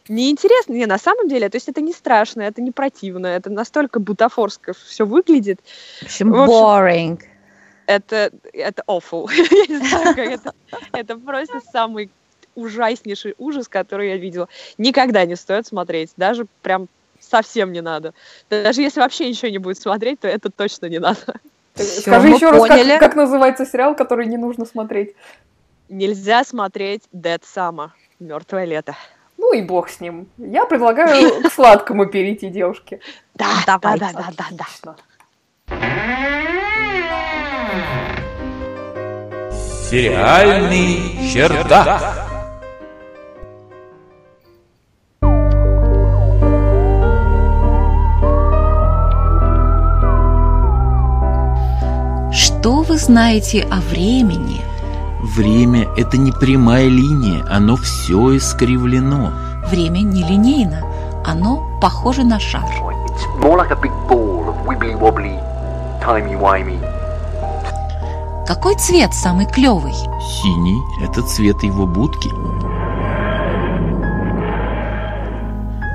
неинтересно, 0.07 0.73
не, 0.73 0.85
на 0.85 0.97
самом 0.99 1.27
деле, 1.27 1.49
то 1.49 1.55
есть 1.57 1.67
это 1.69 1.81
не 1.81 1.93
страшно, 1.93 2.41
это 2.41 2.61
не 2.61 2.71
противно, 2.71 3.27
это 3.27 3.49
настолько 3.49 3.99
бутафорско 3.99 4.73
все 4.73 5.05
выглядит, 5.05 5.59
В 6.01 6.05
общем, 6.05 6.31
В 6.31 6.41
общем, 6.41 6.53
boring. 6.53 7.19
это, 7.87 8.31
это 8.53 8.83
awful. 8.87 9.27
Я 9.51 9.65
не 9.67 9.77
знаю, 9.87 10.15
как 10.15 10.27
это. 10.27 10.53
Это 10.91 11.17
просто 11.17 11.59
самый 11.71 12.09
ужаснейший 12.55 13.35
ужас, 13.37 13.67
который 13.67 14.09
я 14.09 14.17
видела. 14.17 14.47
Никогда 14.77 15.25
не 15.25 15.35
стоит 15.35 15.67
смотреть. 15.67 16.11
Даже 16.15 16.45
прям 16.61 16.87
совсем 17.19 17.73
не 17.73 17.81
надо. 17.81 18.13
Даже 18.49 18.81
если 18.81 19.01
вообще 19.01 19.27
ничего 19.27 19.49
не 19.51 19.57
будет 19.57 19.77
смотреть, 19.77 20.21
то 20.21 20.27
это 20.29 20.49
точно 20.49 20.85
не 20.85 20.99
надо. 20.99 21.19
Всё, 21.75 22.01
Скажи 22.01 22.29
еще 22.29 22.51
раз, 22.51 22.59
поняли. 22.59 22.91
как, 22.91 22.99
как 22.99 23.15
называется 23.15 23.65
сериал, 23.65 23.95
который 23.95 24.27
не 24.27 24.37
нужно 24.37 24.65
смотреть. 24.65 25.13
Нельзя 25.89 26.43
смотреть 26.43 27.03
Dead 27.13 27.41
Summer. 27.41 27.89
Мертвое 28.19 28.65
лето. 28.65 28.95
Ну 29.37 29.53
и 29.53 29.61
бог 29.61 29.89
с 29.89 29.99
ним. 29.99 30.29
Я 30.37 30.65
предлагаю 30.65 31.43
к 31.43 31.51
сладкому 31.51 32.05
перейти, 32.07 32.49
девушки. 32.49 33.01
Да, 33.33 33.47
Давай. 33.67 33.99
да, 33.99 34.11
да, 34.13 34.29
да, 34.37 34.45
да, 34.51 34.65
да. 34.83 34.95
Сериальный 39.89 41.29
чердак. 41.31 42.24
Что 52.65 52.81
вы 52.81 52.97
знаете 52.97 53.61
о 53.61 53.75
времени? 53.75 54.59
Время— 55.21 55.87
это 55.97 56.17
не 56.17 56.31
прямая 56.31 56.87
линия, 56.87 57.45
оно 57.47 57.75
все 57.75 58.37
искривлено. 58.37 59.31
Время 59.69 59.99
нелинейно. 59.99 60.81
Оно 61.23 61.63
похоже 61.79 62.23
на 62.23 62.39
шар. 62.39 62.63
Like. 62.81 63.27
Какой 68.47 68.75
цвет 68.77 69.13
самый 69.13 69.45
клевый? 69.45 69.93
Синий— 69.93 70.81
это 71.03 71.21
цвет 71.21 71.61
его 71.61 71.85
будки. 71.85 72.31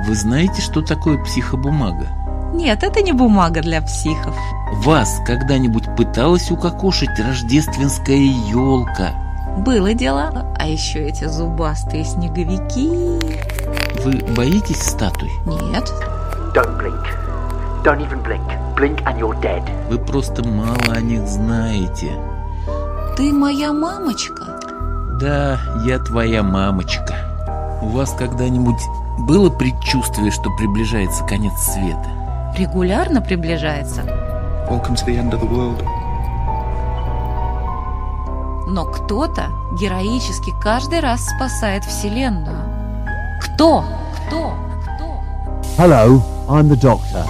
Вы 0.06 0.14
знаете, 0.14 0.62
что 0.62 0.82
такое 0.82 1.18
психобумага? 1.24 2.06
Нет, 2.54 2.84
это 2.84 3.02
не 3.02 3.12
бумага 3.12 3.60
для 3.60 3.82
психов. 3.82 4.36
Вас 4.72 5.20
когда-нибудь 5.26 5.94
пыталась 5.96 6.50
укокошить 6.50 7.18
рождественская 7.18 8.16
елка? 8.16 9.10
Было 9.58 9.92
дело. 9.94 10.54
А 10.58 10.66
еще 10.66 11.00
эти 11.08 11.24
зубастые 11.24 12.04
снеговики. 12.04 13.18
Вы 14.04 14.34
боитесь 14.34 14.82
статуй? 14.82 15.30
Нет. 15.44 15.92
Don't 16.54 16.78
blink. 16.78 17.04
Don't 17.84 18.00
even 18.00 18.22
blink. 18.22 18.42
Blink 18.76 19.02
and 19.04 19.18
you're 19.18 19.38
dead. 19.42 19.62
Вы 19.88 19.98
просто 19.98 20.46
мало 20.46 20.94
о 20.94 21.00
них 21.00 21.26
знаете. 21.26 22.12
Ты 23.16 23.32
моя 23.32 23.72
мамочка. 23.72 24.60
Да, 25.20 25.58
я 25.84 25.98
твоя 25.98 26.42
мамочка. 26.42 27.14
У 27.82 27.88
вас 27.88 28.14
когда-нибудь 28.18 28.80
было 29.18 29.50
предчувствие, 29.50 30.30
что 30.30 30.48
приближается 30.56 31.24
конец 31.24 31.52
света? 31.58 32.08
Регулярно 32.56 33.20
приближается. 33.20 34.02
Welcome 34.70 34.94
to 34.94 35.04
the 35.04 35.16
end 35.16 35.32
of 35.34 35.40
the 35.40 35.48
world. 35.48 35.82
Но 38.68 38.84
кто-то 38.84 39.50
героически 39.72 40.52
каждый 40.62 41.00
раз 41.00 41.26
спасает 41.26 41.84
Вселенную. 41.84 42.56
Кто? 43.40 43.84
Кто? 44.28 44.54
Кто? 44.84 45.20
Hello, 45.76 46.22
I'm 46.46 46.68
the 46.68 46.80
Doctor. 46.80 47.26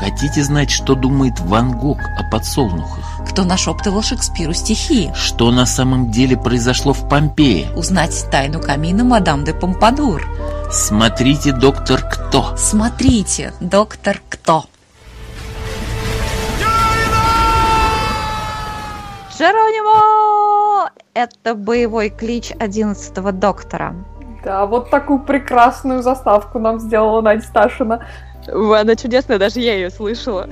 Хотите 0.00 0.42
знать, 0.42 0.68
что 0.68 0.96
думает 0.96 1.38
Ван 1.38 1.78
Гог 1.78 2.00
о 2.18 2.24
подсолнухах? 2.28 3.04
Кто 3.30 3.44
нашептывал 3.44 4.02
Шекспиру 4.02 4.52
стихи? 4.52 5.12
Что 5.14 5.52
на 5.52 5.64
самом 5.64 6.10
деле 6.10 6.36
произошло 6.36 6.92
в 6.92 7.08
Помпее? 7.08 7.70
Узнать 7.76 8.26
тайну 8.32 8.60
камина 8.60 9.04
мадам 9.04 9.44
де 9.44 9.54
Помпадур. 9.54 10.28
Смотрите, 10.72 11.52
доктор 11.52 12.02
Кто. 12.02 12.56
Смотрите, 12.56 13.54
доктор 13.60 14.20
Кто. 14.28 14.64
Джеронимо! 19.42 20.90
Это 21.14 21.56
боевой 21.56 22.10
клич 22.10 22.52
11 22.60 23.12
доктора. 23.40 23.96
Да, 24.44 24.66
вот 24.66 24.88
такую 24.90 25.18
прекрасную 25.18 26.02
заставку 26.02 26.60
нам 26.60 26.78
сделала 26.78 27.20
Надя 27.22 27.44
Сташина. 27.44 28.06
Она 28.46 28.94
чудесная, 28.94 29.38
даже 29.38 29.58
я 29.58 29.74
ее 29.74 29.90
слышала. 29.90 30.48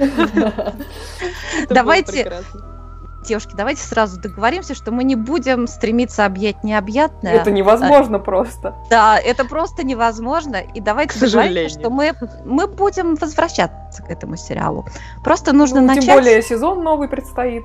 Давайте, 1.69 2.43
девушки, 3.25 3.53
давайте 3.55 3.83
сразу 3.83 4.21
договоримся, 4.21 4.75
что 4.75 4.91
мы 4.91 5.05
не 5.05 5.15
будем 5.15 5.67
стремиться 5.69 6.25
объять 6.25 6.65
необъятное. 6.65 7.35
Это 7.35 7.53
невозможно 7.53 8.19
просто. 8.19 8.75
Да, 8.91 9.19
это 9.19 9.45
просто 9.45 9.85
невозможно. 9.85 10.57
И 10.75 10.81
давайте 10.81 11.19
договоримся, 11.21 11.79
что 11.79 11.91
мы, 11.91 12.13
мы 12.45 12.67
будем 12.67 13.15
возвращаться 13.15 14.03
к 14.03 14.11
этому 14.11 14.37
сериалу. 14.37 14.85
Просто 15.23 15.53
нужно 15.53 15.81
ну, 15.81 15.89
начать... 15.89 16.07
Тем 16.07 16.15
более 16.15 16.43
сезон 16.43 16.83
новый 16.83 17.09
предстоит. 17.09 17.65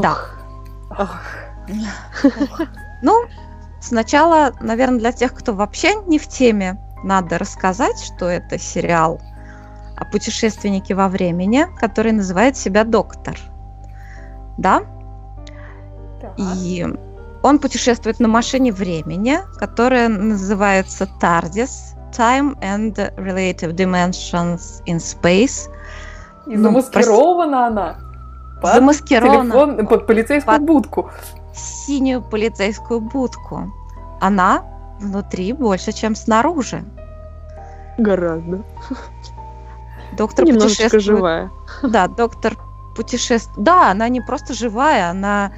Да. 0.00 0.18
Ох. 0.98 1.16
Ну, 3.02 3.24
сначала, 3.80 4.52
наверное, 4.60 4.98
для 4.98 5.12
тех, 5.12 5.34
кто 5.34 5.52
вообще 5.54 5.94
не 6.06 6.18
в 6.18 6.26
теме, 6.26 6.78
надо 7.02 7.38
рассказать, 7.38 7.98
что 8.00 8.26
это 8.26 8.58
сериал 8.58 9.20
о 9.96 10.04
путешественнике 10.04 10.94
во 10.94 11.08
времени, 11.08 11.66
который 11.78 12.12
называет 12.12 12.56
себя 12.56 12.84
Доктор. 12.84 13.38
Да? 14.58 14.82
Так. 16.20 16.34
И 16.38 16.86
он 17.42 17.58
путешествует 17.58 18.20
на 18.20 18.28
машине 18.28 18.72
времени, 18.72 19.38
которая 19.58 20.08
называется 20.08 21.08
TARDIS, 21.20 21.94
Time 22.16 22.58
and 22.60 22.94
Relative 23.16 23.74
Dimensions 23.74 24.82
in 24.86 24.96
Space. 24.96 25.68
И 26.46 26.56
ну, 26.56 26.64
замаскирована 26.64 27.66
она. 27.66 27.98
Под 28.64 28.74
замаскирована. 28.74 29.50
Телефон, 29.50 29.86
под 29.86 30.06
полицейскую 30.06 30.56
под 30.56 30.66
будку. 30.66 31.10
Синюю 31.52 32.22
полицейскую 32.22 33.00
будку. 33.00 33.70
Она 34.20 34.62
внутри 34.98 35.52
больше, 35.52 35.92
чем 35.92 36.14
снаружи. 36.14 36.82
Гораздо. 37.98 38.62
Доктор 40.16 40.46
Немножечко 40.46 40.84
путешествует. 40.84 41.04
живая. 41.04 41.50
Да, 41.82 42.08
доктор 42.08 42.56
путешествует. 42.96 43.64
Да, 43.64 43.90
она 43.90 44.08
не 44.08 44.22
просто 44.22 44.54
живая, 44.54 45.10
она 45.10 45.52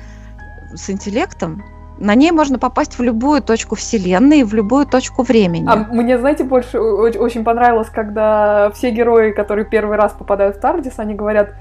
с 0.75 0.91
интеллектом. 0.91 1.63
На 1.99 2.15
ней 2.15 2.33
можно 2.33 2.59
попасть 2.59 2.99
в 2.99 3.03
любую 3.03 3.41
точку 3.41 3.77
Вселенной, 3.77 4.43
в 4.43 4.53
любую 4.53 4.85
точку 4.85 5.23
времени. 5.23 5.67
А 5.69 5.77
мне, 5.77 6.19
знаете, 6.19 6.45
больше 6.45 6.79
очень 6.81 7.45
понравилось, 7.45 7.89
когда 7.89 8.71
все 8.75 8.91
герои, 8.91 9.31
которые 9.31 9.65
первый 9.65 9.97
раз 9.97 10.13
попадают 10.13 10.57
в 10.57 10.61
Тардис, 10.61 10.99
они 10.99 11.15
говорят, 11.15 11.55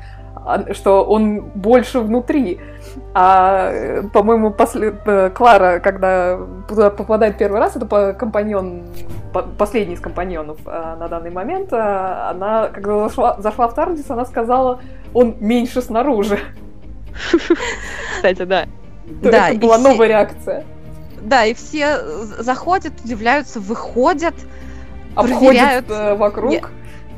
что 0.71 1.03
он 1.03 1.41
больше 1.41 1.99
внутри. 1.99 2.59
А, 3.13 4.03
по-моему, 4.13 4.51
после... 4.51 4.95
Э, 5.05 5.29
Клара, 5.29 5.79
когда 5.79 6.39
туда 6.67 6.89
попадает 6.89 7.37
первый 7.37 7.59
раз, 7.59 7.75
это 7.75 8.13
компаньон, 8.13 8.83
последний 9.57 9.95
из 9.95 9.99
компаньонов 9.99 10.57
а, 10.65 10.95
на 10.97 11.07
данный 11.07 11.31
момент, 11.31 11.69
а, 11.71 12.29
она, 12.29 12.67
когда 12.67 13.07
зашла, 13.07 13.35
зашла 13.39 13.67
в 13.67 13.73
Тардис, 13.73 14.09
она 14.09 14.25
сказала, 14.25 14.81
он 15.13 15.35
меньше 15.39 15.81
снаружи. 15.81 16.39
Кстати, 18.17 18.43
да. 18.43 18.65
Да, 19.05 19.49
это 19.49 19.59
была 19.59 19.77
новая 19.77 20.07
реакция. 20.07 20.63
Да, 21.21 21.45
и 21.45 21.53
все 21.53 21.99
заходят, 22.39 22.93
удивляются, 23.03 23.59
выходят, 23.59 24.35
Обходят 25.15 25.39
проверяют, 25.39 25.85
э, 25.89 26.15
вокруг. 26.15 26.51
Не, 26.51 26.61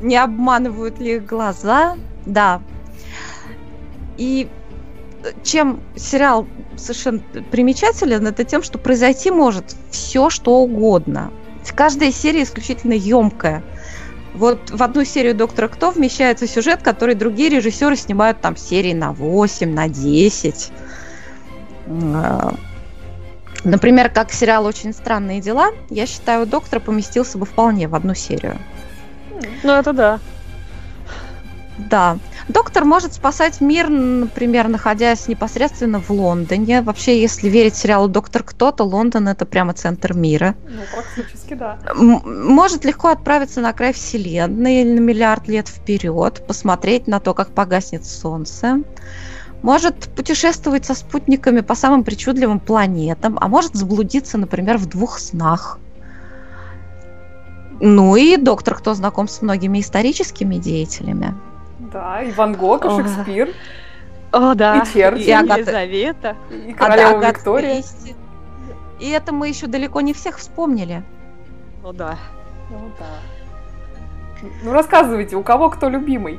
не 0.00 0.16
обманывают 0.16 0.98
ли 0.98 1.16
их 1.16 1.26
глаза. 1.26 1.96
Да, 2.24 2.60
и 4.18 4.48
э, 5.22 5.30
чем 5.42 5.80
сериал 5.96 6.46
совершенно 6.76 7.20
примечателен, 7.50 8.26
это 8.26 8.44
тем, 8.44 8.62
что 8.62 8.78
произойти 8.78 9.30
может 9.30 9.74
все, 9.90 10.28
что 10.28 10.56
угодно. 10.56 11.30
Каждая 11.74 12.12
серия 12.12 12.42
исключительно 12.42 12.92
емкая. 12.92 13.62
Вот 14.34 14.70
в 14.70 14.82
одну 14.82 15.04
серию 15.04 15.34
«Доктора 15.34 15.68
Кто» 15.68 15.90
вмещается 15.90 16.46
сюжет, 16.46 16.82
который 16.82 17.14
другие 17.14 17.48
режиссеры 17.50 17.96
снимают 17.96 18.40
там 18.40 18.56
серии 18.56 18.92
на 18.92 19.12
8, 19.12 19.72
на 19.72 19.88
10. 19.88 20.70
А, 22.14 22.54
например, 23.64 24.10
как 24.10 24.32
сериал 24.32 24.66
«Очень 24.66 24.92
странные 24.92 25.40
дела», 25.40 25.70
я 25.90 26.06
считаю, 26.06 26.46
«Доктор» 26.46 26.80
поместился 26.80 27.38
бы 27.38 27.46
вполне 27.46 27.88
в 27.88 27.94
одну 27.94 28.14
серию. 28.14 28.58
Ну, 29.62 29.72
это 29.72 29.92
да. 29.92 30.20
Да. 31.78 32.18
Доктор 32.48 32.84
может 32.84 33.14
спасать 33.14 33.60
мир, 33.60 33.88
например, 33.88 34.68
находясь 34.68 35.28
непосредственно 35.28 36.00
в 36.00 36.10
Лондоне. 36.10 36.82
Вообще, 36.82 37.20
если 37.20 37.48
верить 37.48 37.76
сериалу 37.76 38.08
«Доктор 38.08 38.42
Кто», 38.42 38.72
то 38.72 38.84
Лондон– 38.84 39.28
это 39.28 39.46
прямо 39.46 39.74
центр 39.74 40.14
мира. 40.14 40.56
Ну, 40.68 40.82
практически, 40.92 41.54
да. 41.54 41.78
М- 41.94 42.22
может 42.52 42.84
легко 42.84 43.08
отправиться 43.08 43.60
на 43.60 43.72
край 43.72 43.92
Вселенной 43.92 44.82
или 44.82 44.94
на 44.94 45.00
миллиард 45.00 45.46
лет 45.46 45.68
вперед, 45.68 46.44
посмотреть 46.46 47.06
на 47.06 47.20
то, 47.20 47.32
как 47.32 47.50
погаснет 47.50 48.04
Солнце. 48.04 48.82
Может 49.62 50.08
путешествовать 50.14 50.84
со 50.84 50.94
спутниками 50.94 51.60
по 51.60 51.74
самым 51.74 52.04
причудливым 52.04 52.60
планетам, 52.60 53.38
а 53.40 53.48
может 53.48 53.74
заблудиться, 53.74 54.38
например, 54.38 54.78
в 54.78 54.86
двух 54.86 55.18
снах. 55.18 55.78
Ну 57.80 58.16
и 58.16 58.36
доктор, 58.36 58.74
кто 58.74 58.94
знаком 58.94 59.28
с 59.28 59.42
многими 59.42 59.80
историческими 59.80 60.56
деятелями. 60.56 61.34
Да, 61.92 62.22
и 62.22 62.30
Ван 62.32 62.54
Гог, 62.54 62.84
и 62.84 62.90
Шекспир. 62.90 63.50
О, 64.32 64.54
да. 64.54 64.78
И 64.78 64.86
Черчилль. 64.86 65.28
И 65.28 65.30
Агата... 65.32 65.60
Елизавета. 65.60 66.36
И 66.50 66.72
королева 66.72 67.18
а, 67.18 67.30
Виктория. 67.30 67.74
Кристи. 67.76 68.14
И 69.00 69.10
это 69.10 69.32
мы 69.32 69.48
еще 69.48 69.66
далеко 69.66 70.00
не 70.00 70.12
всех 70.12 70.38
вспомнили. 70.38 71.02
Ну 71.82 71.92
да. 71.92 72.18
Ну 72.70 72.90
да. 72.98 74.48
Ну 74.62 74.72
рассказывайте, 74.72 75.36
у 75.36 75.42
кого 75.42 75.70
кто 75.70 75.88
любимый? 75.88 76.38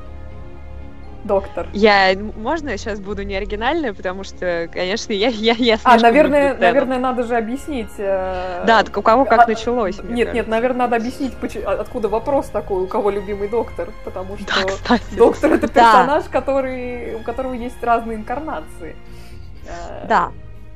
Доктор. 1.24 1.68
Я, 1.74 2.16
можно 2.38 2.70
я 2.70 2.78
сейчас 2.78 3.00
буду 3.00 3.24
не 3.24 3.36
оригинальная, 3.36 3.94
потому 3.94 4.24
что, 4.24 4.70
конечно, 4.72 5.14
я, 5.14 5.28
я, 5.30 5.54
я 5.54 5.78
А, 5.84 5.98
наверное, 5.98 6.56
наверное, 6.56 7.00
надо 7.00 7.24
же 7.24 7.36
объяснить. 7.36 7.90
Э... 7.98 8.64
Да, 8.66 8.84
у 8.96 9.02
кого 9.02 9.26
как 9.26 9.42
а, 9.42 9.48
началось. 9.48 9.98
Нет, 9.98 10.06
кажется. 10.06 10.34
нет, 10.34 10.48
наверное, 10.48 10.80
надо 10.80 10.96
объяснить, 10.96 11.34
а, 11.66 11.74
откуда 11.74 12.10
вопрос 12.10 12.48
такой, 12.48 12.84
у 12.84 12.88
кого 12.88 13.10
любимый 13.10 13.50
доктор, 13.50 13.90
потому 14.06 14.38
что 14.38 14.46
да, 14.48 14.72
кстати. 14.72 15.16
доктор 15.16 15.54
это 15.54 15.68
персонаж, 15.68 16.24
да. 16.24 16.30
который, 16.30 17.16
у 17.16 17.24
которого 17.24 17.54
есть 17.54 17.82
разные 17.84 18.18
инкарнации. 18.18 18.96
Э, 19.68 20.08
да, 20.08 20.32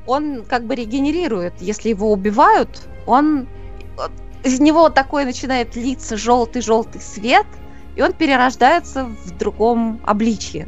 он 0.05 0.43
как 0.43 0.65
бы 0.65 0.75
регенерирует, 0.75 1.53
если 1.59 1.89
его 1.89 2.11
убивают, 2.11 2.81
он 3.05 3.47
из 4.43 4.59
него 4.59 4.89
такой 4.89 5.23
начинает 5.23 5.75
литься 5.75 6.17
желтый-желтый 6.17 6.99
свет– 6.99 7.45
и 7.95 8.01
он 8.01 8.13
перерождается 8.13 9.05
в 9.05 9.37
другом 9.37 10.01
обличье. 10.05 10.67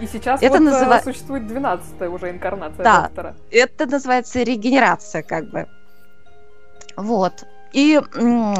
И 0.00 0.06
сейчас 0.06 0.42
это 0.42 0.58
вот 0.58 0.60
называ... 0.60 1.00
существует 1.04 1.46
12 1.46 2.02
уже 2.02 2.30
инкарнация 2.30 2.82
да, 2.82 3.02
доктора. 3.02 3.36
Это 3.50 3.86
называется 3.86 4.42
регенерация, 4.42 5.22
как 5.22 5.48
бы. 5.50 5.68
Вот. 6.96 7.44
И 7.72 8.00
м- 8.16 8.56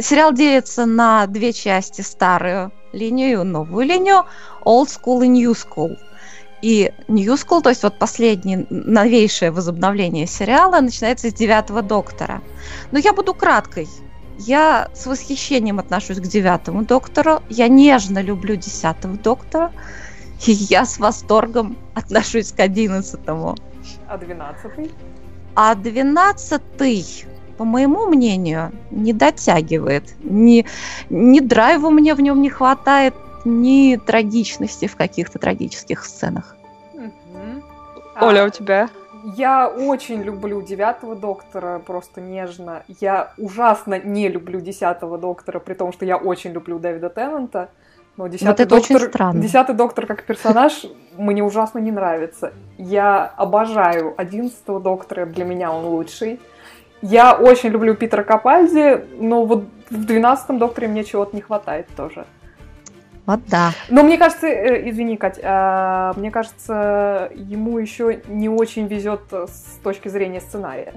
сериал 0.00 0.32
делится 0.32 0.86
на 0.86 1.26
две 1.26 1.52
части: 1.52 2.00
старую 2.00 2.72
линию 2.92 3.42
и 3.42 3.44
новую 3.44 3.86
линию, 3.86 4.24
old 4.64 4.86
school 4.86 5.24
и 5.24 5.28
new 5.28 5.52
school. 5.52 5.98
И 6.62 6.90
New 7.06 7.34
School, 7.34 7.60
то 7.60 7.68
есть 7.68 7.82
вот 7.82 7.98
последнее, 7.98 8.66
новейшее 8.70 9.50
возобновление 9.50 10.26
сериала, 10.26 10.80
начинается 10.80 11.30
с 11.30 11.34
девятого 11.34 11.82
доктора. 11.82 12.42
Но 12.92 12.98
я 12.98 13.12
буду 13.12 13.34
краткой. 13.34 13.86
Я 14.38 14.90
с 14.94 15.06
восхищением 15.06 15.78
отношусь 15.78 16.18
к 16.18 16.22
девятому 16.22 16.84
доктору. 16.84 17.42
Я 17.48 17.68
нежно 17.68 18.20
люблю 18.20 18.56
десятого 18.56 19.16
доктора. 19.16 19.72
И 20.46 20.52
я 20.52 20.84
с 20.84 20.98
восторгом 20.98 21.76
отношусь 21.94 22.52
к 22.52 22.60
одиннадцатому. 22.60 23.56
А 24.06 24.18
двенадцатый? 24.18 24.90
А 25.54 25.74
двенадцатый, 25.74 27.06
по 27.56 27.64
моему 27.64 28.06
мнению, 28.06 28.72
не 28.90 29.14
дотягивает. 29.14 30.14
Ни, 30.22 30.66
ни 31.08 31.40
драйва 31.40 31.88
мне 31.88 32.14
в 32.14 32.20
нем 32.20 32.42
не 32.42 32.50
хватает, 32.50 33.14
ни 33.46 33.96
трагичности 33.96 34.86
в 34.86 34.96
каких-то 34.96 35.38
трагических 35.38 36.04
сценах. 36.04 36.56
Оля, 38.20 38.44
а 38.44 38.46
у 38.46 38.50
тебя? 38.50 38.90
Я 39.34 39.68
очень 39.68 40.22
люблю 40.22 40.62
девятого 40.62 41.16
доктора, 41.16 41.80
просто 41.80 42.20
нежно. 42.20 42.84
Я 43.00 43.32
ужасно 43.38 43.98
не 43.98 44.28
люблю 44.28 44.60
десятого 44.60 45.18
доктора, 45.18 45.58
при 45.58 45.74
том, 45.74 45.92
что 45.92 46.04
я 46.04 46.16
очень 46.16 46.52
люблю 46.52 46.78
Дэвида 46.78 47.10
Теннанта. 47.10 47.70
Но 48.16 48.28
десятый 48.28 48.48
вот 48.48 48.60
это 48.60 48.76
доктор, 48.76 48.96
очень 48.96 49.08
странно. 49.08 49.42
Десятый 49.42 49.74
доктор 49.74 50.06
как 50.06 50.22
персонаж 50.22 50.86
мне 51.16 51.42
ужасно 51.42 51.80
не 51.80 51.90
нравится. 51.90 52.52
Я 52.78 53.26
обожаю 53.36 54.14
одиннадцатого 54.16 54.78
доктора, 54.78 55.26
для 55.26 55.44
меня 55.44 55.72
он 55.72 55.86
лучший. 55.86 56.40
Я 57.02 57.34
очень 57.34 57.70
люблю 57.70 57.96
Питера 57.96 58.22
Капальди, 58.22 59.04
но 59.18 59.44
вот 59.44 59.64
в 59.90 60.04
двенадцатом 60.04 60.58
докторе 60.58 60.86
мне 60.86 61.02
чего-то 61.02 61.34
не 61.34 61.42
хватает 61.42 61.88
тоже. 61.96 62.26
Вот 63.26 63.40
да. 63.48 63.72
Но 63.88 64.02
мне 64.02 64.18
кажется, 64.18 64.46
э, 64.46 64.88
извини, 64.88 65.16
Кать, 65.16 65.40
а, 65.42 66.14
мне 66.16 66.30
кажется, 66.30 67.30
ему 67.34 67.78
еще 67.78 68.20
не 68.28 68.48
очень 68.48 68.86
везет 68.86 69.20
с 69.32 69.78
точки 69.82 70.08
зрения 70.08 70.40
сценария. 70.40 70.94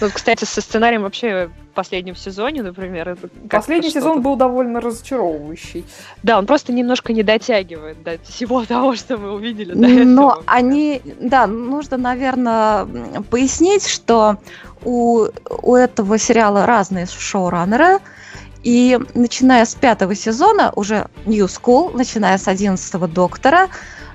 Ну, 0.00 0.08
кстати, 0.12 0.44
со 0.44 0.60
сценарием 0.60 1.02
вообще 1.02 1.50
в 1.72 1.74
последнем 1.74 2.14
сезоне, 2.14 2.62
например, 2.62 3.08
это 3.08 3.28
Последний 3.50 3.90
сезон 3.90 4.22
был 4.22 4.36
довольно 4.36 4.80
разочаровывающий. 4.80 5.84
Да, 6.22 6.38
он 6.38 6.46
просто 6.46 6.72
немножко 6.72 7.12
не 7.12 7.22
дотягивает 7.22 8.02
до 8.02 8.18
всего 8.18 8.64
того, 8.66 8.94
что 8.94 9.16
мы 9.16 9.32
увидели 9.32 9.72
до 9.72 9.80
Но 10.04 10.30
этого. 10.30 10.44
они, 10.46 11.02
да, 11.20 11.46
нужно, 11.46 11.96
наверное, 11.96 12.86
пояснить, 13.30 13.86
что 13.88 14.36
у, 14.84 15.26
у 15.62 15.74
этого 15.74 16.18
сериала 16.18 16.64
разные 16.64 17.06
шоураннеры, 17.06 17.98
и 18.62 18.98
начиная 19.14 19.64
с 19.64 19.74
пятого 19.74 20.14
сезона, 20.14 20.72
уже 20.74 21.08
New 21.26 21.46
School, 21.46 21.96
начиная 21.96 22.38
с 22.38 22.48
одиннадцатого 22.48 23.06
Доктора, 23.06 23.68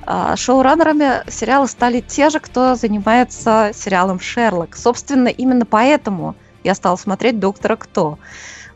а, 0.06 0.36
шоураннерами 0.36 1.30
сериала 1.30 1.66
стали 1.66 2.02
те 2.02 2.30
же, 2.30 2.39
кто 2.39 2.76
занимается 2.76 3.72
сериалом 3.74 4.20
Шерлок. 4.20 4.76
Собственно, 4.76 5.30
именно 5.30 5.66
поэтому 5.66 6.36
я 6.64 6.76
стала 6.76 6.98
смотреть 6.98 7.39
Доктора 7.39 7.76
Кто. 7.78 8.20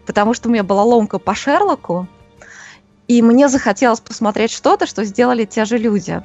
Потому 0.05 0.33
что 0.33 0.47
у 0.47 0.51
меня 0.51 0.63
была 0.63 0.83
ломка 0.83 1.19
по 1.19 1.35
Шерлоку, 1.35 2.07
и 3.07 3.21
мне 3.21 3.49
захотелось 3.49 3.99
посмотреть 3.99 4.51
что-то, 4.51 4.85
что 4.85 5.03
сделали 5.03 5.45
те 5.45 5.65
же 5.65 5.77
люди. 5.77 6.21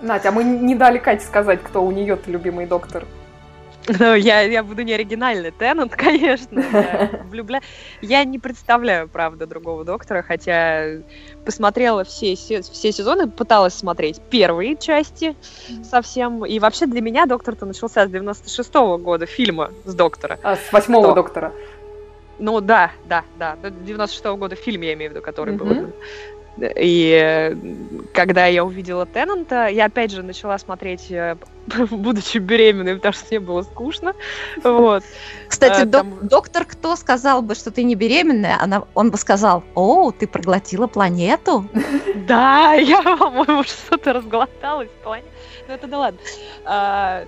Надя, 0.00 0.30
а 0.30 0.32
мы 0.32 0.44
не 0.44 0.74
дали 0.74 0.98
Кате 0.98 1.24
сказать, 1.24 1.62
кто 1.62 1.84
у 1.84 1.90
нее-то 1.90 2.30
любимый 2.30 2.66
доктор. 2.66 3.04
Ну, 3.98 4.14
я, 4.14 4.42
я 4.42 4.62
буду 4.62 4.82
не 4.82 4.92
оригинальный 4.92 5.50
Теннант, 5.50 5.94
конечно. 5.96 6.60
Я 6.60 7.10
влюбля... 7.28 7.60
Я 8.00 8.24
не 8.24 8.38
представляю, 8.38 9.08
правда, 9.08 9.46
другого 9.46 9.84
доктора, 9.84 10.22
хотя 10.22 10.98
посмотрела 11.44 12.04
все, 12.04 12.36
се- 12.36 12.62
все 12.62 12.92
сезоны, 12.92 13.28
пыталась 13.28 13.74
смотреть 13.74 14.20
первые 14.30 14.76
части 14.76 15.34
совсем. 15.82 16.44
И 16.46 16.58
вообще 16.58 16.86
для 16.86 17.00
меня 17.00 17.26
доктор-то 17.26 17.66
начался 17.66 18.06
с 18.06 18.10
96-го 18.10 18.98
года 18.98 19.26
фильма 19.26 19.70
с 19.84 19.94
доктора. 19.94 20.38
А, 20.42 20.56
с 20.56 20.72
восьмого 20.72 21.06
Кто? 21.06 21.14
доктора. 21.14 21.52
Ну 22.38 22.60
да, 22.60 22.92
да, 23.06 23.24
да. 23.38 23.56
96-го 23.62 24.36
года 24.36 24.56
фильм, 24.56 24.82
я 24.82 24.94
имею 24.94 25.10
в 25.10 25.14
виду, 25.14 25.22
который 25.24 25.54
был. 25.54 25.92
И 26.58 27.18
э, 27.18 27.54
когда 28.12 28.46
я 28.46 28.64
увидела 28.64 29.06
Теннанта, 29.06 29.68
я 29.68 29.86
опять 29.86 30.10
же 30.10 30.22
начала 30.22 30.58
смотреть, 30.58 31.10
э, 31.10 31.36
будучи 31.90 32.38
беременной, 32.38 32.96
потому 32.96 33.12
что 33.12 33.26
мне 33.30 33.40
было 33.40 33.62
скучно. 33.62 34.14
Вот. 34.62 35.02
Кстати, 35.48 35.82
А, 35.82 35.84
док- 35.84 36.02
там- 36.02 36.28
доктор, 36.28 36.64
кто 36.64 36.96
сказал 36.96 37.40
бы, 37.42 37.54
что 37.54 37.70
ты 37.70 37.82
не 37.82 37.94
беременная, 37.94 38.58
она, 38.60 38.84
он 38.94 39.10
бы 39.10 39.16
сказал, 39.16 39.62
о, 39.74 40.10
ты 40.10 40.26
проглотила 40.26 40.86
планету. 40.86 41.66
Да, 42.26 42.74
я, 42.74 43.02
по-моему, 43.02 43.62
что-то 43.64 44.12
разглоталась 44.12 44.88
в 44.88 45.02
плане. 45.04 45.24
Ну 45.66 45.74
это 45.74 45.86
да 45.86 45.98
ладно. 45.98 46.20
А, 46.64 47.24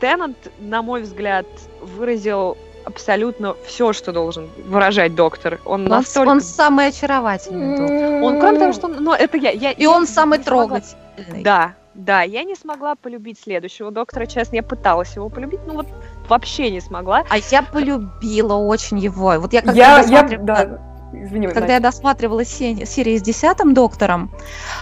Теннант, 0.00 0.50
на 0.58 0.82
мой 0.82 1.02
взгляд, 1.02 1.46
выразил 1.80 2.56
абсолютно 2.84 3.54
все, 3.66 3.92
что 3.92 4.12
должен 4.12 4.48
выражать 4.66 5.14
доктор. 5.14 5.60
Он 5.64 5.82
Он, 5.82 5.88
настолько... 5.88 6.28
он 6.30 6.40
самый 6.40 6.88
очаровательный 6.88 7.76
доктор. 7.76 8.22
Он, 8.22 8.40
кроме 8.40 8.58
того, 8.58 8.72
что... 8.72 8.86
он- 8.86 8.96
Ну, 9.02 9.12
это 9.12 9.36
я... 9.36 9.50
я 9.50 9.72
И 9.72 9.82
я 9.82 9.90
он 9.90 10.06
самый 10.06 10.38
смогла- 10.38 10.44
трогательный. 10.44 11.42
Да, 11.42 11.74
да, 11.94 12.22
я 12.22 12.44
не 12.44 12.54
смогла 12.54 12.94
полюбить 12.94 13.38
следующего 13.40 13.90
доктора, 13.90 14.26
честно, 14.26 14.56
я 14.56 14.62
пыталась 14.62 15.14
его 15.16 15.28
полюбить, 15.28 15.60
но 15.66 15.74
вот 15.74 15.86
вообще 16.28 16.70
не 16.70 16.80
смогла. 16.80 17.24
А 17.28 17.36
я 17.38 17.62
полюбила 17.62 18.54
очень 18.54 18.98
его. 18.98 19.38
Вот 19.38 19.52
я 19.52 19.60
когда 19.62 20.00
Я, 20.00 20.22
я, 20.22 20.38
да, 20.38 20.78
извини, 21.12 21.46
когда 21.46 21.60
Надя. 21.60 21.72
я 21.74 21.80
досматривала 21.80 22.44
се- 22.44 22.86
серии 22.86 23.16
с 23.18 23.22
десятым 23.22 23.74
доктором, 23.74 24.30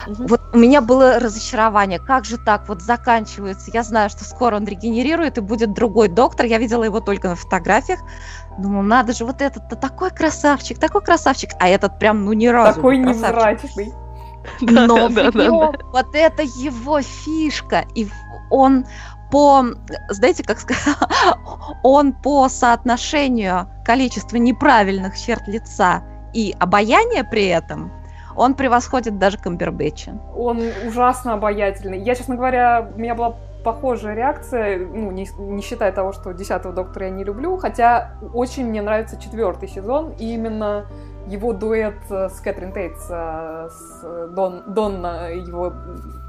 Мгм. 0.07 0.27
вот 0.27 0.41
у 0.53 0.59
меня 0.59 0.81
было 0.81 1.19
разочарование. 1.19 1.99
Как 1.99 2.25
же 2.25 2.37
так 2.39 2.69
вот 2.69 2.83
заканчивается? 2.83 3.71
Я 3.73 3.83
знаю, 3.83 4.11
что 4.11 4.25
скоро 4.25 4.57
он 4.57 4.65
регенерирует 4.67 5.39
и 5.39 5.41
будет 5.41 5.73
другой 5.73 6.09
доктор. 6.09 6.47
Я 6.47 6.59
видела 6.59 6.85
его 6.85 7.01
только 7.01 7.29
на 7.29 7.37
фотографиях. 7.37 8.01
Думаю, 8.59 8.83
надо 8.85 9.13
же, 9.13 9.25
вот 9.25 9.41
этот-то 9.41 9.77
такой 9.77 10.11
красавчик, 10.11 10.79
такой 10.79 11.01
красавчик. 11.03 11.51
А 11.61 11.69
этот 11.69 11.99
прям, 11.99 12.25
ну, 12.25 12.33
ни 12.33 12.47
разу 12.47 12.75
Такой 12.75 12.99
не 12.99 13.05
красавчик. 13.05 13.71
невзрачный. 13.77 13.93
Но 14.61 15.09
Да, 15.09 15.31
да, 15.31 15.45
нем 15.45 15.73
вот 15.93 16.07
это 16.15 16.43
его 16.43 17.01
фишка. 17.03 17.85
И 17.95 18.09
он 18.51 18.87
по, 19.31 19.63
знаете, 20.09 20.43
как 20.43 20.59
сказать, 20.59 20.97
он 21.83 22.13
по 22.15 22.49
соотношению 22.49 23.69
количества 23.85 24.37
неправильных 24.37 25.19
черт 25.19 25.47
лица 25.49 26.03
и 26.33 26.55
обаяния 26.59 27.25
при 27.25 27.47
этом, 27.47 27.91
он 28.37 28.55
превосходит 28.55 29.19
даже 29.19 29.39
Камбербэтча. 29.39 30.13
Он 30.37 30.61
ужасно 30.87 31.35
обаятельный. 31.35 31.99
Я, 31.99 32.15
честно 32.15 32.37
говоря, 32.37 32.89
у 32.95 32.99
меня 32.99 33.15
была 33.15 33.35
похожая 33.65 34.15
реакция, 34.15 34.79
ну, 34.79 35.11
не, 35.11 35.29
не 35.39 35.63
считая 35.63 35.91
того, 35.93 36.13
что 36.13 36.33
десятого 36.33 36.73
доктора 36.73 37.07
я 37.07 37.13
не 37.13 37.25
люблю, 37.25 37.57
хотя 37.57 38.13
очень 38.33 38.67
мне 38.67 38.81
нравится 38.81 39.21
четвертый 39.21 39.69
сезон, 39.69 40.13
и 40.19 40.35
именно 40.35 40.87
его 41.27 41.53
дуэт 41.53 41.97
э, 42.09 42.29
с 42.31 42.41
Кэтрин 42.41 42.73
Тейтс, 42.73 43.07
э, 43.11 43.69
с 43.71 44.29
Дон, 44.31 44.63
Донна, 44.69 45.31
его 45.31 45.73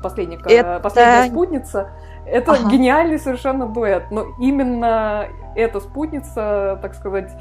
последняя, 0.04 0.40
э, 0.46 0.54
Это- 0.54 0.80
последняя 0.82 1.30
спутница, 1.30 1.92
это 2.26 2.52
Ага. 2.54 2.70
гениальный 2.70 3.20
совершенно 3.20 3.68
дуэт, 3.68 4.12
но 4.12 4.26
именно 4.40 5.28
эта 5.56 5.80
спутница, 5.80 6.80
так 6.82 6.96
сказать, 6.96 7.32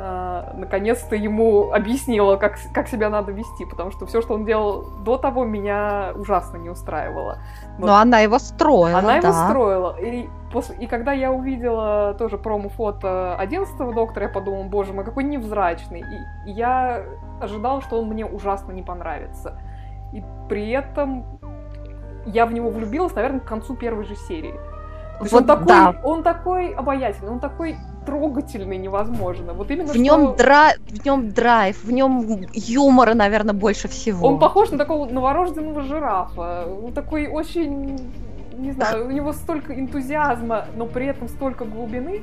э, 0.00 0.52
наконец-то 0.56 1.14
ему 1.14 1.72
объяснила, 1.72 2.36
как, 2.36 2.58
как 2.72 2.88
себя 2.88 3.10
надо 3.10 3.32
вести, 3.32 3.64
потому 3.64 3.90
что 3.90 4.06
все, 4.06 4.22
что 4.22 4.34
он 4.34 4.44
делал 4.44 4.84
до 5.04 5.18
того, 5.18 5.44
меня 5.44 6.12
ужасно 6.14 6.56
не 6.56 6.70
устраивало. 6.70 7.38
Вот. 7.78 7.86
Но 7.86 7.96
она 7.96 8.20
его 8.20 8.38
строила, 8.38 8.98
Она 8.98 9.16
его 9.16 9.28
да. 9.28 9.48
строила. 9.48 9.96
И, 10.00 10.28
после, 10.52 10.76
и 10.76 10.86
когда 10.86 11.12
я 11.12 11.30
увидела 11.30 12.14
тоже 12.14 12.38
промо-фото 12.38 13.36
11 13.36 13.76
доктора, 13.94 14.26
я 14.26 14.32
подумала, 14.32 14.64
боже 14.64 14.92
мой, 14.92 15.04
какой 15.04 15.24
невзрачный. 15.24 16.00
И, 16.00 16.50
и 16.50 16.52
я 16.52 17.04
ожидала, 17.40 17.80
что 17.82 18.00
он 18.00 18.08
мне 18.08 18.24
ужасно 18.24 18.72
не 18.72 18.82
понравится. 18.82 19.60
И 20.12 20.24
при 20.48 20.70
этом 20.70 21.24
я 22.26 22.46
в 22.46 22.52
него 22.52 22.70
влюбилась, 22.70 23.14
наверное, 23.14 23.40
к 23.40 23.44
концу 23.44 23.76
первой 23.76 24.04
же 24.04 24.14
серии. 24.14 24.54
Вот 25.20 25.32
он, 25.32 25.44
такой, 25.46 25.66
да. 25.66 25.94
он 26.02 26.22
такой 26.22 26.72
обаятельный, 26.72 27.30
он 27.30 27.40
такой 27.40 27.76
трогательный 28.06 28.78
невозможно. 28.78 29.52
Вот 29.52 29.70
именно 29.70 29.92
В 29.92 29.96
нем, 29.96 30.28
что- 30.28 30.36
дра... 30.36 30.70
в 30.88 31.04
нем 31.04 31.30
драйв, 31.30 31.84
в 31.84 31.92
нем 31.92 32.46
юмора, 32.52 33.14
наверное, 33.14 33.54
больше 33.54 33.88
всего. 33.88 34.26
Он 34.26 34.38
похож 34.38 34.70
на 34.70 34.78
такого 34.78 35.06
новорожденного 35.06 35.82
жирафа. 35.82 36.64
Он 36.82 36.92
такой 36.92 37.26
очень, 37.28 38.00
не 38.56 38.72
знаю, 38.72 39.06
у 39.06 39.10
него 39.10 39.32
столько 39.32 39.78
энтузиазма, 39.78 40.64
но 40.76 40.86
при 40.86 41.06
этом 41.06 41.28
столько 41.28 41.64
глубины. 41.64 42.22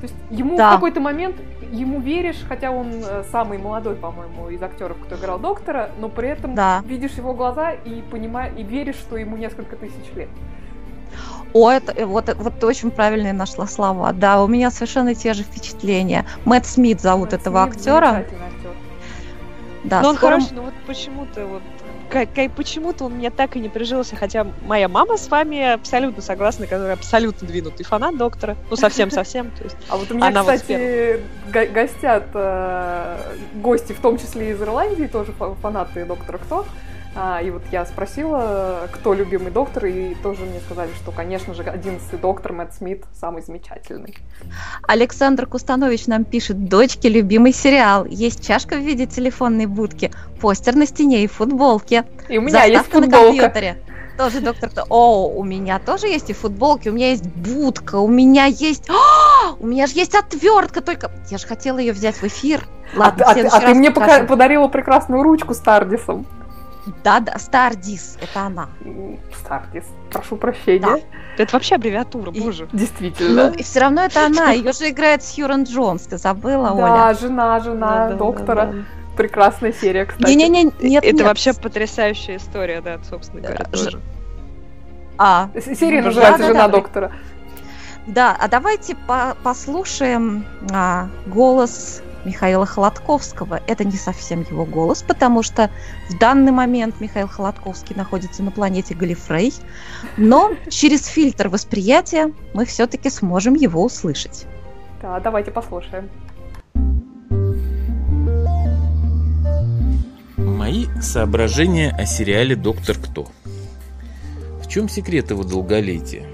То 0.00 0.04
есть 0.04 0.14
ему 0.30 0.56
Да. 0.56 0.70
в 0.70 0.74
какой-то 0.76 1.00
момент 1.00 1.36
ему 1.70 2.00
веришь, 2.00 2.42
хотя 2.48 2.70
он 2.70 2.90
э, 3.06 3.22
самый 3.30 3.58
молодой, 3.58 3.96
по-моему, 3.96 4.48
из 4.48 4.62
актеров, 4.62 4.96
кто 5.04 5.16
играл 5.16 5.38
доктора, 5.38 5.90
но 6.00 6.08
при 6.08 6.28
этом 6.30 6.54
Да. 6.54 6.80
видишь 6.86 7.12
его 7.12 7.34
глаза 7.34 7.72
и 7.72 8.00
понимаешь, 8.10 8.54
и 8.56 8.62
веришь, 8.62 8.96
что 8.96 9.18
ему 9.18 9.36
несколько 9.36 9.76
тысяч 9.76 10.10
лет. 10.16 10.28
О, 11.52 11.70
это, 11.70 11.92
э, 11.92 12.04
вот, 12.04 12.34
вот 12.38 12.58
ты 12.60 12.66
очень 12.66 12.90
правильные 12.90 13.32
нашла 13.32 13.66
слова. 13.66 14.12
Да, 14.12 14.42
у 14.42 14.46
меня 14.46 14.70
совершенно 14.70 15.14
те 15.14 15.34
же 15.34 15.42
впечатления. 15.42 16.24
Мэтт 16.44 16.66
Смит 16.66 17.00
зовут 17.00 17.32
Мэтт 17.32 17.40
этого 17.42 17.64
Смит 17.64 17.76
актера. 17.76 18.06
актер. 18.06 18.38
Да, 19.84 20.02
но 20.02 20.10
он 20.10 20.16
скоро- 20.16 20.32
хороший, 20.34 20.52
но 20.54 20.62
вот 20.62 20.74
почему-то 20.86 21.46
вот 21.46 21.62
почему-то 22.56 23.04
он 23.04 23.12
мне 23.14 23.30
так 23.30 23.56
и 23.56 23.60
не 23.60 23.68
прижился, 23.68 24.16
хотя 24.16 24.46
моя 24.66 24.88
мама 24.88 25.16
с 25.16 25.28
вами 25.28 25.74
абсолютно 25.74 26.22
согласна, 26.22 26.66
которая 26.66 26.94
абсолютно 26.94 27.46
двинутый 27.46 27.86
фанат 27.86 28.16
доктора, 28.18 28.56
ну 28.68 28.76
совсем-совсем, 28.76 29.50
А 29.88 29.96
вот 29.96 30.10
у 30.10 30.14
меня, 30.14 30.26
Она 30.26 30.42
вот 30.42 30.54
кстати, 30.56 31.20
го- 31.52 31.72
гостят 31.72 32.24
э, 32.34 33.18
гости, 33.54 33.92
в 33.92 34.00
том 34.00 34.18
числе 34.18 34.50
из 34.50 34.60
Ирландии, 34.60 35.06
тоже 35.06 35.32
фа- 35.32 35.54
фанаты 35.54 36.04
Доктора 36.04 36.38
Кто. 36.38 36.66
А, 37.16 37.42
и 37.42 37.50
вот 37.50 37.62
я 37.72 37.84
спросила, 37.86 38.88
кто 38.92 39.14
любимый 39.14 39.50
доктор, 39.50 39.86
и 39.86 40.14
тоже 40.22 40.44
мне 40.44 40.60
сказали, 40.60 40.90
что, 41.02 41.10
конечно 41.10 41.54
же, 41.54 41.62
одиннадцатый 41.64 42.18
доктор 42.20 42.52
Мэтт 42.52 42.74
Смит 42.74 43.04
самый 43.18 43.42
замечательный. 43.42 44.16
Александр 44.86 45.46
Кустанович 45.46 46.06
нам 46.06 46.24
пишет, 46.24 46.68
дочке 46.68 47.08
любимый 47.08 47.52
сериал. 47.52 48.04
Есть 48.04 48.46
чашка 48.46 48.76
в 48.76 48.80
виде 48.80 49.06
телефонной 49.06 49.66
будки, 49.66 50.12
постер 50.40 50.76
на 50.76 50.86
стене 50.86 51.24
и 51.24 51.26
футболки. 51.26 52.04
И 52.28 52.38
у 52.38 52.42
меня 52.42 52.62
есть 52.64 52.84
Заставка 52.84 53.00
на 53.00 53.02
футболка. 53.06 53.42
компьютере. 53.42 53.82
Тоже 54.16 54.40
доктор 54.40 54.68
Кто. 54.70 54.84
О, 54.90 55.28
у 55.28 55.42
меня 55.42 55.78
тоже 55.78 56.06
есть 56.06 56.30
и 56.30 56.32
футболки, 56.32 56.90
у 56.90 56.92
меня 56.92 57.08
есть 57.08 57.24
будка, 57.26 57.96
у 57.96 58.06
меня 58.06 58.44
есть... 58.44 58.88
А, 58.90 59.54
у 59.58 59.66
меня 59.66 59.86
же 59.86 59.94
есть 59.94 60.14
отвертка, 60.14 60.80
только... 60.82 61.10
Я 61.30 61.38
же 61.38 61.46
хотела 61.46 61.78
ее 61.78 61.92
взять 61.92 62.16
в 62.16 62.24
эфир. 62.24 62.68
А, 62.94 62.98
Ладно, 62.98 63.24
а 63.26 63.32
следующий 63.32 63.56
а 63.56 63.60
ты 63.60 63.66
раз 63.66 63.76
мне 63.76 63.90
пока- 63.90 64.24
подарила 64.24 64.68
прекрасную 64.68 65.22
ручку 65.22 65.54
с 65.54 65.58
Тардисом. 65.58 66.26
Да-да, 67.04 67.38
Стардис, 67.38 68.16
это 68.20 68.40
она. 68.46 68.68
Стардис, 69.38 69.84
прошу 70.10 70.36
прощения. 70.36 70.80
Да. 70.80 70.98
это 71.42 71.52
вообще 71.52 71.74
аббревиатура, 71.76 72.32
И- 72.32 72.40
боже. 72.40 72.68
Действительно. 72.72 73.48
Ну, 73.50 73.54
и 73.54 73.62
все 73.62 73.80
равно 73.80 74.02
это 74.04 74.26
она. 74.26 74.50
Ее 74.52 74.72
же 74.72 74.88
играет 74.90 75.22
Сьюрен 75.22 75.64
Джонс. 75.64 76.02
Ты 76.02 76.16
забыла, 76.18 76.70
Оля? 76.72 76.80
Да, 76.82 77.14
жена, 77.14 77.60
жена 77.60 77.86
Да-да-да-да. 77.88 78.14
доктора. 78.16 78.74
Прекрасная 79.16 79.72
серия, 79.72 80.06
кстати. 80.06 80.30
Не-не-не, 80.30 80.72
нет, 80.80 81.04
это 81.04 81.16
нет. 81.16 81.26
вообще 81.26 81.52
потрясающая 81.52 82.36
история, 82.36 82.80
да, 82.80 82.98
собственно 83.08 83.42
говоря, 83.42 83.64
Ж- 83.72 83.84
тоже. 83.84 84.00
А, 85.18 85.50
Серия 85.60 86.00
Да, 86.00 86.08
называется 86.08 86.38
да, 86.38 86.46
«Жена 86.46 86.68
да. 86.68 86.76
доктора». 86.78 87.12
Да, 88.06 88.36
а 88.40 88.48
давайте 88.48 88.94
по 88.94 89.36
послушаем 89.42 90.46
а, 90.72 91.08
голос 91.26 92.02
Михаила 92.24 92.66
Холодковского. 92.66 93.60
Это 93.66 93.84
не 93.84 93.96
совсем 93.96 94.42
его 94.50 94.64
голос, 94.64 95.02
потому 95.02 95.42
что 95.42 95.70
в 96.08 96.18
данный 96.18 96.52
момент 96.52 97.00
Михаил 97.00 97.28
Холодковский 97.28 97.96
находится 97.96 98.42
на 98.42 98.50
планете 98.50 98.94
Галифрей, 98.94 99.52
но 100.16 100.52
через 100.68 101.06
фильтр 101.06 101.48
восприятия 101.48 102.32
мы 102.54 102.64
все-таки 102.64 103.10
сможем 103.10 103.54
его 103.54 103.84
услышать. 103.84 104.46
Да, 105.02 105.18
давайте 105.20 105.50
послушаем. 105.50 106.10
Мои 110.36 110.86
соображения 111.00 111.90
о 111.90 112.06
сериале 112.06 112.54
«Доктор 112.54 112.96
Кто». 112.96 113.28
В 114.62 114.68
чем 114.68 114.88
секрет 114.88 115.30
его 115.30 115.42
долголетия? 115.42 116.26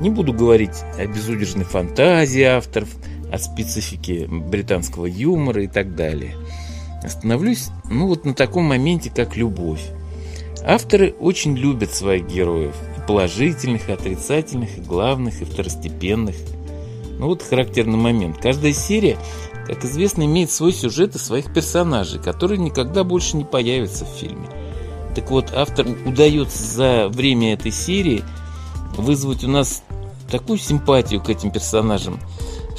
Не 0.00 0.10
буду 0.10 0.32
говорить 0.32 0.82
о 0.96 1.06
безудержной 1.06 1.64
фантазии 1.64 2.42
авторов, 2.42 2.88
о 3.32 3.38
специфике 3.38 4.26
британского 4.26 5.06
юмора 5.06 5.64
и 5.64 5.68
так 5.68 5.94
далее. 5.94 6.34
Остановлюсь, 7.02 7.68
ну 7.90 8.08
вот 8.08 8.24
на 8.24 8.34
таком 8.34 8.64
моменте, 8.64 9.10
как 9.14 9.36
любовь. 9.36 9.82
Авторы 10.64 11.14
очень 11.20 11.56
любят 11.56 11.92
своих 11.94 12.26
героев, 12.26 12.74
и 12.96 13.06
положительных, 13.06 13.88
и 13.88 13.92
отрицательных, 13.92 14.78
и 14.78 14.80
главных, 14.80 15.40
и 15.40 15.44
второстепенных. 15.44 16.36
Ну 17.18 17.26
вот 17.26 17.42
характерный 17.42 17.96
момент. 17.96 18.38
Каждая 18.38 18.72
серия, 18.72 19.16
как 19.66 19.84
известно, 19.84 20.24
имеет 20.24 20.50
свой 20.50 20.72
сюжет 20.72 21.14
и 21.14 21.18
своих 21.18 21.52
персонажей, 21.52 22.20
которые 22.20 22.58
никогда 22.58 23.04
больше 23.04 23.36
не 23.36 23.44
появятся 23.44 24.04
в 24.04 24.08
фильме. 24.08 24.48
Так 25.14 25.30
вот, 25.30 25.52
автор 25.54 25.86
удается 26.06 26.62
за 26.62 27.08
время 27.08 27.54
этой 27.54 27.72
серии 27.72 28.22
вызвать 28.96 29.44
у 29.44 29.48
нас 29.48 29.82
такую 30.30 30.58
симпатию 30.58 31.20
к 31.20 31.30
этим 31.30 31.50
персонажам, 31.50 32.20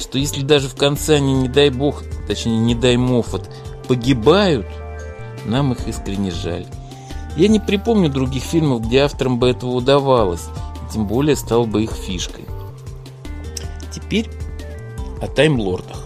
что 0.00 0.18
если 0.18 0.42
даже 0.42 0.68
в 0.68 0.74
конце 0.74 1.16
они, 1.16 1.34
не 1.34 1.48
дай 1.48 1.70
бог, 1.70 2.02
точнее, 2.26 2.58
не 2.58 2.74
дай 2.74 2.96
Моффат, 2.96 3.50
погибают, 3.86 4.66
нам 5.44 5.72
их 5.72 5.86
искренне 5.86 6.30
жаль. 6.30 6.66
Я 7.36 7.48
не 7.48 7.60
припомню 7.60 8.10
других 8.10 8.42
фильмов, 8.42 8.86
где 8.86 9.00
авторам 9.00 9.38
бы 9.38 9.48
этого 9.48 9.70
удавалось, 9.70 10.46
тем 10.92 11.06
более 11.06 11.36
стал 11.36 11.64
бы 11.64 11.84
их 11.84 11.92
фишкой. 11.92 12.44
Теперь 13.92 14.28
о 15.20 15.26
таймлордах. 15.26 15.98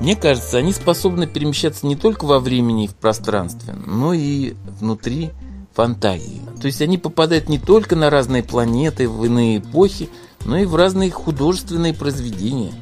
Мне 0.00 0.16
кажется, 0.16 0.58
они 0.58 0.72
способны 0.72 1.26
перемещаться 1.26 1.86
не 1.86 1.96
только 1.96 2.24
во 2.24 2.40
времени 2.40 2.84
и 2.84 2.88
в 2.88 2.94
пространстве, 2.94 3.74
но 3.86 4.12
и 4.12 4.54
внутри 4.78 5.30
фантазии. 5.72 6.42
То 6.60 6.66
есть 6.66 6.82
они 6.82 6.98
попадают 6.98 7.48
не 7.48 7.58
только 7.58 7.96
на 7.96 8.10
разные 8.10 8.42
планеты, 8.42 9.08
в 9.08 9.24
иные 9.24 9.58
эпохи, 9.58 10.08
но 10.44 10.58
и 10.58 10.66
в 10.66 10.76
разные 10.76 11.10
художественные 11.10 11.94
произведения. 11.94 12.72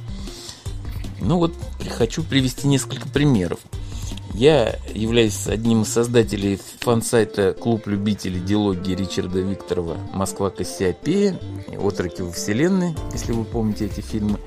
Ну 1.25 1.39
вот, 1.39 1.53
хочу 1.97 2.25
привести 2.25 2.67
несколько 2.67 3.09
примеров. 3.09 3.61
Я 4.35 4.77
являюсь 4.93 5.47
одним 5.47 5.83
из 5.83 5.89
создателей 5.89 6.59
фан-сайта 6.81 7.53
«Клуб 7.53 7.87
любителей 7.87 8.41
диалогии» 8.41 8.95
Ричарда 8.95 9.41
Викторова 9.41 9.99
«Москва 10.15 10.51
Кассиопея», 10.51 11.39
«Отроки 11.81 12.23
во 12.23 12.33
вселенной», 12.33 12.97
если 13.13 13.33
вы 13.33 13.45
помните 13.45 13.87
эти 13.87 14.01
фильмы. 14.01 14.39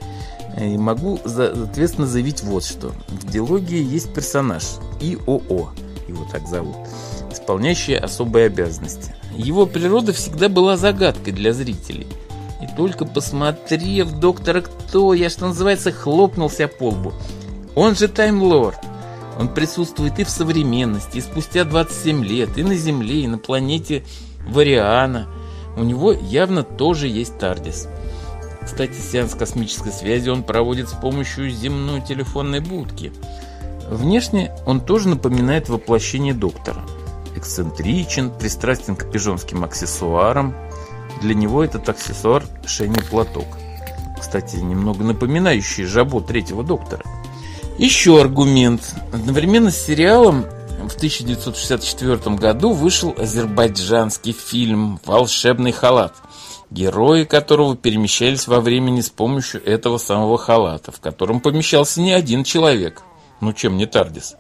И 0.59 0.77
могу, 0.77 1.19
соответственно, 1.25 2.07
заявить 2.07 2.43
вот 2.43 2.63
что. 2.65 2.91
В 3.07 3.31
диалогии 3.31 3.81
есть 3.81 4.13
персонаж 4.13 4.63
ИОО, 4.99 5.69
его 6.07 6.27
так 6.31 6.47
зовут, 6.47 6.75
исполняющий 7.31 7.95
особые 7.95 8.47
обязанности. 8.47 9.15
Его 9.35 9.65
природа 9.65 10.13
всегда 10.13 10.49
была 10.49 10.77
загадкой 10.77 11.31
для 11.31 11.53
зрителей– 11.53 12.07
и 12.61 12.67
только 12.75 13.05
посмотрев 13.05 14.11
доктора 14.11 14.61
Кто, 14.61 15.13
я, 15.13 15.29
что 15.29 15.47
называется, 15.47 15.91
хлопнулся 15.91 16.67
по 16.67 16.89
лбу. 16.89 17.13
Он 17.75 17.95
же 17.95 18.07
Таймлорд. 18.07 18.79
Он 19.37 19.49
присутствует 19.49 20.19
и 20.19 20.23
в 20.23 20.29
современности, 20.29 21.17
и 21.17 21.21
спустя 21.21 21.65
27 21.65 22.23
лет, 22.23 22.57
и 22.57 22.63
на 22.63 22.75
Земле, 22.75 23.21
и 23.21 23.27
на 23.27 23.37
планете 23.37 24.03
Вариана. 24.47 25.27
У 25.75 25.83
него 25.83 26.13
явно 26.13 26.63
тоже 26.63 27.07
есть 27.07 27.37
Тардис. 27.37 27.89
Кстати, 28.63 28.93
сеанс 28.93 29.35
космической 29.35 29.91
связи 29.91 30.29
он 30.29 30.43
проводит 30.43 30.89
с 30.89 30.93
помощью 30.93 31.49
земной 31.49 32.01
телефонной 32.01 32.61
будки. 32.61 33.11
Внешне 33.89 34.51
он 34.65 34.81
тоже 34.81 35.09
напоминает 35.09 35.69
воплощение 35.69 36.33
доктора. 36.33 36.81
Эксцентричен, 37.35 38.31
пристрастен 38.31 38.95
к 38.95 39.11
пижонским 39.11 39.63
аксессуарам, 39.63 40.55
для 41.21 41.33
него 41.33 41.63
этот 41.63 41.87
аксессуар– 41.89 42.43
шейный 42.65 43.01
платок. 43.01 43.45
Кстати, 44.19 44.57
немного 44.57 45.03
напоминающий 45.03 45.83
жабо 45.83 46.21
третьего 46.21 46.63
доктора. 46.63 47.03
Еще 47.77 48.19
аргумент. 48.19 48.95
Одновременно 49.11 49.71
с 49.71 49.77
сериалом 49.77 50.45
в 50.89 50.95
1964 50.95 52.35
году 52.35 52.71
вышел 52.71 53.13
азербайджанский 53.17 54.31
фильм 54.31 54.99
«Волшебный 55.05 55.71
халат», 55.71 56.13
герои 56.69 57.23
которого 57.23 57.75
перемещались 57.75 58.47
во 58.47 58.61
времени 58.61 59.01
с 59.01 59.09
помощью 59.09 59.63
этого 59.65 59.97
самого 59.97 60.37
халата, 60.37 60.91
в 60.91 60.99
котором 60.99 61.39
помещался 61.39 62.01
не 62.01 62.13
один 62.13 62.43
человек. 62.43 63.01
Ну 63.41 63.53
чем 63.53 63.77
не 63.77 63.85
Тардис. 63.85 64.35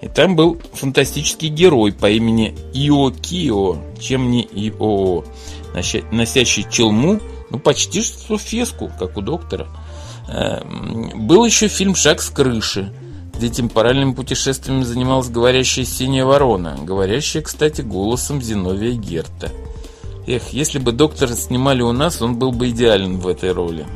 И 0.00 0.08
там 0.08 0.36
был 0.36 0.60
фантастический 0.72 1.48
герой 1.48 1.92
по 1.92 2.10
имени 2.10 2.54
Ио 2.74 3.10
Кио, 3.10 3.78
чем 4.00 4.30
не 4.30 4.42
Иоо, 4.42 5.24
носящий 6.10 6.66
челму, 6.70 7.20
ну 7.50 7.58
почти 7.58 8.02
что 8.02 8.38
феску, 8.38 8.90
как 8.98 9.16
у 9.16 9.20
доктора. 9.20 9.68
Эм, 10.28 11.26
был 11.26 11.44
еще 11.44 11.68
фильм 11.68 11.94
«Шаг 11.94 12.22
с 12.22 12.30
крыши», 12.30 12.92
где 13.34 13.48
темпоральными 13.48 14.12
путешествиями 14.12 14.82
занималась 14.82 15.28
говорящая 15.28 15.84
синяя 15.84 16.24
ворона, 16.24 16.78
говорящая, 16.80 17.42
кстати, 17.42 17.82
голосом 17.82 18.40
Зиновия 18.40 18.92
Герта. 18.92 19.50
Эх, 20.26 20.50
если 20.50 20.78
бы 20.78 20.92
доктора 20.92 21.34
снимали 21.34 21.82
у 21.82 21.92
нас, 21.92 22.22
он 22.22 22.38
был 22.38 22.52
бы 22.52 22.70
идеален 22.70 23.18
в 23.18 23.28
этой 23.28 23.52
роли. 23.52 23.86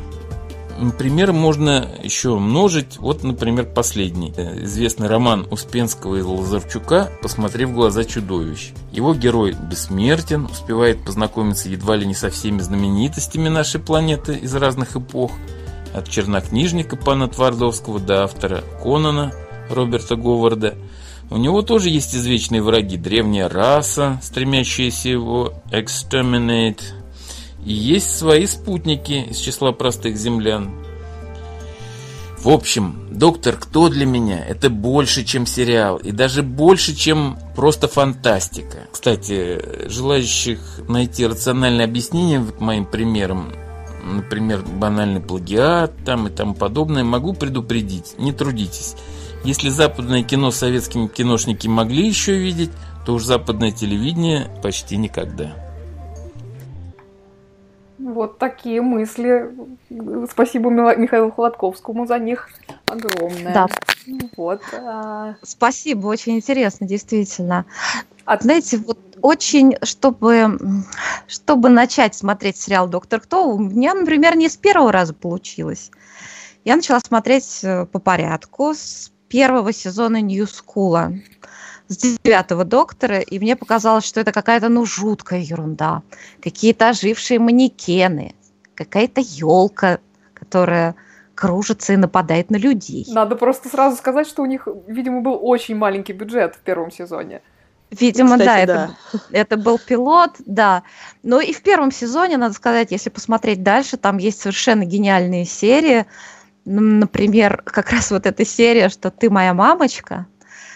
Пример 0.97 1.33
можно 1.33 1.89
еще 2.01 2.37
множить. 2.39 2.97
Вот, 2.99 3.23
например, 3.23 3.65
последний. 3.65 4.33
Э, 4.37 4.63
известный 4.63 5.07
роман 5.07 5.45
Успенского 5.51 6.15
и 6.15 6.21
Лазарчука 6.21 7.11
«Посмотрев 7.21 7.69
в 7.69 7.73
глаза 7.73 8.05
чудовищ». 8.05 8.71
Его 8.91 9.13
герой 9.13 9.53
бессмертен, 9.69 10.45
успевает 10.45 11.03
познакомиться 11.03 11.67
едва 11.67 11.97
ли 11.97 12.05
не 12.05 12.13
со 12.13 12.29
всеми 12.29 12.59
знаменитостями 12.59 13.49
нашей 13.49 13.81
планеты 13.81 14.35
из 14.35 14.55
разных 14.55 14.95
эпох. 14.95 15.31
От 15.93 16.07
чернокнижника 16.07 16.95
пана 16.95 17.27
Твардовского 17.27 17.99
до 17.99 18.23
автора 18.23 18.63
Конана 18.81 19.33
Роберта 19.69 20.15
Говарда. 20.15 20.75
У 21.29 21.37
него 21.37 21.61
тоже 21.61 21.89
есть 21.89 22.15
извечные 22.15 22.61
враги. 22.61 22.95
Древняя 22.95 23.49
раса, 23.49 24.19
стремящаяся 24.23 25.09
его 25.09 25.53
exterminate– 25.71 26.81
и 27.65 27.73
есть 27.73 28.17
свои 28.17 28.45
спутники 28.45 29.27
из 29.29 29.37
числа 29.37 29.71
простых 29.71 30.17
землян. 30.17 30.71
В 32.41 32.47
общем, 32.49 33.07
«Доктор 33.11 33.57
Кто» 33.57 33.89
для 33.89 34.05
меня– 34.05 34.43
это 34.47 34.69
больше, 34.69 35.25
чем 35.25 35.45
сериал, 35.45 35.97
и 35.97 36.11
даже 36.11 36.41
больше, 36.41 36.95
чем 36.95 37.37
просто 37.53 37.89
фантастика. 37.89 38.87
Кстати, 38.93 39.89
желающих 39.89 40.59
найти 40.87 41.27
рациональное 41.27 41.83
объяснение 41.83 42.45
моим 42.59 42.85
примерам, 42.85 43.51
например, 44.05 44.61
банальный 44.61 45.19
плагиат 45.19 45.91
там 46.05 46.27
и 46.27 46.29
тому 46.29 46.53
подобное, 46.53 47.03
могу 47.03 47.33
предупредить, 47.33 48.15
не 48.17 48.31
трудитесь. 48.31 48.95
Если 49.43 49.67
западное 49.67 50.23
кино 50.23 50.51
советские 50.51 51.09
киношники 51.09 51.67
могли 51.67 52.07
еще 52.07 52.37
видеть, 52.37 52.71
то 53.05 53.15
уж 53.15 53.23
западное 53.23 53.71
телевидение 53.71 54.49
почти 54.63 54.95
никогда. 54.95 55.68
Вот 57.99 58.37
такие 58.39 58.81
мысли. 58.81 59.51
Спасибо 60.31 60.69
Михаилу 60.69 61.31
Холодковскому 61.31 62.07
за 62.07 62.17
них 62.17 62.49
огромное. 62.85 63.53
Да. 63.53 63.67
Вот. 64.37 64.61
А... 64.73 65.35
Спасибо, 65.43 66.07
очень 66.07 66.37
интересно, 66.37 66.87
действительно. 66.87 67.65
От... 68.23 68.43
Знаете, 68.43 68.77
вот 68.77 68.97
очень, 69.21 69.75
чтобы, 69.83 70.59
чтобы 71.27 71.69
начать 71.69 72.15
смотреть 72.15 72.57
сериал 72.57 72.87
«Доктор 72.87 73.19
Кто», 73.19 73.49
у 73.49 73.59
меня, 73.59 73.93
например, 73.93 74.37
не 74.37 74.47
с 74.47 74.55
первого 74.55 74.93
раза 74.93 75.13
получилось. 75.13 75.91
Я 76.63 76.77
начала 76.77 76.99
смотреть 76.99 77.59
э, 77.63 77.85
по 77.85 77.99
порядку 77.99 78.73
с 78.73 79.11
первого 79.27 79.73
сезона 79.73 80.21
«Нью 80.21 80.47
Скула» 80.47 81.13
с 81.89 82.19
девятого 82.23 82.63
доктора, 82.63 83.19
и 83.19 83.39
мне 83.39 83.55
показалось, 83.55 84.05
что 84.05 84.21
это 84.21 84.31
какая-то, 84.31 84.69
ну, 84.69 84.85
жуткая 84.85 85.41
ерунда. 85.41 86.03
Какие-то 86.41 86.89
ожившие 86.89 87.39
манекены, 87.39 88.35
какая-то 88.75 89.21
елка, 89.21 89.99
которая 90.33 90.95
кружится 91.35 91.93
и 91.93 91.97
нападает 91.97 92.51
на 92.51 92.57
людей. 92.57 93.05
Надо 93.09 93.35
просто 93.35 93.69
сразу 93.69 93.97
сказать, 93.97 94.27
что 94.27 94.43
у 94.43 94.45
них, 94.45 94.67
видимо, 94.87 95.21
был 95.21 95.39
очень 95.41 95.75
маленький 95.75 96.13
бюджет 96.13 96.55
в 96.55 96.59
первом 96.59 96.91
сезоне. 96.91 97.41
Видимо, 97.91 98.37
Кстати, 98.37 98.45
да, 98.45 98.59
это, 98.59 98.95
да. 99.13 99.19
это 99.31 99.57
был 99.57 99.79
пилот, 99.79 100.35
да. 100.45 100.83
Но 101.23 101.39
и 101.39 101.53
в 101.53 101.63
первом 101.63 101.91
сезоне, 101.91 102.37
надо 102.37 102.53
сказать, 102.53 102.91
если 102.91 103.09
посмотреть 103.09 103.63
дальше, 103.63 103.97
там 103.97 104.17
есть 104.17 104.41
совершенно 104.41 104.85
гениальные 104.85 105.45
серии. 105.45 106.05
Например, 106.65 107.63
как 107.65 107.89
раз 107.89 108.11
вот 108.11 108.27
эта 108.27 108.45
серия, 108.45 108.89
что 108.89 109.09
ты 109.09 109.31
моя 109.31 109.55
мамочка. 109.55 110.27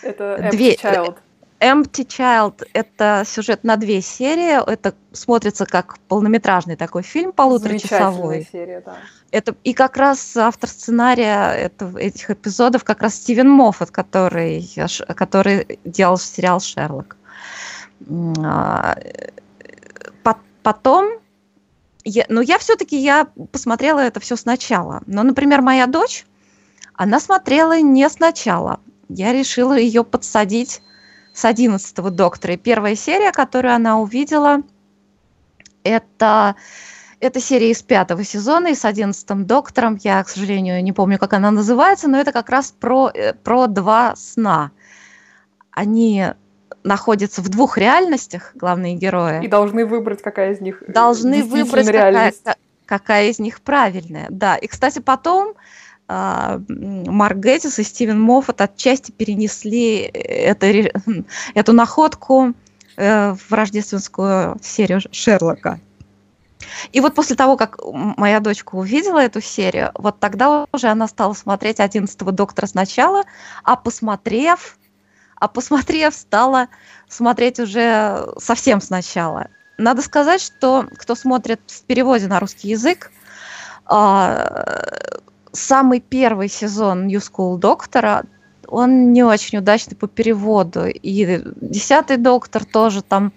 Это 0.03 0.37
Empty 0.41 0.51
Две- 0.51 0.75
Child. 0.75 1.17
Empty 1.59 2.05
Child– 2.05 2.67
это 2.73 3.23
сюжет 3.25 3.63
на 3.63 3.77
две 3.77 4.01
серии. 4.01 4.69
Это 4.69 4.93
смотрится 5.13 5.65
как 5.65 5.97
полнометражный 6.09 6.75
такой 6.75 7.03
фильм 7.03 7.31
полуторачасовой. 7.31 8.47
серия, 8.51 8.81
да. 8.85 8.97
Это 9.31 9.55
и 9.63 9.73
как 9.73 9.95
раз 9.95 10.35
автор 10.35 10.69
сценария 10.69 11.51
это- 11.53 11.97
этих 11.97 12.29
эпизодов 12.31 12.83
как 12.83 13.01
раз 13.01 13.15
Стивен 13.15 13.49
Моффат, 13.49 13.91
который, 13.91 14.69
который 15.15 15.79
делал 15.85 16.17
сериал 16.17 16.59
Шерлок. 16.59 17.15
А, 18.43 18.95
э, 18.99 19.29
по- 20.23 20.37
Потом, 20.63 21.13
я, 22.03 22.25
ну 22.27 22.41
я 22.41 22.57
все-таки 22.57 22.97
я 22.97 23.27
посмотрела 23.53 23.99
это 23.99 24.19
все 24.19 24.35
сначала. 24.35 25.01
Но, 25.05 25.23
например, 25.23 25.61
моя 25.61 25.87
дочь, 25.87 26.25
она 26.95 27.19
смотрела 27.21 27.79
не 27.79 28.09
сначала. 28.09 28.79
Я 29.09 29.33
решила 29.33 29.77
ее 29.77 30.03
подсадить 30.03 30.81
с 31.33 31.45
11 31.45 31.95
доктора. 32.15 32.53
И 32.53 32.57
первая 32.57 32.95
серия, 32.95 33.31
которую 33.31 33.73
она 33.73 33.99
увидела, 33.99 34.61
это 35.83 36.55
это 37.23 37.39
серия 37.39 37.71
из 37.71 37.81
пятого 37.81 38.25
сезона, 38.25 38.67
и 38.67 38.75
с 38.75 38.83
одиннадцатым 38.83 39.45
доктором. 39.45 39.97
Я, 40.03 40.21
к 40.23 40.27
сожалению, 40.27 40.83
не 40.83 40.91
помню, 40.91 41.17
как 41.17 41.31
она 41.31 41.51
называется, 41.51 42.09
но 42.09 42.19
это 42.19 42.33
как 42.33 42.49
раз 42.49 42.73
про, 42.77 43.09
э, 43.13 43.33
про 43.33 43.67
два 43.67 44.13
сна. 44.17 44.71
Они 45.71 46.25
находятся 46.83 47.41
в 47.41 47.47
двух 47.47 47.77
реальностях, 47.77 48.51
главные 48.55 48.95
герои. 48.95 49.41
И 49.41 49.47
должны 49.47 49.85
выбрать, 49.85 50.21
какая 50.21 50.51
из 50.51 50.59
них 50.59 50.83
э, 50.85 50.91
Должны 50.91 51.45
выбрать, 51.45 51.87
какая, 51.87 52.11
реальность. 52.11 52.43
какая 52.85 53.29
из 53.29 53.39
них 53.39 53.61
правильная. 53.61 54.27
Да, 54.29 54.57
и, 54.57 54.67
кстати, 54.67 54.99
потом 54.99 55.53
Марк 56.67 57.37
Геттис 57.37 57.79
и 57.79 57.83
Стивен 57.83 58.19
Моффат 58.21 58.61
отчасти 58.61 59.11
перенесли 59.11 59.97
это, 59.99 60.67
ре- 60.67 60.93
эту 61.53 61.73
находку 61.73 62.53
э, 62.97 63.33
в 63.33 63.51
рождественскую 63.51 64.57
серию 64.61 65.01
Шерлока. 65.11 65.79
И 66.91 67.01
вот 67.01 67.15
после 67.15 67.35
того, 67.35 67.57
как 67.57 67.77
моя 67.83 68.39
дочка 68.39 68.75
увидела 68.75 69.19
эту 69.19 69.41
серию, 69.41 69.91
вот 69.95 70.19
тогда 70.19 70.65
уже 70.71 70.87
она 70.87 71.07
стала 71.07 71.33
смотреть 71.33 71.79
«Одиннадцатого 71.79 72.31
доктора» 72.31 72.67
сначала, 72.67 73.23
а 73.63 73.75
посмотрев, 73.75 74.77
а 75.35 75.47
посмотрев, 75.47 76.13
стала 76.13 76.67
смотреть 77.07 77.59
уже 77.59 78.27
совсем 78.37 78.81
сначала. 78.81 79.47
Надо 79.77 80.01
сказать, 80.01 80.41
что 80.41 80.87
кто 80.97 81.15
смотрит 81.15 81.59
в 81.67 81.83
переводе 81.83 82.27
на 82.27 82.39
русский 82.39 82.69
язык, 82.69 83.11
а, 83.85 85.19
самый 85.53 85.99
первый 86.01 86.49
сезон 86.49 87.07
New 87.07 87.19
School 87.19 87.57
Доктора, 87.57 88.23
он 88.67 89.13
не 89.13 89.23
очень 89.23 89.59
удачный 89.59 89.95
по 89.95 90.07
переводу. 90.07 90.87
И 90.87 91.41
десятый 91.61 92.17
доктор 92.17 92.65
тоже 92.65 93.01
там 93.01 93.31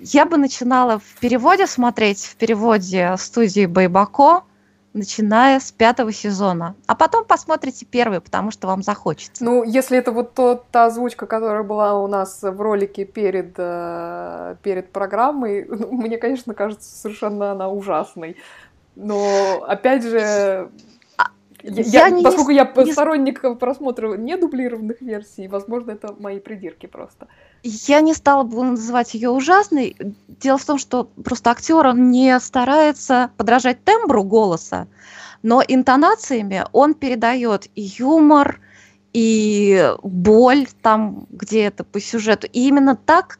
я 0.00 0.24
бы 0.24 0.38
начинала 0.38 0.98
в 0.98 1.20
переводе 1.20 1.66
смотреть, 1.66 2.24
в 2.24 2.36
переводе 2.36 3.14
студии 3.18 3.66
Байбако, 3.66 4.44
начиная 4.92 5.60
с 5.60 5.70
пятого 5.70 6.12
сезона. 6.12 6.74
А 6.86 6.94
потом 6.94 7.24
посмотрите 7.24 7.84
первый, 7.84 8.20
потому 8.20 8.50
что 8.50 8.66
вам 8.66 8.82
захочется. 8.82 9.44
Ну, 9.44 9.62
если 9.62 9.98
это 9.98 10.10
вот 10.10 10.34
то, 10.34 10.64
та 10.72 10.86
озвучка, 10.86 11.26
которая 11.26 11.62
была 11.62 12.00
у 12.00 12.06
нас 12.06 12.42
в 12.42 12.60
ролике 12.60 13.04
перед, 13.04 13.54
э, 13.56 14.56
перед 14.62 14.90
программой, 14.90 15.66
ну, 15.68 15.92
мне, 15.92 16.18
конечно, 16.18 16.54
кажется, 16.54 16.88
совершенно 16.96 17.52
она 17.52 17.68
ужасной. 17.68 18.36
Но, 18.96 19.62
опять 19.66 20.02
же, 20.02 20.70
я, 21.62 21.82
я 21.82 21.82
я- 22.08 22.10
не- 22.10 22.22
поскольку 22.22 22.50
я 22.50 22.72
не- 22.76 22.92
сторонник 22.92 23.58
просмотра 23.58 24.16
недублированных 24.16 25.00
версий, 25.00 25.48
возможно, 25.48 25.92
это 25.92 26.14
мои 26.18 26.38
придирки 26.40 26.86
просто. 26.86 27.26
Я 27.62 28.00
не 28.00 28.14
стала 28.14 28.42
бы 28.44 28.62
называть 28.62 29.14
ее 29.14 29.30
ужасной. 29.30 29.96
Дело 30.28 30.58
в 30.58 30.64
том, 30.64 30.78
что 30.78 31.04
просто 31.24 31.50
актер 31.50 31.86
он 31.86 32.10
не 32.10 32.38
старается 32.40 33.30
подражать 33.36 33.84
тембру 33.84 34.24
голоса, 34.24 34.86
но 35.42 35.62
интонациями 35.66 36.64
он 36.72 36.94
передает 36.94 37.66
и 37.74 37.82
юмор, 37.82 38.60
и 39.12 39.92
боль 40.02 40.66
там 40.82 41.26
где-то 41.30 41.84
по 41.84 42.00
сюжету. 42.00 42.46
И 42.52 42.68
именно 42.68 42.96
так, 42.96 43.38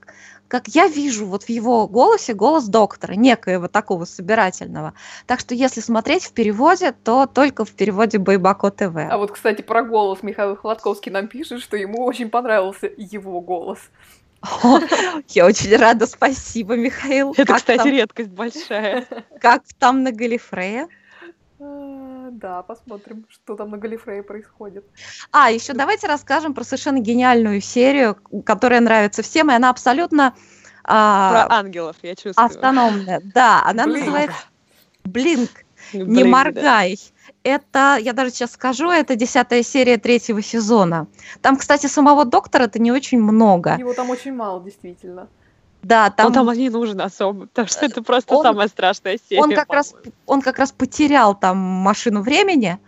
как 0.51 0.67
я 0.67 0.89
вижу 0.89 1.27
вот 1.27 1.45
в 1.45 1.49
его 1.49 1.87
голосе 1.87 2.35
голос 2.35 2.65
доктора, 2.65 3.13
некоего 3.13 3.69
такого 3.69 4.05
собирательного. 4.05 4.95
Так 5.27 5.39
что 5.39 5.55
если 5.55 5.81
смотреть 5.81 6.25
в 6.25 6.33
переводе, 6.33 6.91
то 6.93 7.27
только 7.27 7.65
в 7.65 7.71
переводе 7.71 8.19
Байбако 8.19 8.71
ТВ. 8.73 8.97
А 8.97 9.17
вот, 9.17 9.31
кстати, 9.31 9.63
про 9.63 9.85
голос 9.85 10.25
Михаил 10.25 10.57
Хладковский 10.57 11.13
нам 11.13 11.29
пишет, 11.29 11.63
что 11.63 11.77
ему 11.77 12.05
очень 12.05 12.31
понравился 12.31 12.91
его 12.97 13.41
голос. 13.41 13.79
О, 14.65 14.81
я 15.29 15.47
очень 15.47 15.77
рада, 15.77 16.07
спасибо, 16.07 16.75
Михаил. 16.75 17.31
Это, 17.33 17.45
Как 17.47 17.57
кстати, 17.59 17.79
там- 17.79 17.89
редкость 17.89 18.31
большая. 18.31 19.07
Как 19.41 19.63
там 19.79 20.03
на 20.03 20.11
Галифрея? 20.11 20.89
А, 21.61 22.29
Да, 22.31 22.63
посмотрим, 22.63 23.27
что 23.29 23.55
там 23.57 23.71
на 23.71 23.79
Галифрее 23.79 24.23
происходит. 24.23 24.85
А, 25.31 25.51
еще 25.51 25.75
давайте 25.75 26.07
расскажем 26.07 26.55
про 26.55 26.65
совершенно 26.65 26.99
гениальную 26.99 27.61
серию, 27.61 28.17
которая 28.45 28.81
нравится 28.81 29.23
всем, 29.23 29.51
и 29.51 29.55
она 29.55 29.71
абсолютно 29.71 30.35
а, 30.85 31.47
Про 31.47 31.57
ангелов, 31.57 31.97
я 32.03 32.15
чувствую. 32.15 32.45
автономная. 32.47 33.21
Да, 33.35 33.63
она 33.65 33.85
Блинк. 33.85 33.99
называется 33.99 34.45
Блинк, 35.05 35.51
не 35.93 36.25
да. 36.25 36.29
моргай. 36.29 36.99
Это, 37.43 37.97
я 38.01 38.13
даже 38.13 38.31
сейчас 38.31 38.53
скажу, 38.53 38.91
это 38.91 39.17
десятая 39.17 39.63
серия 39.63 39.97
третьего 39.97 40.43
сезона. 40.43 41.07
Там, 41.41 41.57
кстати, 41.57 41.87
самого 41.87 42.25
доктора-то 42.25 42.79
не 42.79 42.93
очень 42.93 43.21
много. 43.21 43.77
Его 43.79 43.95
там 43.95 44.11
очень 44.11 44.35
мало, 44.35 44.63
действительно. 44.63 45.29
Да, 45.83 46.07
Он 46.07 46.33
там 46.33 46.47
там 46.47 46.57
не 46.57 46.68
нужен 46.68 47.01
особо, 47.01 47.47
потому 47.47 47.68
что 47.68 47.87
это 47.87 48.03
просто 48.03 48.35
он- 48.35 48.45
самая 48.45 48.68
страшная 48.68 49.18
серия. 49.28 49.43
он 49.43 49.53
как 49.53 49.72
раз 49.72 49.95
он 50.26 50.43
как 50.43 50.59
раз 50.59 50.72
потерял 50.72 51.35
там 51.35 51.57
машину 51.57 52.22
времени 52.22 52.78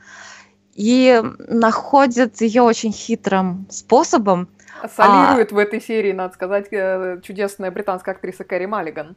и 0.74 1.22
находит 1.49 2.40
ее 2.40 2.62
очень 2.62 2.93
хитрым 2.93 3.66
способом. 3.70 4.49
Солирует 4.97 5.53
в 5.53 5.59
этой 5.59 5.80
серии, 5.80 6.12
надо 6.12 6.34
сказать, 6.34 6.66
э, 6.70 7.20
чудесная 7.22 7.70
британская 7.70 8.12
актриса 8.12 8.45
Кэрри 8.45 8.66
Маллиган. 8.66 9.16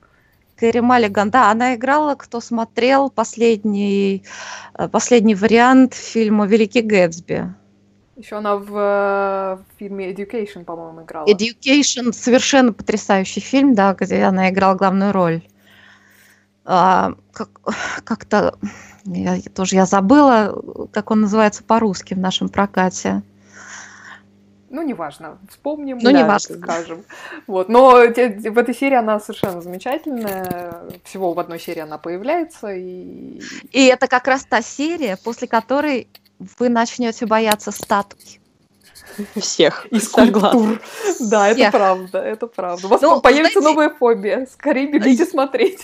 Кэрри 0.58 0.80
Маллиган, 0.80 1.32
да, 1.32 1.52
она 1.52 1.76
играла, 1.76 2.16
кто 2.16 2.40
смотрел 2.40 3.10
последний, 3.10 4.24
э, 4.78 4.88
последний 4.88 5.36
вариант 5.36 5.94
фильма 5.94 6.46
«Великий 6.46 6.82
Гэтсби». 6.82 7.54
Еще 8.16 8.38
она 8.38 8.56
в, 8.56 8.70
э, 8.70 9.56
в 9.58 9.66
фильме 9.78 10.12
Education, 10.14 10.64
по-моему, 10.64 11.04
играла. 11.04 11.28
Education 11.28 12.14
совершенно 12.14 12.72
потрясающий 12.72 13.42
фильм, 13.42 13.76
да, 13.76 13.94
где 13.94 14.24
она 14.24 14.50
играла 14.50 14.76
главную 14.76 15.12
роль. 15.12 15.42
А, 16.64 17.14
как, 17.32 17.50
как-то 18.04 18.58
я, 19.06 19.40
тоже 19.54 19.76
я 19.76 19.86
забыла, 19.86 20.88
как 20.92 21.12
он 21.12 21.22
называется 21.22 21.64
по-русски 21.64 22.14
в 22.14 22.20
нашем 22.20 22.50
прокате. 22.50 23.22
Ну, 24.76 24.82
неважно, 24.82 25.38
вспомним, 25.50 26.00
Ну, 26.00 26.12
да, 26.12 26.12
неважно. 26.12 26.58
скажем. 26.58 27.06
Вот. 27.48 27.70
Но 27.70 28.06
те- 28.08 28.28
в 28.52 28.58
этой 28.58 28.76
серии 28.76 28.96
она 28.98 29.22
совершенно 29.22 29.62
замечательная. 29.62 30.82
Всего 31.06 31.32
в 31.34 31.40
одной 31.40 31.60
серии 31.62 31.80
она 31.80 31.98
появляется. 31.98 32.74
И... 32.74 33.40
И 33.72 33.86
это 33.86 34.08
как 34.08 34.28
раз 34.28 34.44
та 34.46 34.62
серия, 34.62 35.18
после 35.24 35.48
которой 35.48 36.08
вы 36.60 36.68
начнете 36.68 37.26
бояться 37.26 37.72
статуй. 37.72 38.42
Всех. 39.40 39.86
и 39.92 40.00
Согласна. 40.00 40.50
скульптур. 40.50 40.82
Да, 41.20 41.48
это 41.50 41.72
правда, 41.72 42.18
это 42.20 42.48
правда. 42.48 42.88
У 42.88 42.90
вас 42.90 43.02
Ну, 43.02 43.22
появится 43.22 43.60
знаете- 43.62 43.70
новая 43.80 43.90
фобия. 43.90 44.48
Скорее 44.52 44.88
бегите 44.92 45.26
смотреть. 45.26 45.80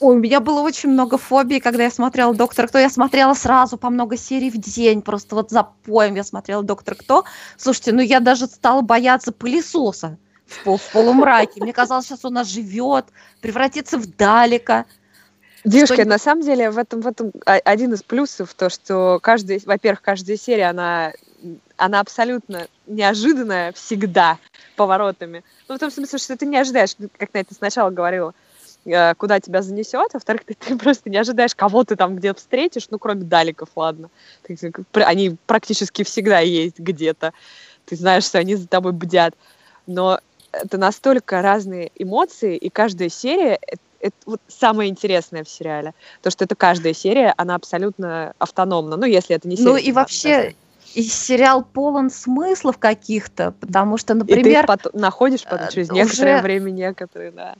Ой, 0.00 0.16
у 0.16 0.18
меня 0.18 0.40
было 0.40 0.60
очень 0.60 0.90
много 0.90 1.18
фобий, 1.18 1.60
когда 1.60 1.82
я 1.84 1.90
смотрела 1.90 2.34
«Доктор 2.34 2.68
Кто». 2.68 2.78
Я 2.78 2.88
смотрела 2.90 3.34
сразу 3.34 3.76
по 3.76 3.90
много 3.90 4.16
серий 4.16 4.50
в 4.50 4.58
день, 4.58 5.02
просто 5.02 5.34
вот 5.34 5.50
за 5.50 5.68
поем 5.84 6.14
я 6.14 6.24
смотрела 6.24 6.62
«Доктор 6.62 6.94
Кто». 6.94 7.24
Слушайте, 7.56 7.92
ну 7.92 8.00
я 8.02 8.20
даже 8.20 8.46
стала 8.46 8.82
бояться 8.82 9.32
пылесоса 9.32 10.16
в, 10.46 10.62
пол- 10.64 10.78
в 10.78 10.92
полумраке. 10.92 11.60
Мне 11.62 11.72
казалось, 11.72 12.06
сейчас 12.06 12.24
он 12.24 12.38
оживет, 12.38 13.06
превратится 13.40 13.98
в 13.98 14.06
Далека. 14.16 14.84
Девушки, 15.64 15.94
Что- 15.94 16.04
на 16.08 16.18
самом 16.18 16.42
деле 16.42 16.70
в 16.70 16.78
этом, 16.78 17.00
в 17.00 17.06
этом 17.08 17.32
а- 17.44 17.54
один 17.64 17.92
из 17.94 18.02
плюсов 18.04 18.54
то, 18.54 18.70
что 18.70 19.18
каждая, 19.20 19.60
во-первых, 19.66 20.00
каждая 20.02 20.36
серия, 20.36 20.66
она, 20.70 21.12
она 21.76 22.00
абсолютно 22.00 22.68
неожиданная 22.86 23.72
всегда 23.72 24.38
поворотами. 24.76 25.44
Ну, 25.68 25.76
в 25.76 25.78
том 25.78 25.90
смысле, 25.90 26.18
что 26.18 26.36
ты 26.36 26.46
не 26.46 26.56
ожидаешь, 26.56 26.94
как 27.18 27.32
на 27.34 27.38
это 27.38 27.54
сначала 27.54 27.90
говорила, 27.90 28.34
э, 28.84 29.14
куда 29.14 29.40
тебя 29.40 29.62
занесет, 29.62 30.10
а 30.12 30.14
во-вторых, 30.14 30.44
ты, 30.44 30.54
ты 30.54 30.76
просто 30.78 31.10
не 31.10 31.16
ожидаешь, 31.16 31.54
кого 31.54 31.84
ты 31.84 31.96
там 31.96 32.16
где-то 32.16 32.38
встретишь, 32.38 32.88
ну, 32.90 32.98
кроме 32.98 33.24
даликов, 33.24 33.70
ладно. 33.76 34.10
Они 34.94 35.36
практически 35.46 36.04
всегда 36.04 36.40
есть 36.40 36.78
где-то. 36.78 37.32
Ты 37.84 37.96
знаешь, 37.96 38.24
что 38.24 38.38
они 38.38 38.56
за 38.56 38.66
тобой 38.66 38.92
бдят. 38.92 39.34
Но 39.86 40.20
это 40.52 40.78
настолько 40.78 41.42
разные 41.42 41.90
эмоции, 41.96 42.56
и 42.56 42.70
каждая 42.70 43.08
серия 43.08 43.58
это, 43.60 43.82
это 44.00 44.16
вот 44.26 44.40
самое 44.48 44.90
интересное 44.90 45.44
в 45.44 45.48
сериале. 45.48 45.94
То, 46.22 46.30
что 46.30 46.44
это 46.44 46.54
каждая 46.54 46.92
серия, 46.92 47.32
она 47.36 47.54
абсолютно 47.54 48.34
автономна. 48.38 48.96
Ну, 48.96 49.06
если 49.06 49.36
это 49.36 49.48
не 49.48 49.56
серия. 49.56 49.70
Ну 49.70 49.76
и 49.76 49.92
вообще, 49.92 50.54
и 50.96 51.02
сериал 51.02 51.62
полон 51.62 52.10
смыслов 52.10 52.78
каких-то, 52.78 53.52
потому 53.52 53.98
что, 53.98 54.14
И 54.14 54.18
ты 54.18 54.24
например, 54.24 54.64
их 54.64 54.66
пот- 54.66 54.94
находишь 54.94 55.44
потом 55.44 55.68
э, 55.68 55.70
через 55.70 55.90
некоторое 55.90 56.36
уже- 56.36 56.42
время 56.42 56.70
некоторые, 56.70 57.30
да. 57.32 57.54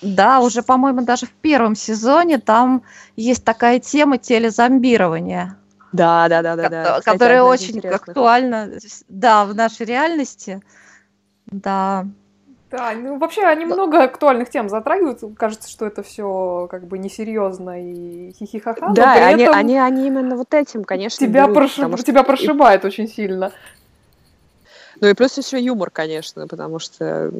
да, 0.00 0.40
уже, 0.40 0.62
по-моему, 0.62 1.02
даже 1.04 1.26
в 1.26 1.32
первом 1.32 1.74
сезоне 1.74 2.38
там 2.38 2.82
есть 3.16 3.44
такая 3.44 3.80
тема 3.80 4.18
телезомбирования, 4.18 5.56
Да, 5.92 6.28
да, 6.28 6.42
да, 6.42 6.54
да, 6.56 6.68
да. 6.68 6.84
ко- 6.84 6.98
Кстати, 7.00 7.14
которая 7.18 7.42
очень 7.42 7.76
интересных. 7.78 8.08
актуальна, 8.08 8.70
да, 9.08 9.44
в 9.44 9.54
нашей 9.54 9.84
реальности. 9.86 10.62
Да. 11.46 12.06
Да, 12.72 12.92
ну 12.94 13.18
вообще 13.18 13.44
они 13.44 13.66
много 13.66 14.02
актуальных 14.02 14.48
тем 14.48 14.70
затрагивают. 14.70 15.20
Кажется, 15.36 15.68
что 15.70 15.84
это 15.86 16.02
все 16.02 16.66
как 16.70 16.86
бы 16.86 16.96
несерьезно 16.96 17.80
и 17.82 18.32
хихихаха. 18.32 18.88
но 18.88 18.94
Да, 18.94 19.14
при 19.14 19.20
они, 19.20 19.42
этом 19.44 19.54
они, 19.54 19.78
они 19.78 20.06
именно 20.06 20.36
вот 20.36 20.54
этим, 20.54 20.82
конечно, 20.82 21.24
тебя, 21.26 21.42
берут, 21.44 21.58
прошиб- 21.58 21.76
потому 21.76 21.96
что- 21.98 22.06
тебя 22.06 22.22
прошибает 22.22 22.84
очень 22.86 23.06
сильно. 23.08 23.52
Ну 25.00 25.08
и 25.08 25.12
плюс 25.14 25.36
еще 25.36 25.60
юмор, 25.60 25.90
конечно, 25.90 26.48
потому 26.48 26.78
что 26.78 27.30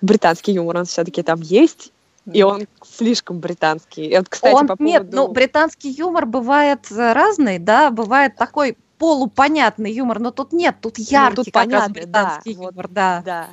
британский 0.00 0.52
юмор, 0.52 0.78
он 0.78 0.84
все-таки 0.86 1.22
там 1.22 1.42
есть, 1.42 1.92
и 2.32 2.42
он 2.42 2.66
слишком 2.82 3.40
британский. 3.40 4.06
И 4.06 4.16
вот, 4.16 4.28
кстати, 4.30 4.54
Он- 4.54 4.68
по 4.68 4.76
Нет, 4.78 5.02
поводу... 5.02 5.16
ну, 5.16 5.28
британский 5.28 5.90
юмор 5.90 6.24
бывает 6.24 6.80
э, 6.90 7.12
разный, 7.12 7.58
да, 7.58 7.90
бывает 7.90 8.36
такой 8.36 8.78
полупонятный 8.96 9.92
юмор, 9.92 10.18
но 10.18 10.30
тут 10.30 10.52
нет, 10.52 10.76
тут 10.80 10.98
яркий 10.98 11.36
тут 11.36 11.46
как 11.46 11.54
раз 11.54 11.64
понятный, 11.64 12.06
да, 12.06 12.24
британский 12.24 12.54
вот, 12.54 12.72
юмор, 12.72 12.88
да. 12.88 13.22
Да. 13.24 13.48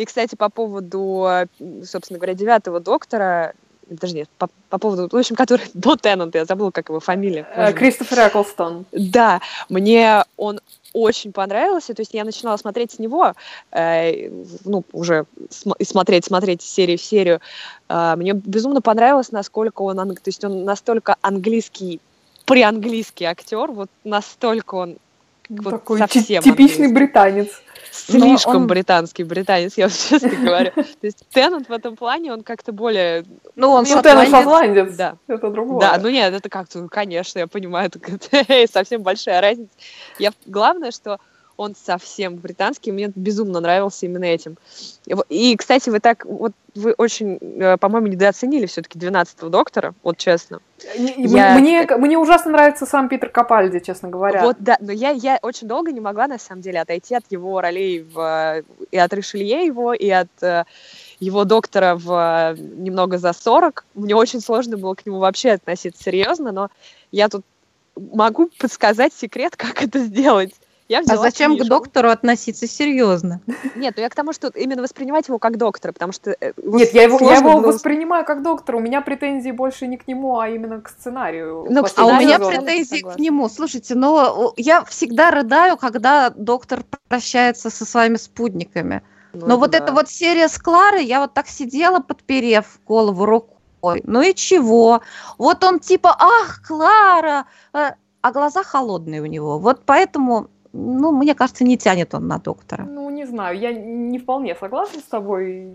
И, 0.00 0.06
кстати, 0.06 0.34
по 0.34 0.48
поводу, 0.48 1.26
э, 1.28 1.46
собственно 1.84 2.18
говоря, 2.18 2.32
девятого 2.32 2.80
доктора, 2.80 3.52
даже 3.86 4.14
нет, 4.14 4.30
по, 4.38 4.48
по 4.70 4.78
поводу, 4.78 5.08
в 5.08 5.14
общем, 5.14 5.36
который 5.36 5.66
до 5.74 5.94
Теннанта, 5.94 6.38
я 6.38 6.44
забыла, 6.46 6.70
как 6.70 6.88
его 6.88 7.00
фамилия. 7.00 7.46
Э? 7.54 7.74
Кристофер 7.74 8.28
Эклстон. 8.28 8.86
Да, 8.92 9.42
мне 9.68 10.24
он 10.38 10.60
очень 10.94 11.32
понравился, 11.32 11.92
то 11.92 12.00
есть 12.00 12.14
я 12.14 12.24
начинала 12.24 12.56
смотреть 12.56 12.92
с 12.92 12.98
него, 12.98 13.34
э, 13.72 14.30
ну, 14.64 14.84
уже 14.92 15.26
см- 15.50 15.76
смотреть, 15.84 16.24
смотреть 16.24 16.64
из 16.64 16.70
серии 16.70 16.96
в 16.96 17.02
серию. 17.02 17.40
Э, 17.90 18.14
мне 18.16 18.32
безумно 18.32 18.80
понравилось, 18.80 19.32
насколько 19.32 19.82
он, 19.82 20.00
анг- 20.00 20.14
то 20.22 20.28
есть 20.28 20.42
он 20.42 20.64
настолько 20.64 21.16
английский, 21.20 22.00
преанглийский 22.46 23.26
актер, 23.26 23.70
вот 23.70 23.90
настолько 24.04 24.76
он 24.76 24.96
вот 25.50 25.70
Такой 25.70 25.98
совсем 25.98 26.42
типичный 26.42 26.86
английский. 26.86 26.94
британец. 26.94 27.48
слишком 27.92 28.56
он- 28.56 28.66
британский 28.68 29.24
британец, 29.24 29.76
я 29.76 29.86
вам 29.88 29.92
честно 30.10 30.28
говорю. 30.30 30.70
То 30.72 30.84
есть 31.02 31.24
Теннант 31.32 31.68
в 31.68 31.72
этом 31.72 31.96
плане, 31.96 32.32
он 32.32 32.42
как-то 32.42 32.72
более... 32.72 33.24
Ну, 33.56 33.70
он 33.70 33.84
Ну, 33.88 34.00
Теннант 34.02 34.28
шотландец. 34.28 34.30
шотландец. 34.32 34.96
Да. 34.96 35.16
Это 35.26 35.50
другое. 35.50 35.80
Да, 35.80 35.98
ну 36.00 36.08
нет, 36.08 36.32
это 36.32 36.48
как-то, 36.48 36.86
конечно, 36.88 37.40
я 37.40 37.46
понимаю, 37.46 37.90
это 37.92 38.68
совсем 38.72 39.02
большая 39.02 39.40
разница. 39.40 39.70
Я, 40.18 40.30
главное, 40.46 40.92
что 40.92 41.18
он 41.60 41.74
совсем 41.76 42.36
британский, 42.36 42.90
мне 42.90 43.12
безумно 43.14 43.60
нравился 43.60 44.06
именно 44.06 44.24
этим. 44.24 44.56
И, 45.28 45.54
кстати, 45.56 45.90
вы 45.90 46.00
так, 46.00 46.24
вот 46.24 46.52
вы 46.74 46.92
очень, 46.96 47.36
э, 47.40 47.76
по-моему, 47.76 48.06
недооценили 48.06 48.64
все-таки 48.64 48.98
12-го 48.98 49.50
доктора, 49.50 49.92
вот 50.02 50.16
честно. 50.16 50.60
Не- 50.96 51.14
Я- 51.26 51.58
Мне, 51.58 51.86
мне 51.98 52.16
ужасно 52.16 52.52
нравится 52.52 52.86
сам 52.86 53.10
Питер 53.10 53.28
Капальди, 53.28 53.80
честно 53.80 54.08
говоря. 54.08 54.42
Вот, 54.42 54.56
да, 54.58 54.78
но 54.80 54.90
я, 54.90 55.10
я 55.10 55.38
очень 55.42 55.68
долго 55.68 55.92
не 55.92 56.00
могла, 56.00 56.28
на 56.28 56.38
самом 56.38 56.62
деле, 56.62 56.80
отойти 56.80 57.14
от 57.14 57.24
его 57.28 57.60
ролей 57.60 58.00
в, 58.02 58.18
э, 58.18 58.62
и 58.90 58.96
от 58.96 59.12
Ришелье 59.12 59.66
его, 59.66 59.92
и 59.92 60.08
от 60.08 60.28
э, 60.42 60.64
его 61.18 61.44
доктора 61.44 61.94
в 61.94 62.54
э, 62.56 62.58
«Немного 62.58 63.18
за 63.18 63.32
40». 63.32 63.84
Мне 63.94 64.14
очень 64.16 64.40
сложно 64.40 64.78
было 64.78 64.94
к 64.94 65.04
нему 65.04 65.18
вообще 65.18 65.50
относиться 65.50 66.02
серьезно, 66.04 66.52
но 66.52 66.70
я 67.12 67.28
тут 67.28 67.44
могу 67.96 68.48
подсказать 68.58 69.12
секрет, 69.12 69.56
как 69.56 69.82
это 69.82 69.98
сделать. 69.98 70.54
Я 70.90 70.98
А 70.98 71.02
взяла 71.02 71.22
зачем 71.22 71.52
к 71.52 71.54
книжку. 71.58 71.68
доктору 71.68 72.10
относиться 72.10 72.66
серьезно? 72.66 73.40
Нет, 73.76 73.94
ну 73.96 74.02
я 74.02 74.08
к 74.08 74.14
тому, 74.16 74.32
что 74.32 74.48
именно 74.48 74.82
воспринимать 74.82 75.28
его 75.28 75.38
как 75.38 75.56
доктора, 75.56 75.92
потому 75.92 76.12
что... 76.12 76.32
э, 76.40 76.52
Нет, 76.56 76.92
я 76.92 77.04
его, 77.04 77.16
я 77.20 77.36
его 77.36 77.58
воспринимаю 77.60 78.24
как 78.24 78.42
доктор. 78.42 78.74
У 78.74 78.80
меня 78.80 79.00
претензий 79.00 79.52
больше 79.52 79.86
не 79.86 79.96
к 79.96 80.08
нему, 80.08 80.40
а 80.40 80.48
именно 80.48 80.80
к 80.80 80.88
сценарию. 80.88 81.64
Ну, 81.70 81.84
к 81.84 81.90
А 81.96 82.06
у 82.06 82.14
меня 82.14 82.40
претензии 82.40 83.02
к 83.02 83.18
нему. 83.20 83.48
Слушайте, 83.48 83.94
но 83.94 84.52
я 84.56 84.84
всегда 84.84 85.30
рыдаю, 85.30 85.76
когда 85.76 86.30
доктор 86.30 86.82
прощается 87.08 87.70
со 87.70 87.84
своими 87.84 88.16
спутниками. 88.16 89.02
Ну, 89.32 89.46
Но 89.46 89.56
вот 89.58 89.70
да. 89.70 89.78
эта 89.78 89.92
вот 89.92 90.08
серия 90.08 90.48
с 90.48 90.58
Кларой, 90.58 91.04
я 91.04 91.20
вот 91.20 91.34
так 91.34 91.46
сидела, 91.46 92.00
подперев 92.00 92.80
голову 92.84 93.26
рукой. 93.26 94.02
Ну 94.02 94.22
и 94.22 94.34
чего? 94.34 95.02
Вот 95.38 95.62
он 95.62 95.78
типа, 95.78 96.16
ах, 96.18 96.62
Клара! 96.66 97.46
э, 97.72 97.92
А 98.22 98.32
глаза 98.32 98.64
холодные 98.64 99.22
у 99.22 99.26
него. 99.26 99.60
Вот 99.60 99.82
поэтому, 99.86 100.48
ну, 100.72 101.10
мне 101.10 101.34
кажется, 101.34 101.64
не 101.64 101.76
тянет 101.76 102.14
он 102.14 102.28
на 102.28 102.38
доктора. 102.38 102.84
Ну, 102.84 103.10
не 103.10 103.24
знаю, 103.24 103.58
я 103.58 103.72
не 103.72 104.18
вполне 104.18 104.54
согласна 104.54 105.00
с 105.00 105.04
тобой. 105.04 105.72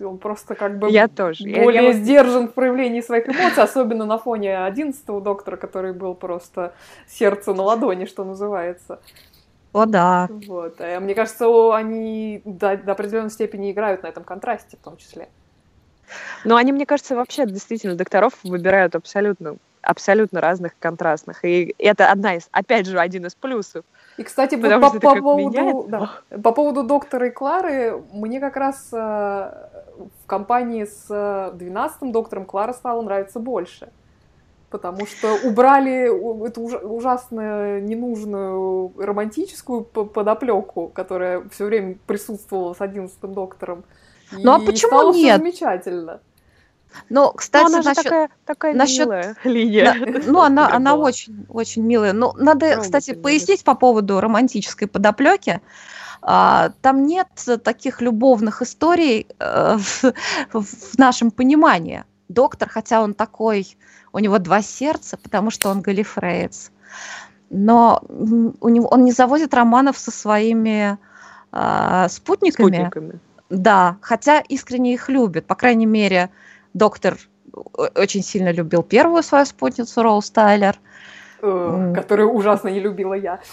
Он 0.00 0.18
просто 0.18 0.54
как 0.54 0.78
бы 0.78 0.90
Я 0.90 1.08
тоже. 1.08 1.44
Более 1.44 1.84
я 1.84 1.92
сдержан 1.92 2.48
в 2.48 2.54
проявлении 2.54 3.02
своих 3.02 3.28
эмоций, 3.28 3.62
особенно 3.62 4.06
на 4.06 4.16
фоне 4.18 4.64
одиннадцатого 4.64 5.20
доктора, 5.20 5.56
который 5.56 5.92
был 5.92 6.14
просто 6.14 6.72
сердце 7.06 7.52
на 7.52 7.62
ладони, 7.62 8.06
что 8.06 8.24
называется. 8.24 9.00
О, 9.74 9.84
да. 9.84 10.28
Вот. 10.30 10.80
А 10.80 10.98
мне 11.00 11.14
кажется, 11.14 11.74
они 11.76 12.40
до, 12.46 12.78
до 12.78 12.92
определенной 12.92 13.30
степени 13.30 13.70
играют 13.70 14.02
на 14.02 14.06
этом 14.06 14.24
контрасте 14.24 14.78
в 14.78 14.84
том 14.84 14.96
числе. 14.96 15.28
Но 16.44 16.56
они, 16.56 16.72
мне 16.72 16.86
кажется, 16.86 17.14
вообще 17.14 17.44
действительно 17.44 17.94
докторов 17.94 18.32
выбирают 18.42 18.94
абсолютно 18.94 19.56
абсолютно 19.80 20.40
разных 20.40 20.72
контрастных. 20.78 21.44
И 21.44 21.74
это 21.78 22.10
одна 22.10 22.34
из, 22.34 22.48
опять 22.50 22.86
же, 22.86 22.98
один 22.98 23.26
из 23.26 23.34
плюсов. 23.34 23.84
И, 24.18 24.24
кстати, 24.24 24.56
Потому 24.56 24.90
по, 24.90 25.00
по 25.00 25.14
поводу, 25.14 25.56
меняет. 25.56 25.88
да, 25.88 26.10
по 26.42 26.52
поводу 26.52 26.82
доктора 26.82 27.28
и 27.28 27.30
Клары, 27.30 28.02
мне 28.12 28.40
как 28.40 28.56
раз 28.56 28.88
э, 28.92 28.96
в 28.96 30.26
компании 30.26 30.84
с 30.84 31.06
э, 31.08 31.52
12-м 31.56 32.10
доктором 32.10 32.44
Клара 32.44 32.72
стала 32.72 33.00
нравиться 33.00 33.38
больше. 33.38 33.90
Потому 34.70 35.06
что 35.06 35.34
убрали 35.44 36.46
эту 36.46 36.62
уж- 36.62 36.82
ужасно 36.82 37.80
ненужную 37.80 38.92
романтическую 38.98 39.84
подоплеку, 39.84 40.88
которая 40.88 41.48
все 41.50 41.66
время 41.66 41.96
присутствовала 42.06 42.74
с 42.74 42.80
11-м 42.80 43.32
доктором. 43.32 43.84
Ну, 44.32 44.52
а 44.52 44.60
И 44.60 44.66
почему 44.66 44.98
стало 44.98 45.14
нет? 45.14 45.38
замечательно. 45.38 46.20
Но, 47.08 47.24
Но 47.24 47.32
кстати, 47.32 47.66
она 47.66 47.82
же 47.82 47.88
насчет... 47.88 48.04
такая, 48.04 48.30
такая 48.44 48.74
насчет- 48.74 49.06
милая 49.06 49.36
линия. 49.44 49.94
На- 49.94 50.22
ну, 50.26 50.40
она, 50.40 50.68
она 50.72 50.96
очень, 50.96 51.46
очень 51.48 51.82
милая. 51.82 52.12
Но 52.12 52.32
надо, 52.32 52.60
Трогательная, 52.60 52.82
кстати, 52.82 53.14
пояснить 53.14 53.64
по 53.64 53.74
поводу 53.74 54.20
романтической 54.20 54.88
подоплеки. 54.88 55.60
А, 56.20 56.70
Там 56.82 57.06
нет 57.06 57.28
таких 57.62 58.00
любовных 58.00 58.62
историй 58.62 59.26
э, 59.38 59.78
в, 60.52 60.62
в 60.62 60.98
нашем 60.98 61.30
понимании. 61.30 62.04
Доктор, 62.28 62.68
хотя 62.68 63.02
он 63.02 63.14
такой, 63.14 63.76
у 64.12 64.18
него 64.18 64.38
два 64.38 64.62
сердца, 64.62 65.16
потому 65.16 65.50
что 65.50 65.70
он 65.70 65.80
галифреец, 65.80 66.70
но 67.50 68.02
у 68.08 68.68
него, 68.68 68.88
он 68.88 69.04
не 69.04 69.12
заводит 69.12 69.54
романов 69.54 69.96
со 69.96 70.10
своими 70.10 70.98
а, 71.52 72.08
спутниками. 72.08 72.76
Спутниками. 72.76 73.20
Да, 73.48 73.96
хотя 74.02 74.40
искренне 74.40 74.92
их 74.92 75.08
любит. 75.08 75.46
По 75.46 75.54
крайней 75.54 75.86
мере, 75.86 76.28
доктор 76.74 77.16
о- 77.52 77.88
очень 78.00 78.22
сильно 78.22 78.52
любил 78.52 78.82
первую 78.82 79.22
свою 79.22 79.44
спутницу 79.46 80.02
Роуз 80.02 80.30
Тайлер. 80.30 80.76
э. 81.42 81.92
Которую 81.94 82.32
ужасно 82.32 82.68
не 82.68 82.80
любила 82.80 83.14
я. 83.14 83.40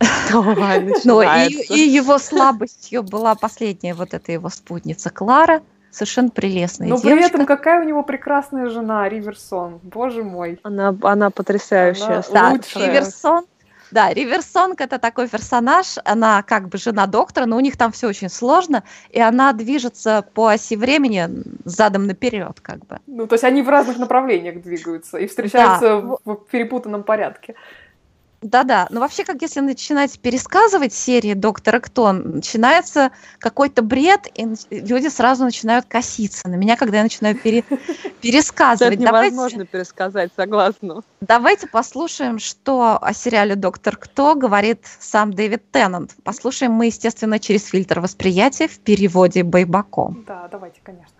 Но 0.32 0.52
и, 0.52 1.26
начинается. 1.26 1.74
и 1.74 1.78
его 1.80 2.18
слабостью 2.18 3.02
была 3.02 3.34
последняя 3.34 3.94
вот 3.94 4.14
эта 4.14 4.32
его 4.32 4.48
спутница 4.48 5.10
Клара. 5.10 5.62
Совершенно 5.90 6.30
прелестная 6.30 6.86
Но 6.88 6.96
девочка. 7.00 7.16
при 7.16 7.26
этом 7.26 7.46
какая 7.46 7.80
у 7.80 7.84
него 7.84 8.04
прекрасная 8.04 8.68
жена, 8.70 9.08
Риверсон. 9.08 9.80
Боже 9.82 10.22
мой. 10.22 10.60
Она, 10.62 10.96
она 11.02 11.30
потрясающая. 11.30 12.06
Она 12.06 12.22
Да, 12.32 12.50
лучшая. 12.50 12.86
Риверсон. 12.86 13.44
Да, 13.90 14.12
Риверсонг 14.12 14.80
это 14.80 14.98
такой 14.98 15.28
персонаж, 15.28 15.96
она 16.04 16.42
как 16.42 16.68
бы 16.68 16.78
жена 16.78 17.06
доктора, 17.06 17.46
но 17.46 17.56
у 17.56 17.60
них 17.60 17.76
там 17.76 17.92
все 17.92 18.08
очень 18.08 18.28
сложно, 18.28 18.82
и 19.10 19.20
она 19.20 19.52
движется 19.52 20.24
по 20.34 20.48
оси 20.48 20.76
времени 20.76 21.28
задом 21.64 22.06
наперед, 22.06 22.60
как 22.60 22.86
бы. 22.86 22.98
Ну, 23.06 23.26
то 23.26 23.34
есть 23.34 23.44
они 23.44 23.62
в 23.62 23.68
разных 23.68 23.98
направлениях 23.98 24.62
двигаются 24.62 25.18
и 25.18 25.26
встречаются 25.26 25.96
в, 25.96 26.20
в 26.24 26.34
перепутанном 26.50 27.02
порядке. 27.02 27.54
Да-да, 28.42 28.86
но 28.90 29.00
вообще, 29.00 29.24
как 29.24 29.42
если 29.42 29.60
начинать 29.60 30.18
пересказывать 30.18 30.94
серии 30.94 31.34
Доктора 31.34 31.78
Кто, 31.78 32.12
начинается 32.12 33.10
какой-то 33.38 33.82
бред, 33.82 34.28
и 34.34 34.46
люди 34.70 35.08
сразу 35.08 35.44
начинают 35.44 35.84
коситься 35.86 36.48
на 36.48 36.54
меня, 36.54 36.76
когда 36.76 36.98
я 36.98 37.02
начинаю 37.02 37.36
пере... 37.36 37.64
пересказывать. 38.22 38.94
Это 38.94 39.02
невозможно 39.02 39.66
пересказать, 39.66 40.30
согласна. 40.34 41.02
Давайте 41.20 41.66
послушаем, 41.66 42.38
что 42.38 42.98
о 43.00 43.12
сериале 43.12 43.56
«Доктор 43.56 43.96
Кто» 43.96 44.34
говорит 44.34 44.86
сам 44.98 45.34
Дэвид 45.34 45.70
Теннант. 45.70 46.16
Послушаем 46.24 46.72
мы, 46.72 46.86
естественно, 46.86 47.38
через 47.38 47.66
фильтр 47.66 48.00
восприятия 48.00 48.68
в 48.68 48.78
переводе 48.78 49.42
Байбако. 49.42 50.14
Да, 50.26 50.48
давайте, 50.50 50.80
конечно. 50.82 51.14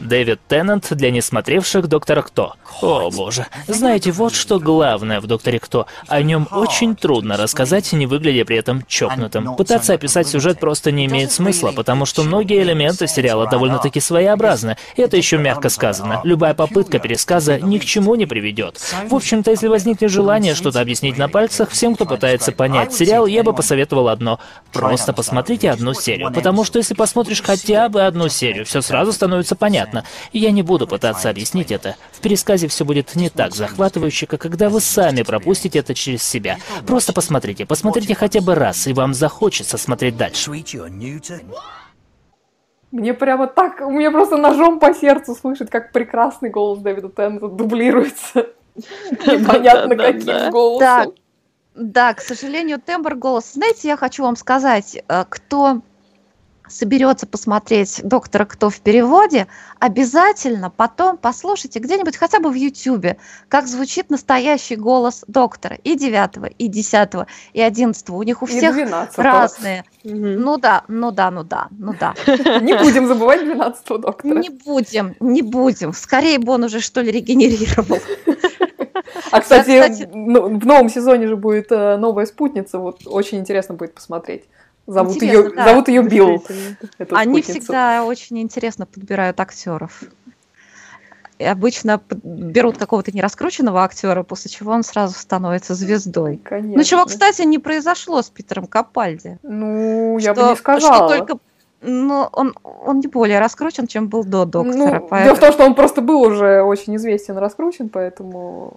Дэвид 0.00 0.40
Теннант 0.48 0.88
для 0.92 1.10
несмотревших 1.10 1.88
Доктора 1.88 2.22
Кто. 2.22 2.54
О 2.80 3.10
боже. 3.10 3.46
Знаете, 3.66 4.12
вот 4.12 4.34
что 4.34 4.60
главное 4.60 5.20
в 5.20 5.26
Докторе 5.26 5.58
Кто. 5.58 5.86
О 6.06 6.22
нем 6.22 6.46
очень 6.50 6.94
трудно 6.94 7.36
рассказать, 7.36 7.92
не 7.92 8.06
выглядя 8.06 8.44
при 8.44 8.56
этом 8.56 8.84
чокнутым. 8.86 9.56
Пытаться 9.56 9.94
описать 9.94 10.28
сюжет 10.28 10.60
просто 10.60 10.92
не 10.92 11.06
имеет 11.06 11.32
смысла, 11.32 11.72
потому 11.72 12.06
что 12.06 12.22
многие 12.22 12.62
элементы 12.62 13.08
сериала 13.08 13.48
довольно-таки 13.48 14.00
своеобразны. 14.00 14.76
И 14.96 15.02
это 15.02 15.16
еще 15.16 15.38
мягко 15.38 15.68
сказано. 15.68 16.20
Любая 16.24 16.54
попытка 16.54 16.98
пересказа 16.98 17.58
ни 17.58 17.78
к 17.78 17.84
чему 17.84 18.14
не 18.14 18.26
приведет. 18.26 18.80
В 19.08 19.14
общем-то, 19.14 19.50
если 19.50 19.68
возникнет 19.68 20.10
желание 20.10 20.54
что-то 20.54 20.80
объяснить 20.80 21.18
на 21.18 21.28
пальцах, 21.28 21.70
всем, 21.70 21.94
кто 21.94 22.06
пытается 22.06 22.52
понять 22.52 22.94
сериал, 22.94 23.26
я 23.26 23.42
бы 23.42 23.52
посоветовал 23.52 24.08
одно. 24.08 24.38
Просто 24.72 25.12
посмотрите 25.12 25.70
одну 25.70 25.94
серию. 25.94 26.32
Потому 26.32 26.64
что 26.64 26.78
если 26.78 26.94
посмотришь 26.94 27.42
хотя 27.42 27.88
бы 27.88 28.02
одну 28.02 28.28
серию, 28.28 28.64
все 28.64 28.82
сразу 28.82 29.12
становится 29.12 29.56
понятно 29.56 29.79
понятно. 29.80 30.04
Я 30.32 30.50
не 30.50 30.62
буду 30.62 30.86
пытаться 30.86 31.30
объяснить 31.30 31.70
это. 31.70 31.96
В 32.12 32.20
пересказе 32.20 32.68
все 32.68 32.84
будет 32.84 33.14
не 33.16 33.28
так 33.28 33.54
захватывающе, 33.54 34.26
как 34.26 34.40
когда 34.40 34.68
вы 34.68 34.80
сами 34.80 35.22
пропустите 35.22 35.78
это 35.78 35.94
через 35.94 36.22
себя. 36.22 36.58
Просто 36.86 37.12
посмотрите, 37.12 37.66
посмотрите 37.66 38.14
хотя 38.14 38.40
бы 38.40 38.54
раз, 38.54 38.86
и 38.86 38.92
вам 38.92 39.14
захочется 39.14 39.78
смотреть 39.78 40.16
дальше. 40.16 40.50
Мне 42.90 43.14
прямо 43.14 43.46
так, 43.46 43.80
у 43.82 43.90
меня 43.90 44.10
просто 44.10 44.36
ножом 44.36 44.80
по 44.80 44.92
сердцу 44.92 45.36
слышать, 45.36 45.70
как 45.70 45.92
прекрасный 45.92 46.50
голос 46.50 46.80
Дэвида 46.80 47.10
Теннета 47.10 47.46
дублируется. 47.48 48.48
Непонятно 48.74 49.96
каким 49.96 50.50
голосом. 50.50 50.80
Да, 50.80 51.06
да, 51.76 52.14
к 52.14 52.20
сожалению, 52.20 52.80
тембр 52.80 53.14
голоса. 53.14 53.52
Знаете, 53.54 53.86
я 53.86 53.96
хочу 53.96 54.24
вам 54.24 54.34
сказать, 54.34 55.00
э, 55.06 55.24
кто 55.28 55.82
соберется 56.70 57.26
посмотреть 57.26 58.00
«Доктора 58.02 58.44
Кто» 58.44 58.70
в 58.70 58.80
переводе, 58.80 59.46
обязательно 59.78 60.70
потом 60.70 61.16
послушайте 61.16 61.78
где-нибудь 61.78 62.16
хотя 62.16 62.40
бы 62.40 62.50
в 62.50 62.54
Ютьюбе, 62.54 63.16
как 63.48 63.66
звучит 63.66 64.10
настоящий 64.10 64.76
голос 64.76 65.24
доктора 65.26 65.76
и 65.82 65.96
девятого, 65.96 66.46
и 66.46 66.68
десятого, 66.68 67.26
и 67.52 67.60
одиннадцатого. 67.60 68.16
У 68.16 68.22
них 68.22 68.42
у 68.42 68.46
всех 68.46 68.76
разные. 69.16 69.84
Ну 70.04 70.56
да, 70.56 70.84
ну 70.88 71.10
да, 71.10 71.30
ну 71.30 71.44
да, 71.44 71.68
ну 71.70 71.94
да. 71.98 72.14
Не 72.26 72.78
будем 72.78 73.06
забывать 73.06 73.44
двенадцатого 73.44 73.98
доктора. 73.98 74.38
Не 74.38 74.50
будем, 74.50 75.14
не 75.20 75.42
будем. 75.42 75.92
Скорее 75.92 76.38
бы 76.38 76.52
он 76.52 76.64
уже 76.64 76.80
что 76.80 77.00
ли 77.00 77.10
регенерировал. 77.10 77.98
А, 79.30 79.40
кстати... 79.40 80.08
Ну, 80.12 80.58
в 80.58 80.66
новом 80.66 80.88
сезоне 80.88 81.28
же 81.28 81.36
будет 81.36 81.70
э, 81.70 81.96
новая 81.96 82.26
спутница. 82.26 82.78
Вот 82.78 83.02
очень 83.06 83.38
интересно 83.38 83.74
будет 83.74 83.94
посмотреть. 83.94 84.44
Зовут 84.90 85.22
ее, 85.22 85.50
да. 85.50 85.64
зовут 85.64 85.88
ее 85.88 86.02
Билл. 86.02 86.44
Они 87.10 87.42
всегда 87.42 88.04
очень 88.04 88.40
интересно 88.40 88.86
подбирают 88.86 89.38
актеров. 89.38 90.02
И 91.38 91.44
обычно 91.44 92.02
берут 92.10 92.76
какого-то 92.76 93.12
нераскрученного 93.12 93.82
актера, 93.82 94.24
после 94.24 94.50
чего 94.50 94.72
он 94.72 94.82
сразу 94.82 95.14
становится 95.14 95.74
звездой. 95.74 96.36
Конечно. 96.36 96.76
Ну, 96.76 96.84
чего, 96.84 97.04
кстати, 97.06 97.42
не 97.42 97.58
произошло 97.58 98.20
с 98.20 98.28
Питером 98.28 98.66
Капальди. 98.66 99.38
Ну, 99.42 100.18
я 100.18 100.34
что, 100.34 100.42
бы 100.42 100.50
не 100.50 100.56
сказала. 100.56 101.08
Что 101.08 101.08
только 101.08 101.38
но 101.82 102.28
он, 102.32 102.54
он 102.62 103.00
не 103.00 103.06
более 103.06 103.38
раскручен, 103.38 103.86
чем 103.86 104.08
был 104.08 104.22
до 104.22 104.44
доктора. 104.44 105.00
Ну, 105.00 105.06
поэтому... 105.08 105.24
Дело 105.24 105.34
в 105.36 105.40
том, 105.40 105.52
что 105.52 105.64
он 105.64 105.74
просто 105.74 106.02
был 106.02 106.20
уже 106.20 106.62
очень 106.62 106.96
известен, 106.96 107.38
раскручен, 107.38 107.88
поэтому 107.88 108.76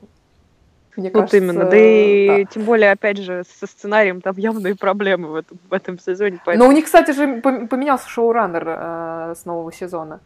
мне 0.96 1.10
вот 1.10 1.14
кажется, 1.14 1.38
именно, 1.38 1.66
да 1.66 1.78
и 1.78 2.44
да. 2.44 2.52
тем 2.52 2.64
более, 2.64 2.92
опять 2.92 3.18
же, 3.18 3.44
со 3.60 3.68
сценарием 3.68 4.22
там 4.22 4.38
явные 4.38 4.76
проблемы 4.76 5.30
в 5.30 5.36
этом, 5.36 5.60
в 5.70 5.74
этом 5.74 6.00
сезоне. 6.00 6.40
Поэтому... 6.46 6.66
Но 6.66 6.70
у 6.70 6.76
них, 6.76 6.86
кстати 6.86 7.12
же, 7.12 7.42
поменялся 7.42 8.08
шоураннер 8.08 8.64
э, 8.68 9.34
с 9.36 9.46
нового 9.46 9.72
сезона. 9.72 10.20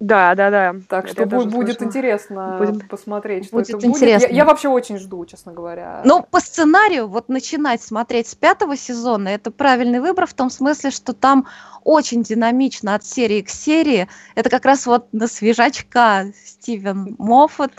Да, 0.00 0.36
да, 0.36 0.50
да. 0.50 0.76
Так 0.88 1.06
это 1.06 1.12
что 1.12 1.26
будет, 1.26 1.50
будет 1.50 1.82
интересно 1.82 2.56
будет, 2.58 2.88
посмотреть, 2.88 3.46
что 3.46 3.56
будет 3.56 3.70
это 3.70 3.84
интересно. 3.84 4.28
будет. 4.28 4.30
Я, 4.30 4.36
я 4.36 4.44
вообще 4.44 4.68
очень 4.68 4.96
жду, 4.98 5.26
честно 5.26 5.52
говоря. 5.52 6.02
Ну, 6.04 6.22
по 6.22 6.38
сценарию, 6.38 7.08
вот 7.08 7.28
начинать 7.28 7.82
смотреть 7.82 8.28
с 8.28 8.34
пятого 8.36 8.76
сезона, 8.76 9.28
это 9.28 9.50
правильный 9.50 9.98
выбор 9.98 10.26
в 10.26 10.34
том 10.34 10.50
смысле, 10.50 10.92
что 10.92 11.14
там 11.14 11.46
очень 11.82 12.22
динамично 12.22 12.94
от 12.94 13.04
серии 13.04 13.42
к 13.42 13.48
серии. 13.48 14.08
Это 14.36 14.50
как 14.50 14.64
раз 14.64 14.86
вот 14.86 15.12
на 15.12 15.26
свежачка 15.26 16.26
Стивен 16.44 17.16
Моффат. 17.18 17.72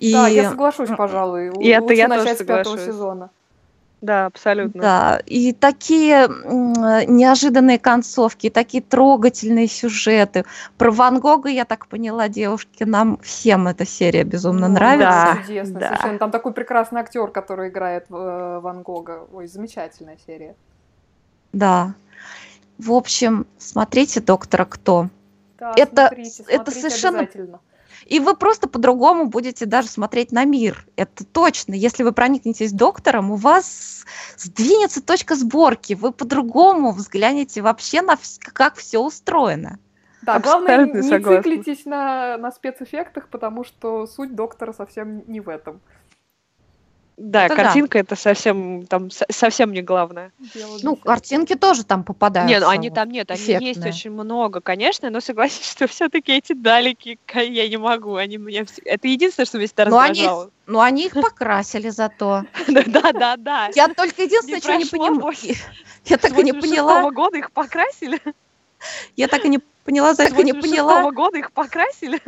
И... 0.00 0.14
Да, 0.14 0.28
я 0.28 0.48
соглашусь, 0.48 0.88
пожалуй. 0.96 1.52
И 1.60 1.68
это 1.68 1.82
Лучше 1.82 1.94
я 1.94 2.08
начать 2.08 2.38
тоже 2.38 2.44
с 2.44 2.46
пятого 2.46 2.78
сезона. 2.78 3.30
Да, 4.00 4.24
абсолютно. 4.24 4.80
Да, 4.80 5.20
и 5.26 5.52
такие 5.52 6.26
неожиданные 7.06 7.78
концовки, 7.78 8.46
и 8.46 8.50
такие 8.50 8.82
трогательные 8.82 9.68
сюжеты. 9.68 10.46
Про 10.78 10.90
Ван 10.90 11.20
Гога, 11.20 11.50
я 11.50 11.66
так 11.66 11.86
поняла, 11.86 12.28
девушки, 12.28 12.84
нам 12.84 13.18
всем 13.18 13.68
эта 13.68 13.84
серия 13.84 14.24
безумно 14.24 14.68
ну, 14.68 14.74
нравится. 14.74 15.36
Да, 15.36 15.42
чудесно, 15.46 15.80
да. 15.80 15.86
совершенно. 15.88 16.18
Там 16.18 16.30
такой 16.30 16.54
прекрасный 16.54 17.02
актер, 17.02 17.28
который 17.28 17.68
играет 17.68 18.06
э, 18.08 18.60
Ван 18.62 18.80
Гога. 18.80 19.26
Ой, 19.34 19.46
замечательная 19.46 20.16
серия. 20.26 20.54
Да. 21.52 21.92
В 22.78 22.92
общем, 22.92 23.46
смотрите 23.58 24.20
«Доктора 24.20 24.64
Кто». 24.64 25.08
Да, 25.58 25.74
это, 25.76 26.06
смотрите, 26.08 26.30
смотрите 26.30 26.62
это 26.62 26.70
совершенно 26.70 27.28
и 28.06 28.20
вы 28.20 28.34
просто 28.34 28.68
по-другому 28.68 29.26
будете 29.26 29.66
даже 29.66 29.88
смотреть 29.88 30.32
на 30.32 30.44
мир. 30.44 30.86
Это 30.96 31.24
точно. 31.24 31.74
Если 31.74 32.02
вы 32.02 32.12
проникнетесь 32.12 32.72
доктором, 32.72 33.30
у 33.30 33.36
вас 33.36 34.04
сдвинется 34.36 35.02
точка 35.02 35.34
сборки. 35.34 35.94
Вы 35.94 36.12
по-другому 36.12 36.92
взглянете 36.92 37.62
вообще 37.62 38.02
на 38.02 38.16
как 38.52 38.76
все 38.76 38.98
устроено. 38.98 39.78
Да, 40.22 40.38
главное, 40.38 40.84
не 40.86 41.02
согласна. 41.02 41.42
циклитесь 41.42 41.86
на, 41.86 42.36
на 42.36 42.52
спецэффектах, 42.52 43.28
потому 43.28 43.64
что 43.64 44.06
суть 44.06 44.34
доктора 44.34 44.72
совсем 44.72 45.22
не 45.26 45.40
в 45.40 45.48
этом. 45.48 45.80
Да, 47.22 47.44
это 47.44 47.54
картинка 47.54 47.98
да. 47.98 48.00
это 48.00 48.16
совсем 48.16 48.86
там 48.86 49.10
совсем 49.10 49.72
не 49.72 49.82
главное. 49.82 50.32
Ну, 50.82 50.96
картинки 50.96 51.54
тоже 51.54 51.84
там 51.84 52.02
попадают. 52.02 52.48
Нет, 52.48 52.62
ну 52.62 52.68
они 52.70 52.88
там 52.88 53.10
нет, 53.10 53.30
они 53.30 53.38
эффектные. 53.38 53.68
есть 53.68 53.86
очень 53.86 54.10
много, 54.10 54.62
конечно, 54.62 55.10
но 55.10 55.20
согласись, 55.20 55.70
что 55.70 55.86
все-таки 55.86 56.32
эти 56.32 56.54
далеки 56.54 57.18
я 57.34 57.68
не 57.68 57.76
могу, 57.76 58.14
они 58.14 58.38
меня 58.38 58.64
это 58.86 59.06
единственное, 59.06 59.44
что 59.44 59.58
меня 59.58 59.66
всегда 59.66 59.84
но 59.84 60.00
раздражало. 60.00 60.42
Они, 60.44 60.50
но 60.66 60.80
они 60.80 61.06
их 61.06 61.12
покрасили 61.12 61.90
зато. 61.90 62.44
Да, 62.68 63.12
да, 63.12 63.36
да. 63.36 63.70
Я 63.74 63.88
только 63.88 64.22
единственное, 64.22 64.60
что 64.60 64.76
не 64.76 64.86
понимаю. 64.86 65.34
Я 66.06 66.16
так 66.16 66.38
и 66.38 66.42
не 66.42 66.54
поняла. 66.54 67.10
года 67.10 67.36
их 67.36 67.52
покрасили. 67.52 68.18
Я 69.16 69.28
так 69.28 69.44
и 69.44 69.48
не 69.50 69.60
поняла, 69.84 70.14
зачем 70.14 70.38
не 70.38 70.54
поняла. 70.54 71.10
года 71.10 71.36
их 71.36 71.52
покрасили. 71.52 72.20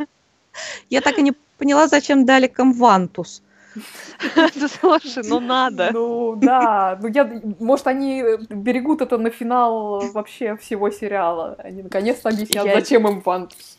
Я 0.91 1.01
так 1.01 1.17
и 1.17 1.23
не 1.23 1.33
поняла, 1.57 1.87
зачем 1.87 2.25
дали 2.25 2.45
Камвантус. 2.45 3.41
Слушай, 4.81 5.23
ну 5.27 5.39
надо. 5.39 5.89
Ну 5.93 6.35
да, 6.35 6.97
ну 7.01 7.07
я, 7.07 7.41
может, 7.59 7.87
они 7.87 8.23
берегут 8.49 9.01
это 9.01 9.17
на 9.17 9.29
финал 9.29 10.01
вообще 10.11 10.55
всего 10.57 10.89
сериала. 10.89 11.55
Они 11.59 11.83
наконец-то 11.83 12.29
объяснят, 12.29 12.65
зачем 12.65 13.07
им 13.07 13.21
Вантус. 13.21 13.77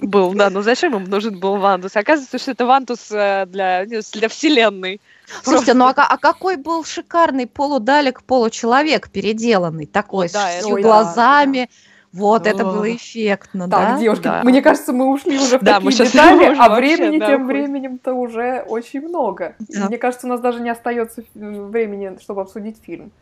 Был, 0.00 0.34
да, 0.34 0.50
ну 0.50 0.62
зачем 0.62 0.96
им 0.96 1.04
нужен 1.04 1.38
был 1.38 1.56
Вантус? 1.58 1.94
Оказывается, 1.96 2.38
что 2.38 2.50
это 2.50 2.66
Вантус 2.66 3.10
э, 3.12 3.46
для, 3.46 3.84
для 3.86 4.28
вселенной. 4.28 5.00
Слушайте, 5.42 5.74
ну 5.74 5.86
а, 5.86 5.92
а 5.92 6.18
какой 6.18 6.56
был 6.56 6.84
шикарный 6.84 7.46
полудалек, 7.46 8.22
получеловек 8.24 9.08
переделанный, 9.10 9.86
такой, 9.86 10.28
да, 10.28 10.60
с 10.60 10.64
глазами, 10.64 11.68
да, 11.70 11.76
вот, 12.16 12.46
это 12.46 12.64
было 12.64 12.94
эффектно, 12.94 13.68
так, 13.68 13.94
да? 13.94 13.98
девушки, 13.98 14.24
да. 14.24 14.42
мне 14.42 14.62
кажется, 14.62 14.92
мы 14.92 15.06
ушли 15.06 15.36
уже 15.38 15.58
в 15.58 15.64
такие 15.64 15.90
детали, 15.92 16.56
а 16.58 16.74
времени 16.74 17.18
тем 17.18 17.46
временем-то 17.46 18.14
уже 18.14 18.64
очень 18.66 19.06
много. 19.06 19.54
Мне 19.68 19.98
кажется, 19.98 20.26
у 20.26 20.30
нас 20.30 20.40
даже 20.40 20.60
не 20.60 20.70
остается 20.70 21.24
времени, 21.34 22.18
чтобы 22.20 22.40
обсудить 22.42 22.78
фильм. 22.82 23.12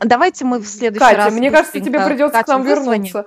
Давайте 0.00 0.44
мы 0.44 0.60
в 0.60 0.66
следующий 0.66 1.04
Катя, 1.04 1.16
раз... 1.16 1.34
мне 1.34 1.50
кажется, 1.50 1.80
тебе 1.80 2.04
придется 2.04 2.38
Катя, 2.38 2.44
к 2.44 2.48
нам 2.48 2.62
вернуться. 2.62 3.26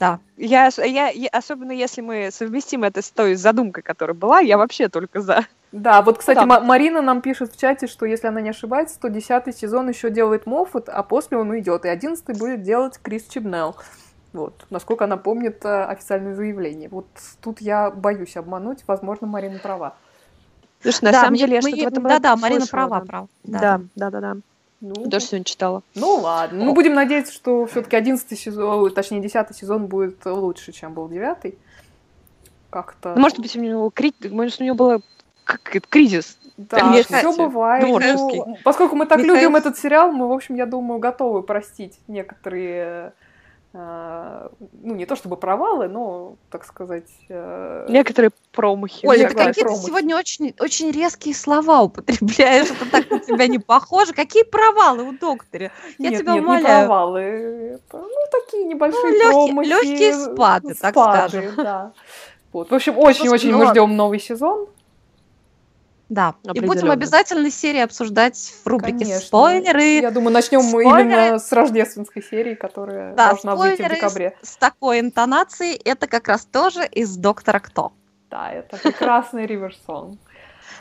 Да. 0.00 0.18
Я, 0.36 0.68
я, 0.78 1.10
я, 1.10 1.28
особенно 1.28 1.70
если 1.70 2.00
мы 2.00 2.30
совместим 2.32 2.82
это 2.82 3.02
с 3.02 3.10
той 3.12 3.36
задумкой, 3.36 3.84
которая 3.84 4.14
была, 4.14 4.40
я 4.40 4.58
вообще 4.58 4.88
только 4.88 5.20
за. 5.20 5.46
Да, 5.70 6.02
вот, 6.02 6.18
кстати, 6.18 6.44
да. 6.44 6.60
Марина 6.60 7.02
нам 7.02 7.22
пишет 7.22 7.52
в 7.52 7.60
чате, 7.60 7.86
что 7.86 8.04
если 8.04 8.26
она 8.26 8.40
не 8.40 8.50
ошибается, 8.50 8.98
то 8.98 9.08
десятый 9.08 9.52
сезон 9.52 9.88
еще 9.88 10.10
делает 10.10 10.44
Моффат, 10.44 10.88
а 10.88 11.04
после 11.04 11.38
он 11.38 11.50
уйдет, 11.50 11.84
и 11.84 11.88
одиннадцатый 11.88 12.34
будет 12.34 12.62
делать 12.62 12.98
Крис 13.00 13.28
Чибнелл. 13.28 13.76
Вот, 14.32 14.64
насколько 14.70 15.04
она 15.04 15.16
помнит 15.18 15.62
э, 15.64 15.84
официальное 15.84 16.34
заявление. 16.34 16.88
Вот 16.88 17.06
тут 17.42 17.60
я 17.60 17.90
боюсь 17.90 18.36
обмануть, 18.36 18.78
возможно, 18.86 19.26
Марина 19.26 19.58
права. 19.58 19.94
Слушай, 20.80 21.04
на 21.04 21.12
Да, 21.12 21.20
самом 21.22 21.36
деле 21.36 21.56
я 21.56 21.60
мы- 21.62 21.68
что-то 21.70 21.84
в 21.84 21.92
этом 21.92 22.02
Да-да, 22.04 22.36
Марина 22.36 22.66
права, 22.66 23.00
права. 23.00 23.28
Да, 23.44 23.80
да, 23.94 24.10
да, 24.10 24.20
да. 24.20 24.36
Ну, 24.80 24.94
Тоже 25.10 25.26
сегодня 25.26 25.44
читала. 25.44 25.82
ну 25.94 26.14
ладно. 26.16 26.64
Ну, 26.64 26.74
будем 26.74 26.94
надеяться, 26.94 27.32
что 27.32 27.66
все-таки 27.66 27.94
11 27.94 28.36
сезон, 28.36 28.90
точнее, 28.92 29.20
10 29.20 29.54
сезон 29.54 29.86
будет 29.86 30.24
лучше, 30.26 30.72
чем 30.72 30.94
был 30.94 31.08
9 31.08 31.54
Как-то. 32.70 33.12
Ну, 33.14 33.20
может 33.20 33.38
быть, 33.38 33.54
у 33.54 33.60
него 33.60 33.90
кри- 33.90 34.14
может, 34.30 34.60
у 34.60 34.64
него 34.64 34.74
было 34.74 35.00
как 35.44 35.60
кризис. 35.88 36.38
Да, 36.56 36.78
Конечно. 36.80 37.18
все 37.18 37.32
бывает. 37.36 37.84
Творческий. 37.86 38.42
Ну, 38.46 38.58
поскольку 38.64 38.96
мы 38.96 39.06
так 39.06 39.18
Михаил- 39.18 39.34
любим 39.36 39.56
этот 39.56 39.76
сериал, 39.78 40.10
мы, 40.10 40.26
в 40.28 40.32
общем, 40.32 40.54
я 40.54 40.66
думаю, 40.66 40.98
готовы 41.00 41.42
простить 41.42 41.98
некоторые, 42.08 42.84
э, 42.84 43.10
ну, 43.74 44.94
не 44.94 45.06
то 45.06 45.16
чтобы 45.16 45.36
провалы, 45.36 45.88
но, 45.88 46.36
так 46.50 46.64
сказать... 46.64 47.08
э, 47.30 47.86
Некоторые 47.88 48.30
промахи. 48.52 49.06
Оля, 49.06 49.28
ты 49.28 49.34
Промахи. 49.34 49.86
сегодня 49.86 50.16
очень, 50.16 50.54
очень 50.60 50.90
резкие 50.90 51.34
слова 51.34 51.80
употребляешь. 51.82 52.70
Это 52.70 52.90
так 52.90 53.10
на 53.10 53.18
тебя 53.20 53.46
не 53.46 53.58
похоже. 53.58 54.12
Какие 54.12 54.42
провалы 54.44 55.04
у 55.04 55.12
доктора? 55.12 55.70
Я 55.98 56.10
нет, 56.10 56.20
тебя 56.20 56.34
нет, 56.34 56.42
не 56.42 56.46
умоляю. 56.48 56.86
провалы. 56.86 57.20
Это, 57.20 57.98
ну, 57.98 58.08
такие 58.30 58.64
небольшие 58.64 59.02
Ну, 59.02 59.18
лёгкие- 59.18 59.46
промахи. 59.46 59.68
лёгкие 59.68 60.14
спады, 60.14 60.74
так 60.74 60.94
спады, 60.94 61.28
скажем. 61.28 61.52
да. 61.56 61.92
Вот. 62.52 62.70
В 62.70 62.74
общем, 62.74 62.98
очень-очень 62.98 63.50
ну 63.52 63.58
мы 63.58 63.64
ладно. 63.64 63.80
ждем 63.82 63.96
новый 63.96 64.20
сезон. 64.20 64.68
Да. 66.12 66.34
И 66.52 66.60
будем 66.60 66.90
обязательно 66.90 67.50
серии 67.50 67.80
обсуждать 67.80 68.36
в 68.62 68.66
рубрике 68.66 68.98
Конечно. 68.98 69.20
спойлеры. 69.26 70.00
Я 70.02 70.10
думаю, 70.10 70.34
начнем 70.34 70.60
мы 70.62 70.82
именно 70.82 71.38
с 71.38 71.50
рождественской 71.52 72.22
серии, 72.22 72.54
которая 72.54 73.14
Да, 73.14 73.30
должна 73.30 73.56
выйти 73.56 73.80
в 73.80 73.88
декабре. 73.88 74.36
с 74.42 74.56
такой 74.56 75.00
интонацией. 75.00 75.80
Это 75.82 76.06
как 76.06 76.28
раз 76.28 76.44
тоже 76.44 76.84
из 76.86 77.16
Доктора 77.16 77.60
Кто. 77.60 77.92
Да, 78.30 78.52
это 78.52 78.76
прекрасный 78.76 79.46
Риверсон. 79.46 80.18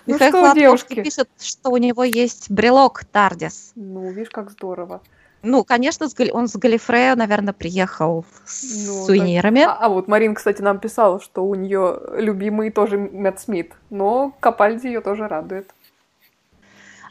Ну 0.06 0.14
Михаил 0.16 0.48
что, 0.48 0.54
девушки? 0.54 1.02
пишет, 1.02 1.30
что 1.40 1.70
у 1.70 1.78
него 1.78 2.04
есть 2.04 2.52
брелок 2.52 3.06
Тардис. 3.06 3.72
Ну, 3.76 4.12
видишь, 4.12 4.32
как 4.32 4.52
здорово. 4.52 5.02
Ну, 5.44 5.64
конечно, 5.64 6.08
он 6.34 6.48
с 6.48 6.56
Галифрея, 6.56 7.16
наверное, 7.16 7.54
приехал 7.54 8.26
с 8.46 8.88
Ну, 8.88 9.06
сувенирами. 9.06 9.64
А, 9.64 9.74
а 9.74 9.90
вот 9.90 10.08
Марин, 10.08 10.36
кстати, 10.36 10.62
нам 10.62 10.80
писала, 10.80 11.20
что 11.20 11.44
у 11.44 11.56
нее 11.56 12.00
любимый 12.18 12.70
тоже 12.70 12.98
Мэтт 12.98 13.40
Смит, 13.40 13.74
но 13.90 14.34
Капальди 14.40 14.88
ее 14.88 15.02
тоже 15.02 15.28
радует. 15.28 15.74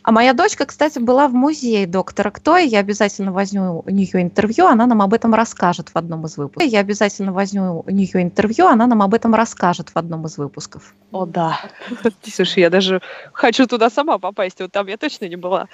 А 0.03 0.13
моя 0.13 0.33
дочка, 0.33 0.65
кстати, 0.65 0.99
была 0.99 1.29
в 1.29 1.35
музее 1.35 1.87
доктора 1.87 2.31
Кто, 2.31 2.57
и 2.57 2.67
я 2.67 2.79
обязательно 2.79 3.33
возьму 3.33 3.83
у 3.85 3.91
нее 3.91 4.23
интервью, 4.23 4.67
она 4.67 4.87
нам 4.87 5.03
об 5.03 5.13
этом 5.13 5.35
расскажет 5.35 5.91
в 5.91 5.97
одном 5.97 6.25
из 6.25 6.39
выпусков. 6.39 6.67
Я 6.67 6.81
обязательно 6.81 7.33
возьму 7.33 7.85
у 7.87 7.91
нее 7.91 8.23
интервью, 8.23 8.67
она 8.67 8.87
нам 8.87 9.03
об 9.03 9.13
этом 9.13 9.35
расскажет 9.35 9.91
в 9.91 9.97
одном 9.97 10.25
из 10.25 10.39
выпусков. 10.39 10.95
О, 11.13 11.27
да. 11.27 11.61
Слушай, 12.23 12.61
я 12.61 12.71
даже 12.71 13.03
хочу 13.33 13.67
туда 13.67 13.91
сама 13.91 14.19
попасть. 14.19 14.61
Вот 14.61 14.73
там 14.73 14.87
я 14.87 14.97
точно 14.97 15.27
не 15.27 15.37
была. 15.37 15.69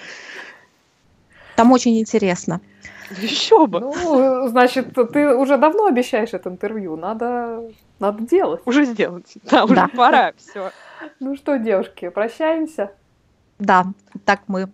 Там 1.56 1.72
очень 1.72 1.98
интересно. 1.98 2.60
Еще 3.20 3.66
бы. 3.66 3.80
Ну, 3.80 4.48
значит, 4.48 4.94
ты 5.12 5.34
уже 5.34 5.56
давно 5.58 5.86
обещаешь 5.86 6.30
это 6.32 6.50
интервью, 6.50 6.96
надо, 6.96 7.62
надо 8.00 8.22
делать. 8.24 8.60
Уже 8.64 8.84
сделать. 8.84 9.34
Да, 9.50 9.64
уже 9.64 9.74
Да. 9.74 9.88
пора. 9.94 10.32
Все. 10.36 10.70
Ну 11.20 11.36
что, 11.36 11.56
девушки, 11.58 12.08
прощаемся? 12.08 12.90
Да, 13.58 13.86
так 14.24 14.40
мы 14.48 14.68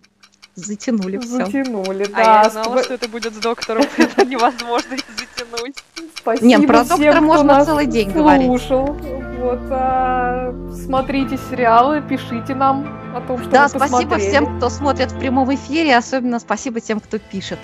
затянули 0.55 1.17
все. 1.19 1.45
Затянули, 1.45 2.05
А 2.13 2.15
да. 2.15 2.43
я 2.43 2.49
знала, 2.49 2.75
Сп- 2.77 2.83
что 2.85 2.93
это 2.95 3.07
будет 3.07 3.33
с 3.33 3.37
доктором. 3.37 3.83
Это 3.97 4.25
невозможно 4.25 4.97
затянуть. 5.17 5.83
Спасибо 6.15 6.45
Нет, 6.47 6.67
про 6.67 6.83
всем, 6.83 6.97
доктора 6.97 7.11
кто 7.13 7.21
можно 7.25 7.65
целый 7.65 7.85
день 7.85 8.11
говорить. 8.11 8.47
слушал. 8.47 8.95
Вот, 9.43 9.59
а, 9.71 10.53
смотрите 10.71 11.37
сериалы, 11.49 12.01
пишите 12.01 12.55
нам 12.55 12.87
о 13.13 13.19
том, 13.19 13.37
что 13.39 13.49
Да, 13.49 13.67
спасибо 13.67 14.11
посмотрели. 14.11 14.29
всем, 14.29 14.57
кто 14.57 14.69
смотрит 14.69 15.11
в 15.11 15.19
прямом 15.19 15.53
эфире, 15.53 15.97
особенно 15.97 16.39
спасибо 16.39 16.79
тем, 16.79 17.01
кто 17.01 17.19
пишет. 17.19 17.59